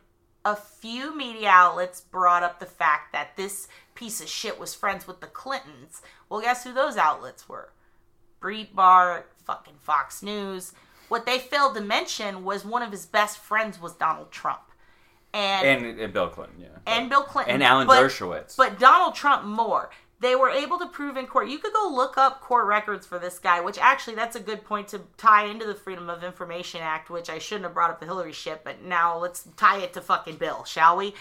[0.43, 5.07] a few media outlets brought up the fact that this piece of shit was friends
[5.07, 6.01] with the Clintons.
[6.29, 7.71] Well, guess who those outlets were?
[8.41, 10.73] Breitbart, fucking Fox News.
[11.09, 14.61] What they failed to mention was one of his best friends was Donald Trump.
[15.33, 16.67] And And, and Bill Clinton, yeah.
[16.87, 18.57] and Bill Clinton And Alan but- Dershowitz.
[18.57, 19.91] But Donald Trump more.
[20.21, 21.49] They were able to prove in court.
[21.49, 24.63] You could go look up court records for this guy, which actually that's a good
[24.63, 27.99] point to tie into the Freedom of Information Act, which I shouldn't have brought up
[27.99, 31.15] the Hillary shit, but now let's tie it to fucking Bill, shall we?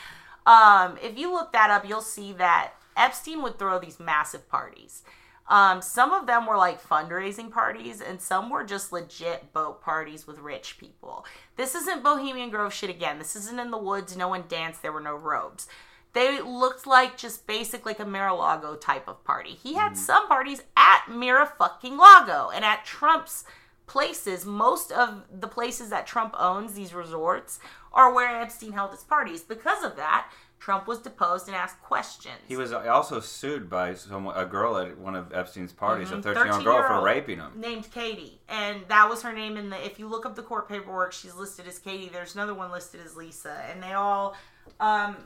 [0.44, 5.02] Um, if you look that up, you'll see that Epstein would throw these massive parties.
[5.48, 10.26] Um, some of them were like fundraising parties, and some were just legit boat parties
[10.26, 11.24] with rich people.
[11.56, 13.18] This isn't Bohemian Grove shit again.
[13.18, 14.16] This isn't in the woods.
[14.16, 14.82] No one danced.
[14.82, 15.66] There were no robes.
[16.12, 19.50] They looked like just basic, like a Mar-a-Lago type of party.
[19.50, 23.44] He had some parties at Mira fucking Lago and at Trump's
[23.86, 24.44] places.
[24.44, 27.60] Most of the places that Trump owns, these resorts,
[27.92, 29.42] are where Epstein held his parties.
[29.42, 30.30] Because of that,
[30.60, 32.36] Trump was deposed and asked questions.
[32.46, 36.44] He was also sued by someone, a girl at one of Epstein's parties, a 13
[36.44, 37.52] year old girl, for raping him.
[37.56, 38.40] Named Katie.
[38.48, 41.34] And that was her name in the if you look up the court paperwork, she's
[41.34, 42.10] listed as Katie.
[42.12, 43.64] There's another one listed as Lisa.
[43.70, 44.36] And they all
[44.78, 45.16] um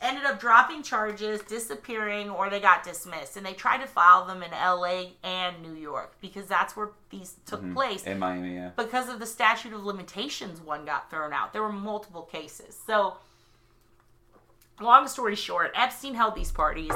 [0.00, 3.36] ended up dropping charges, disappearing, or they got dismissed.
[3.36, 7.34] And they tried to file them in LA and New York because that's where these
[7.46, 7.74] took Mm-hmm.
[7.74, 8.04] place.
[8.04, 8.70] In Miami, yeah.
[8.76, 11.52] because of the statute of limitations one got thrown out.
[11.52, 12.78] There were multiple cases.
[12.86, 13.16] So
[14.80, 16.92] long story short epstein held these parties.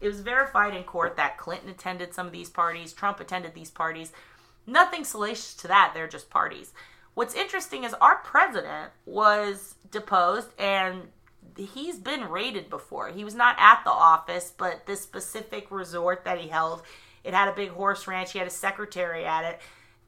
[0.00, 3.70] It was verified in court that clinton attended some of these parties trump attended these
[3.70, 4.12] parties.
[4.66, 5.92] Nothing salacious to that.
[5.94, 6.72] They're just parties.
[7.14, 11.02] What's interesting is our president was deposed and
[11.56, 13.08] he's been raided before.
[13.08, 16.82] He was not at the office but this specific resort that he held
[17.24, 18.32] it had a big horse ranch.
[18.32, 19.60] He had a secretary at it.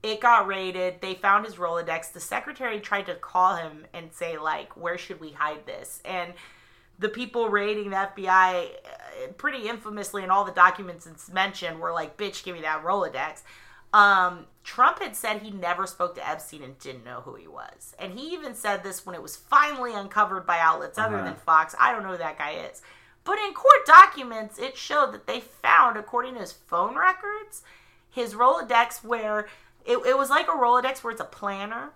[0.05, 1.01] It got raided.
[1.01, 2.13] They found his rolodex.
[2.13, 6.01] The secretary tried to call him and say like where should we hide this?
[6.05, 6.35] And
[6.99, 11.93] the people raiding the fbi uh, pretty infamously in all the documents it's mentioned were
[11.93, 13.43] like bitch give me that rolodex
[13.93, 17.95] um, trump had said he never spoke to epstein and didn't know who he was
[17.99, 21.75] and he even said this when it was finally uncovered by outlets other than fox
[21.81, 22.83] i don't know who that guy is
[23.25, 27.63] But in court documents, it showed that they found, according to his phone records,
[28.09, 29.49] his Rolodex where
[29.85, 31.91] it, it was like a Rolodex where it's a planner.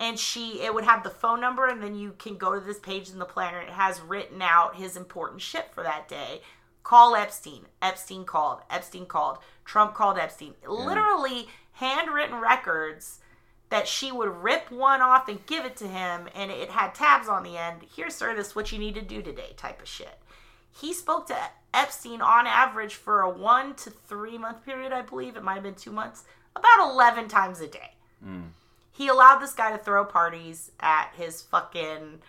[0.00, 2.78] And she, it would have the phone number, and then you can go to this
[2.78, 3.60] page in the planner.
[3.60, 6.40] It has written out his important shit for that day.
[6.84, 7.66] Call Epstein.
[7.82, 8.60] Epstein called.
[8.70, 9.38] Epstein called.
[9.68, 10.54] Trump called Epstein.
[10.66, 13.20] Literally handwritten records
[13.68, 17.28] that she would rip one off and give it to him, and it had tabs
[17.28, 17.82] on the end.
[17.82, 20.18] Here, sir, this is what you need to do today, type of shit.
[20.70, 21.36] He spoke to
[21.74, 25.36] Epstein on average for a one to three month period, I believe.
[25.36, 26.24] It might have been two months,
[26.56, 27.92] about 11 times a day.
[28.90, 32.20] He allowed this guy to throw parties at his fucking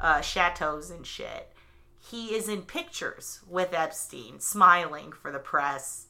[0.00, 1.52] uh, chateaus and shit.
[1.98, 6.06] He is in pictures with Epstein, smiling for the press.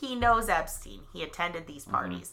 [0.00, 1.00] He knows Epstein.
[1.12, 2.32] He attended these parties.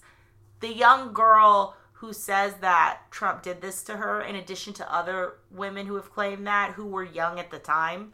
[0.59, 5.35] The young girl who says that Trump did this to her, in addition to other
[5.49, 8.13] women who have claimed that, who were young at the time,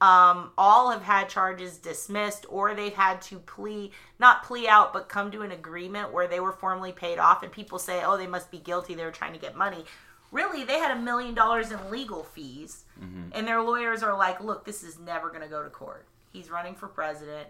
[0.00, 5.08] um, all have had charges dismissed or they've had to plea, not plea out, but
[5.08, 7.42] come to an agreement where they were formally paid off.
[7.42, 8.94] And people say, oh, they must be guilty.
[8.94, 9.84] They were trying to get money.
[10.32, 12.84] Really, they had a million dollars in legal fees.
[13.32, 16.06] And their lawyers are like, look, this is never going to go to court.
[16.32, 17.48] He's running for president.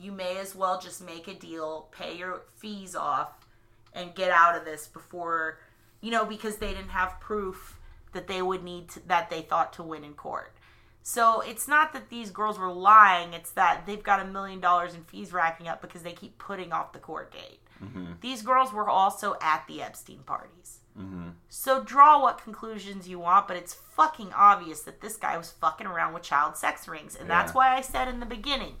[0.00, 3.46] You may as well just make a deal, pay your fees off,
[3.92, 5.58] and get out of this before,
[6.00, 7.78] you know, because they didn't have proof
[8.12, 10.54] that they would need to, that they thought to win in court.
[11.02, 14.94] So it's not that these girls were lying, it's that they've got a million dollars
[14.94, 17.60] in fees racking up because they keep putting off the court date.
[17.82, 18.12] Mm-hmm.
[18.20, 20.80] These girls were also at the Epstein parties.
[20.98, 21.30] Mm-hmm.
[21.48, 25.86] So draw what conclusions you want, but it's fucking obvious that this guy was fucking
[25.86, 27.16] around with child sex rings.
[27.16, 28.76] And that's why I said in the beginning,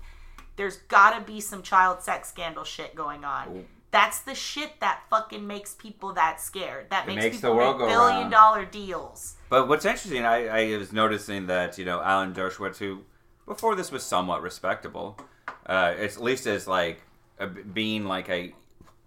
[0.60, 3.64] there's gotta be some child sex scandal shit going on.
[3.92, 6.90] That's the shit that fucking makes people that scared.
[6.90, 9.36] That makes, makes the people world make go billion dollar deals.
[9.48, 13.04] But what's interesting, I, I was noticing that you know Alan Dershowitz, who
[13.46, 15.18] before this was somewhat respectable,
[15.66, 17.00] uh, at least as like
[17.38, 18.52] a, being like a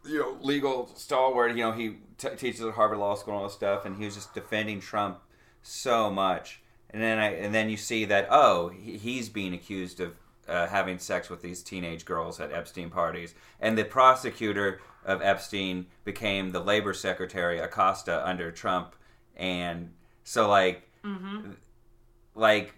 [0.04, 1.52] you know legal stalwart.
[1.52, 4.06] You know he t- teaches at Harvard Law School and all this stuff, and he
[4.06, 5.20] was just defending Trump
[5.62, 6.64] so much.
[6.90, 10.16] And then I and then you see that oh he, he's being accused of
[10.48, 15.86] uh, having sex with these teenage girls at Epstein parties, and the prosecutor of Epstein
[16.06, 18.96] became the labor secretary Acosta under Trump,
[19.36, 19.92] and
[20.24, 20.88] so like
[22.36, 22.74] like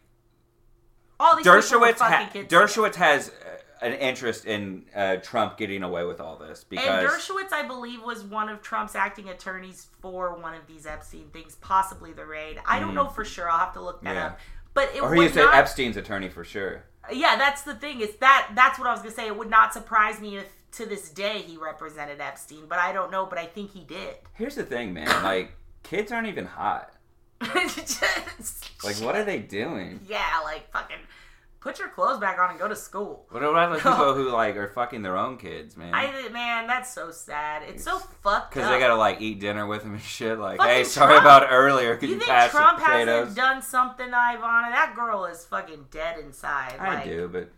[1.19, 2.51] All these people Dershowitz, ha- kids.
[2.51, 7.05] Dershowitz has uh, an interest in uh, Trump getting away with all this And because
[7.11, 11.55] Dershowitz, I believe, was one of Trump's acting attorneys for one of these Epstein things,
[11.61, 12.59] possibly the raid.
[12.65, 13.49] I don't know for sure.
[13.49, 14.15] I'll have to look that Mm.
[14.15, 14.25] Yeah.
[14.27, 14.39] up.
[14.73, 15.55] But it or he was not.
[15.55, 16.83] Epstein's attorney for sure.
[17.11, 18.01] Yeah, that's the thing.
[18.01, 19.27] Is that that's what I was gonna say.
[19.27, 23.11] It would not surprise me if to this day he represented Epstein, but I don't
[23.11, 23.25] know.
[23.25, 24.15] But I think he did.
[24.33, 25.07] Here's the thing, man.
[25.23, 25.51] Like
[25.83, 26.91] kids aren't even hot.
[28.83, 29.99] Like what are they doing?
[30.07, 30.97] Yeah, like fucking
[31.65, 33.25] put your clothes back on and go to school.
[33.31, 35.95] What about the people who like are fucking their own kids, man?
[35.95, 37.63] I man, that's so sad.
[37.67, 40.37] It's so fucked Because they gotta like eat dinner with them and shit.
[40.37, 41.23] Like, Fucking hey, sorry Trump.
[41.23, 41.97] about earlier.
[41.97, 44.69] Could You you, think Trump hasn't done something, Ivanka?
[44.71, 46.75] That girl is fucking dead inside.
[46.79, 47.49] I like, do, but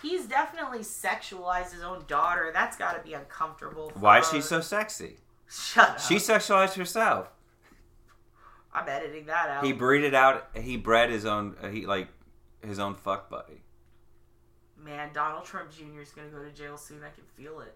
[0.00, 2.50] He's definitely sexualized his own daughter.
[2.52, 3.90] That's got to be uncomfortable.
[3.90, 5.18] For why is she so sexy?
[5.48, 6.00] Shut up.
[6.00, 7.28] She sexualized herself.
[8.74, 9.64] I'm editing that out.
[9.64, 10.48] He breeded out.
[10.56, 11.54] He bred his own.
[11.70, 12.08] He like
[12.68, 13.62] his own fuck buddy.
[14.78, 16.00] Man, Donald Trump Jr.
[16.00, 16.98] is gonna go to jail soon.
[17.04, 17.74] I can feel it.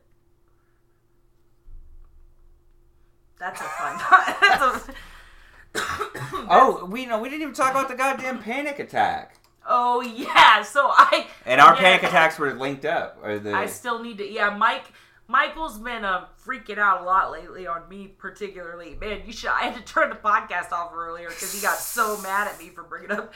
[3.38, 3.98] That's a fun.
[4.40, 4.94] That's a,
[6.48, 9.36] Oh, we know we didn't even talk about the goddamn panic attack.
[9.68, 10.62] oh yeah.
[10.62, 13.18] So I And our yeah, panic attacks were linked up.
[13.22, 14.28] Or the I still need to.
[14.30, 14.84] Yeah, Mike.
[15.28, 18.94] Michael's been uh, freaking out a lot lately on me, particularly.
[19.00, 19.50] Man, you should.
[19.50, 22.68] I had to turn the podcast off earlier because he got so mad at me
[22.68, 23.34] for bringing up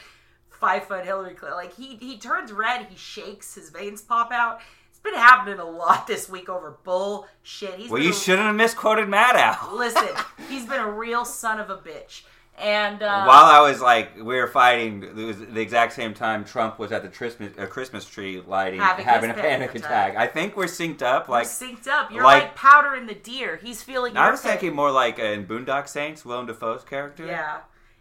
[0.61, 1.57] five foot Hillary Clinton.
[1.59, 4.61] Like he he turns red, he shakes, his veins pop out.
[4.91, 7.75] It's been happening a lot this week over bullshit.
[7.77, 9.75] He's well, you a- shouldn't have misquoted Matt out.
[9.77, 10.07] listen.
[10.49, 12.23] He's been a real son of a bitch,
[12.59, 15.03] and uh, While I was like, we were fighting.
[15.03, 18.81] It was the exact same time Trump was at the Christmas, uh, Christmas tree lighting,
[18.81, 20.13] Having having, a panic panic attack.
[20.13, 20.17] attack.
[20.17, 21.29] I think we're synced up.
[21.29, 22.11] Like synced up.
[22.11, 23.59] You're like, like- powder in the deer.
[23.63, 24.17] He's feeling.
[24.17, 24.53] I was pain.
[24.53, 27.25] thinking more like uh, in Boondock Saints, Willem Dafoe's character.
[27.25, 27.61] Yeah,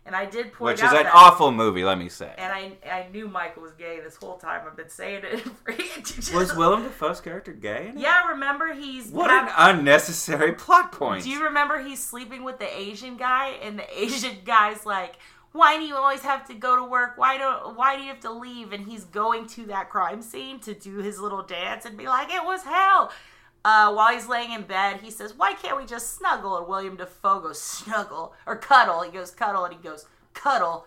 [0.10, 1.84] and I did point which out is an that- awful movie.
[1.84, 2.34] Let me say.
[2.38, 4.64] And I I knew Michael was gay this whole time.
[4.66, 6.34] I've been saying it.
[6.34, 7.94] Was Willem Dafoe's character gay?
[7.96, 11.24] Yeah, remember he's What an unnecessary plot point.
[11.24, 15.16] Do you remember he's sleeping with the Asian guy, and the Asian guy's like,
[15.52, 17.18] "Why do you always have to go to work?
[17.18, 17.76] Why don't?
[17.78, 20.98] Why do you have to leave?" And he's going to that crime scene to do
[20.98, 23.12] his little dance and be like, "It was hell."
[23.66, 26.96] Uh, while he's laying in bed, he says, "Why can't we just snuggle?" And Willem
[26.96, 30.86] Dafoe goes, "Snuggle or cuddle." He goes, "Cuddle," and he goes, "Cuddle."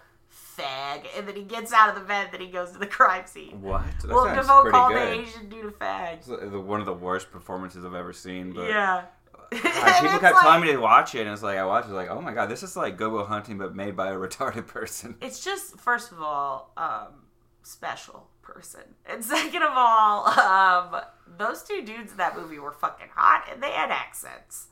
[0.57, 3.27] fag, and then he gets out of the bed, then he goes to the crime
[3.27, 3.61] scene.
[3.63, 3.83] What?
[4.03, 5.01] That Well, sounds Defoe called good.
[5.09, 6.25] the Asian dude a fag.
[6.51, 8.53] The- one of the worst performances I've ever seen.
[8.53, 9.05] But Yeah.
[9.53, 11.93] And people kept like- telling me to watch it, and it's like I watched it,
[11.93, 14.67] like, oh my god, this is like Good Will Hunting, but made by a retarded
[14.67, 15.17] person.
[15.23, 17.25] It's just first of all, um,
[17.63, 21.01] special person, and second of all, um,
[21.39, 24.67] those two dudes in that movie were fucking hot, and they had accents.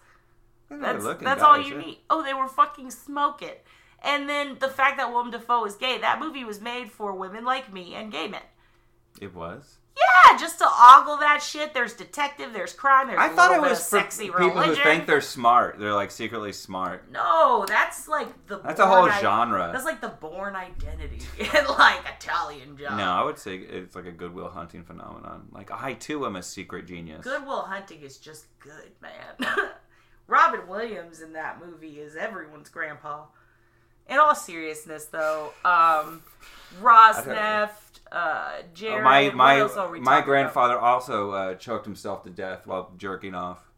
[0.70, 1.80] That's that's guys, all you yeah.
[1.80, 1.98] need.
[2.08, 3.56] Oh, they were fucking smoking.
[4.02, 7.44] And then the fact that Willem Dafoe is gay, that movie was made for women
[7.44, 8.42] like me and gay men.
[9.20, 9.79] It was.
[10.00, 11.74] Yeah, just to ogle that shit.
[11.74, 14.74] There's detective, there's crime, there's I thought it was sexy people religion.
[14.76, 15.78] who think they're smart.
[15.78, 17.10] They're like secretly smart.
[17.10, 19.70] no, that's like the That's a whole Bourne i- genre.
[19.72, 22.96] That's like the Bourne Identity in like Italian job.
[22.96, 25.48] No, I would say it's like a Good Will Hunting phenomenon.
[25.52, 27.22] Like I too am a secret genius.
[27.24, 29.48] Good Will Hunting is just good, man.
[30.26, 33.24] Robin Williams in that movie is everyone's grandpa.
[34.10, 36.22] In all seriousness, though, um,
[36.82, 37.68] Rosneft,
[38.10, 41.84] uh, Uh, Jared, my what my else are we my talking grandfather also uh, choked
[41.86, 43.70] himself to death while jerking off.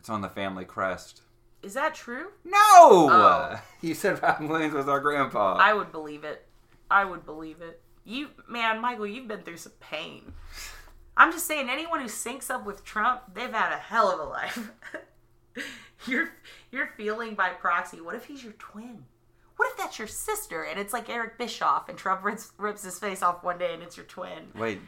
[0.00, 1.22] It's on the family crest.
[1.62, 2.32] Is that true?
[2.44, 3.60] No, Oh.
[3.80, 5.54] you said Robin Williams was our grandpa.
[5.54, 6.44] I would believe it.
[6.90, 7.80] I would believe it.
[8.04, 10.32] You, man, Michael, you've been through some pain.
[11.16, 14.24] I'm just saying, anyone who syncs up with Trump, they've had a hell of a
[14.24, 14.72] life.
[16.06, 16.30] you're
[16.70, 18.00] you're feeling by proxy.
[18.00, 19.04] What if he's your twin?
[19.56, 22.98] What if that's your sister and it's like Eric Bischoff and Trump rips, rips his
[22.98, 24.48] face off one day and it's your twin?
[24.56, 24.80] Wait,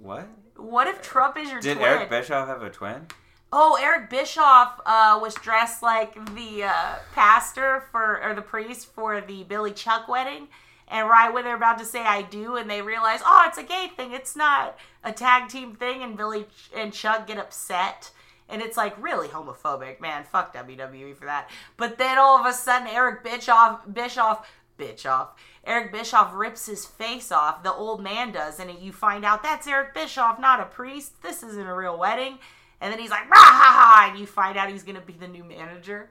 [0.00, 0.28] what?
[0.56, 1.88] What if Trump is your Did twin?
[1.88, 3.06] Eric Bischoff have a twin?
[3.52, 9.20] Oh, Eric Bischoff uh, was dressed like the uh, pastor for, or the priest for
[9.20, 10.46] the Billy Chuck wedding.
[10.86, 13.62] And right when they're about to say "I do," and they realize, oh, it's a
[13.62, 14.12] gay thing.
[14.12, 16.02] It's not a tag team thing.
[16.02, 18.10] And Billy and Chuck get upset,
[18.50, 20.24] and it's like really homophobic, man.
[20.24, 21.50] Fuck WWE for that.
[21.76, 25.30] But then all of a sudden, Eric Bischoff, Bischoff, Bischoff,
[25.64, 27.62] Eric Bischoff rips his face off.
[27.62, 31.22] The old man does, and you find out that's Eric Bischoff, not a priest.
[31.22, 32.38] This isn't a real wedding.
[32.80, 33.52] And then he's like, rah ha
[34.04, 36.10] ha, and you find out he's gonna be the new manager.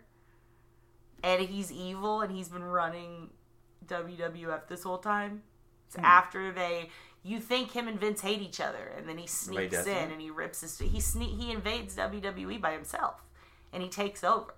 [1.24, 3.32] And he's evil, and he's been running
[3.88, 5.42] WWF this whole time.
[5.88, 6.06] It's Hmm.
[6.06, 6.90] after they,
[7.24, 10.30] you think him and Vince hate each other, and then he sneaks in and he
[10.32, 13.24] rips his, he sne- he invades WWE by himself,
[13.74, 14.54] and he takes over.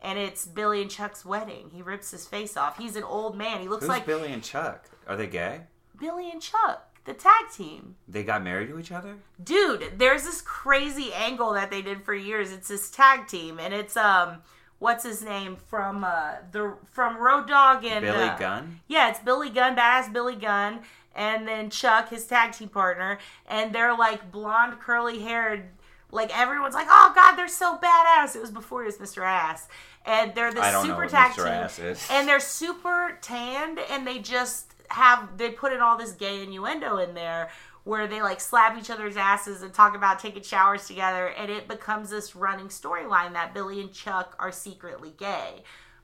[0.00, 1.70] And it's Billy and Chuck's wedding.
[1.72, 2.76] He rips his face off.
[2.76, 3.60] He's an old man.
[3.60, 4.86] He looks Who's like Billy and Chuck?
[5.06, 5.60] Are they gay?
[6.00, 7.94] Billy and Chuck, the tag team.
[8.08, 9.14] They got married to each other?
[9.42, 13.74] dude there's this crazy angle that they did for years it's this tag team and
[13.74, 14.38] it's um
[14.78, 18.80] what's his name from uh the from road dog and Billy uh, Gunn?
[18.88, 20.80] yeah it's billy gunn badass billy gunn
[21.14, 25.64] and then chuck his tag team partner and they're like blonde curly haired
[26.10, 28.36] like everyone's like oh god they're so badass.
[28.36, 29.68] It was before he was mr ass.
[30.04, 31.96] And they're the I don't know super tag team.
[32.10, 36.98] And they're super tanned and they just have they put in all this gay innuendo
[36.98, 37.50] in there
[37.84, 41.66] where they like slap each other's asses and talk about taking showers together and it
[41.66, 45.62] becomes this running storyline that billy and chuck are secretly gay.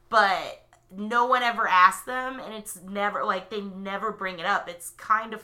[0.08, 4.68] But no one ever asked them and it's never like they never bring it up
[4.68, 5.42] it's kind of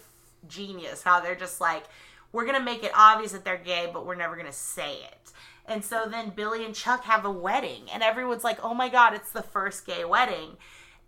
[0.49, 1.85] genius how they're just like
[2.33, 5.33] we're gonna make it obvious that they're gay but we're never gonna say it
[5.67, 9.15] and so then billy and chuck have a wedding and everyone's like oh my god
[9.15, 10.57] it's the first gay wedding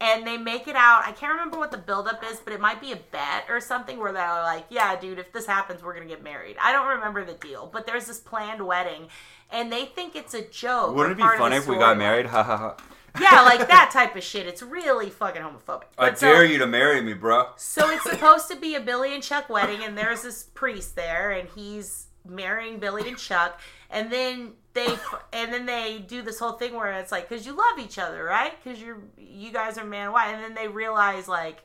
[0.01, 1.03] and they make it out.
[1.07, 3.99] I can't remember what the buildup is, but it might be a bet or something
[3.99, 7.25] where they're like, "Yeah, dude, if this happens, we're gonna get married." I don't remember
[7.25, 9.09] the deal, but there's this planned wedding,
[9.51, 10.95] and they think it's a joke.
[10.95, 12.27] Wouldn't it be funny if we got married?
[12.27, 12.77] Ha ha ha.
[13.21, 14.47] Yeah, like that type of shit.
[14.47, 15.85] It's really fucking homophobic.
[15.99, 17.49] I But so- dare you to marry me, bro.
[17.57, 21.31] so it's supposed to be a Billy and Chuck wedding, and there's this priest there,
[21.33, 23.61] and he's marrying Billy and Chuck,
[23.91, 24.89] and then they
[25.33, 28.23] and then they do this whole thing where it's like, because you love each other,
[28.25, 28.53] right?
[28.63, 31.63] Because you're you guys are man and wife, and then they realize like.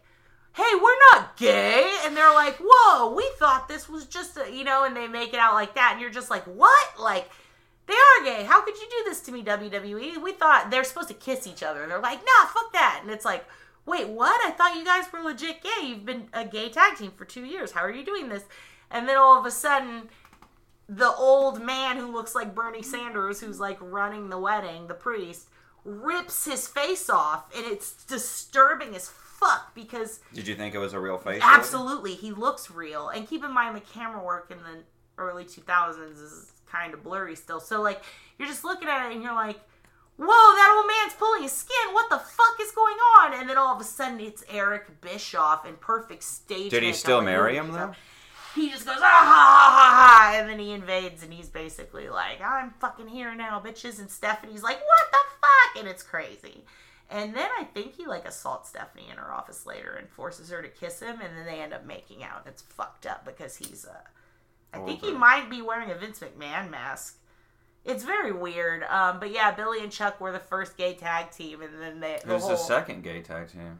[0.54, 4.66] Hey, we're not gay, and they're like, "Whoa, we thought this was just a, you
[4.66, 7.30] know," and they make it out like that, and you're just like, "What?" Like,
[7.92, 8.44] they are gay.
[8.46, 10.22] How could you do this to me, WWE?
[10.22, 11.86] We thought they're supposed to kiss each other.
[11.88, 13.00] They're like, nah, fuck that.
[13.02, 13.46] And it's like,
[13.86, 14.40] wait, what?
[14.46, 15.88] I thought you guys were legit gay.
[15.88, 17.72] You've been a gay tag team for two years.
[17.72, 18.44] How are you doing this?
[18.90, 20.10] And then all of a sudden,
[20.88, 25.50] the old man who looks like Bernie Sanders, who's like running the wedding, the priest,
[25.84, 27.46] rips his face off.
[27.56, 31.42] And it's disturbing as fuck because Did you think it was a real face?
[31.44, 33.10] Absolutely, he looks real.
[33.10, 34.84] And keep in mind, the camera work in the
[35.18, 37.60] early 2000s is kind of blurry still.
[37.60, 38.02] So, like,
[38.38, 39.60] you're just looking at it and you're like,
[40.18, 41.94] whoa, that old man's pulling his skin.
[41.94, 43.34] What the fuck is going on?
[43.34, 46.72] And then all of a sudden, it's Eric Bischoff in perfect stage.
[46.72, 47.94] Did he still marry him, though?
[48.54, 52.10] He just goes, ah ha ha ha ha, and then he invades and he's basically
[52.10, 53.98] like, I'm fucking here now, bitches.
[54.00, 55.80] And Stephanie's like, what the fuck?
[55.80, 56.66] And it's crazy.
[57.10, 60.62] And then I think he like assaults Stephanie in her office later and forces her
[60.62, 62.44] to kiss him, and then they end up making out.
[62.46, 63.96] It's fucked up because he's uh,
[64.74, 67.18] I think he might be wearing a Vince McMahon mask.
[67.84, 68.84] It's very weird.
[68.84, 72.20] Um, but yeah, Billy and Chuck were the first gay tag team, and then they
[72.24, 73.80] the Who's whole the second gay tag team?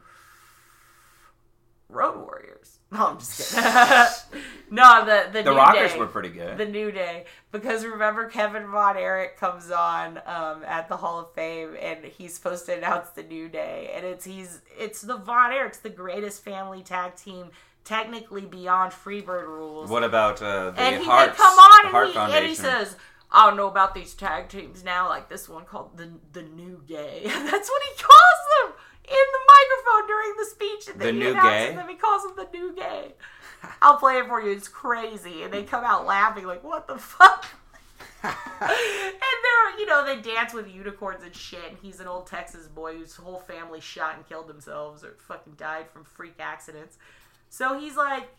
[1.88, 2.78] Road Warriors.
[2.92, 4.42] No, I'm just kidding.
[4.70, 5.98] no, the the, The New Rockers Day.
[5.98, 6.58] were pretty good.
[6.58, 11.32] the New Day because remember Kevin Von Erich comes on um, at the Hall of
[11.32, 15.52] Fame and he's supposed to announce the New Day and it's he's it's the Von
[15.52, 17.46] Erichs the greatest family tag team
[17.84, 21.32] technically beyond Freebird rules what about uh, the and he Hearts?
[21.36, 22.38] they come on and Heart he, Foundation?
[22.42, 22.96] and he says
[23.30, 26.82] I don't know about these tag teams now like this one called the the New
[26.86, 31.24] Gay that's what he calls them in the microphone during the speech and then The
[31.26, 31.74] he New Gay?
[31.74, 33.14] them he calls them the New Gay
[33.80, 34.50] I'll play it for you.
[34.52, 35.42] It's crazy.
[35.42, 37.46] And they come out laughing, like, what the fuck?
[38.22, 38.32] and
[38.62, 41.64] they're, you know, they dance with unicorns and shit.
[41.68, 45.54] And he's an old Texas boy whose whole family shot and killed themselves or fucking
[45.56, 46.98] died from freak accidents.
[47.52, 48.30] So he's like,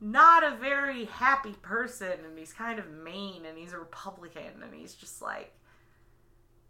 [0.00, 2.12] not a very happy person.
[2.24, 3.44] And he's kind of mean.
[3.44, 4.62] And he's a Republican.
[4.62, 5.52] And he's just like,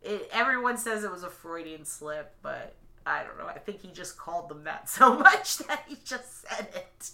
[0.01, 3.45] it, everyone says it was a Freudian slip, but I don't know.
[3.47, 7.11] I think he just called them that so much that he just said it.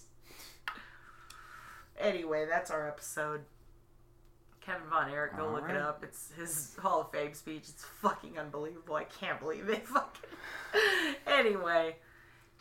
[1.99, 3.41] Anyway, that's our episode.
[4.61, 5.75] Kevin Von Erich, go All look right.
[5.75, 6.05] it up.
[6.05, 7.63] It's his Hall of Fame speech.
[7.67, 8.95] It's fucking unbelievable.
[8.95, 9.85] I can't believe it.
[9.87, 10.29] Fucking.
[11.27, 11.97] anyway,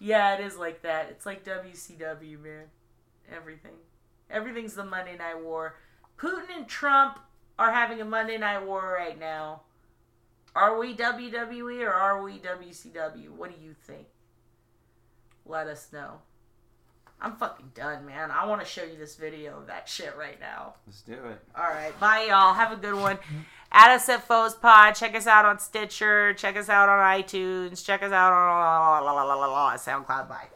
[0.02, 1.10] yeah, it is like that.
[1.10, 2.64] It's like WCW, man.
[3.32, 3.74] Everything.
[4.28, 5.76] Everything's the Monday Night War.
[6.18, 7.20] Putin and Trump
[7.56, 9.62] are having a Monday Night War right now.
[10.56, 13.30] Are we WWE or are we WCW?
[13.30, 14.08] What do you think?
[15.46, 16.18] Let us know.
[17.20, 18.32] I'm fucking done, man.
[18.32, 20.74] I want to show you this video of that shit right now.
[20.84, 21.38] Let's do it.
[21.56, 21.98] All right.
[22.00, 22.54] Bye, y'all.
[22.54, 23.18] Have a good one.
[23.18, 23.38] Mm-hmm.
[23.72, 24.94] Add us at Foes Pod.
[24.94, 26.34] Check us out on Stitcher.
[26.34, 27.84] Check us out on iTunes.
[27.84, 30.28] Check us out on SoundCloud.
[30.28, 30.48] Bye.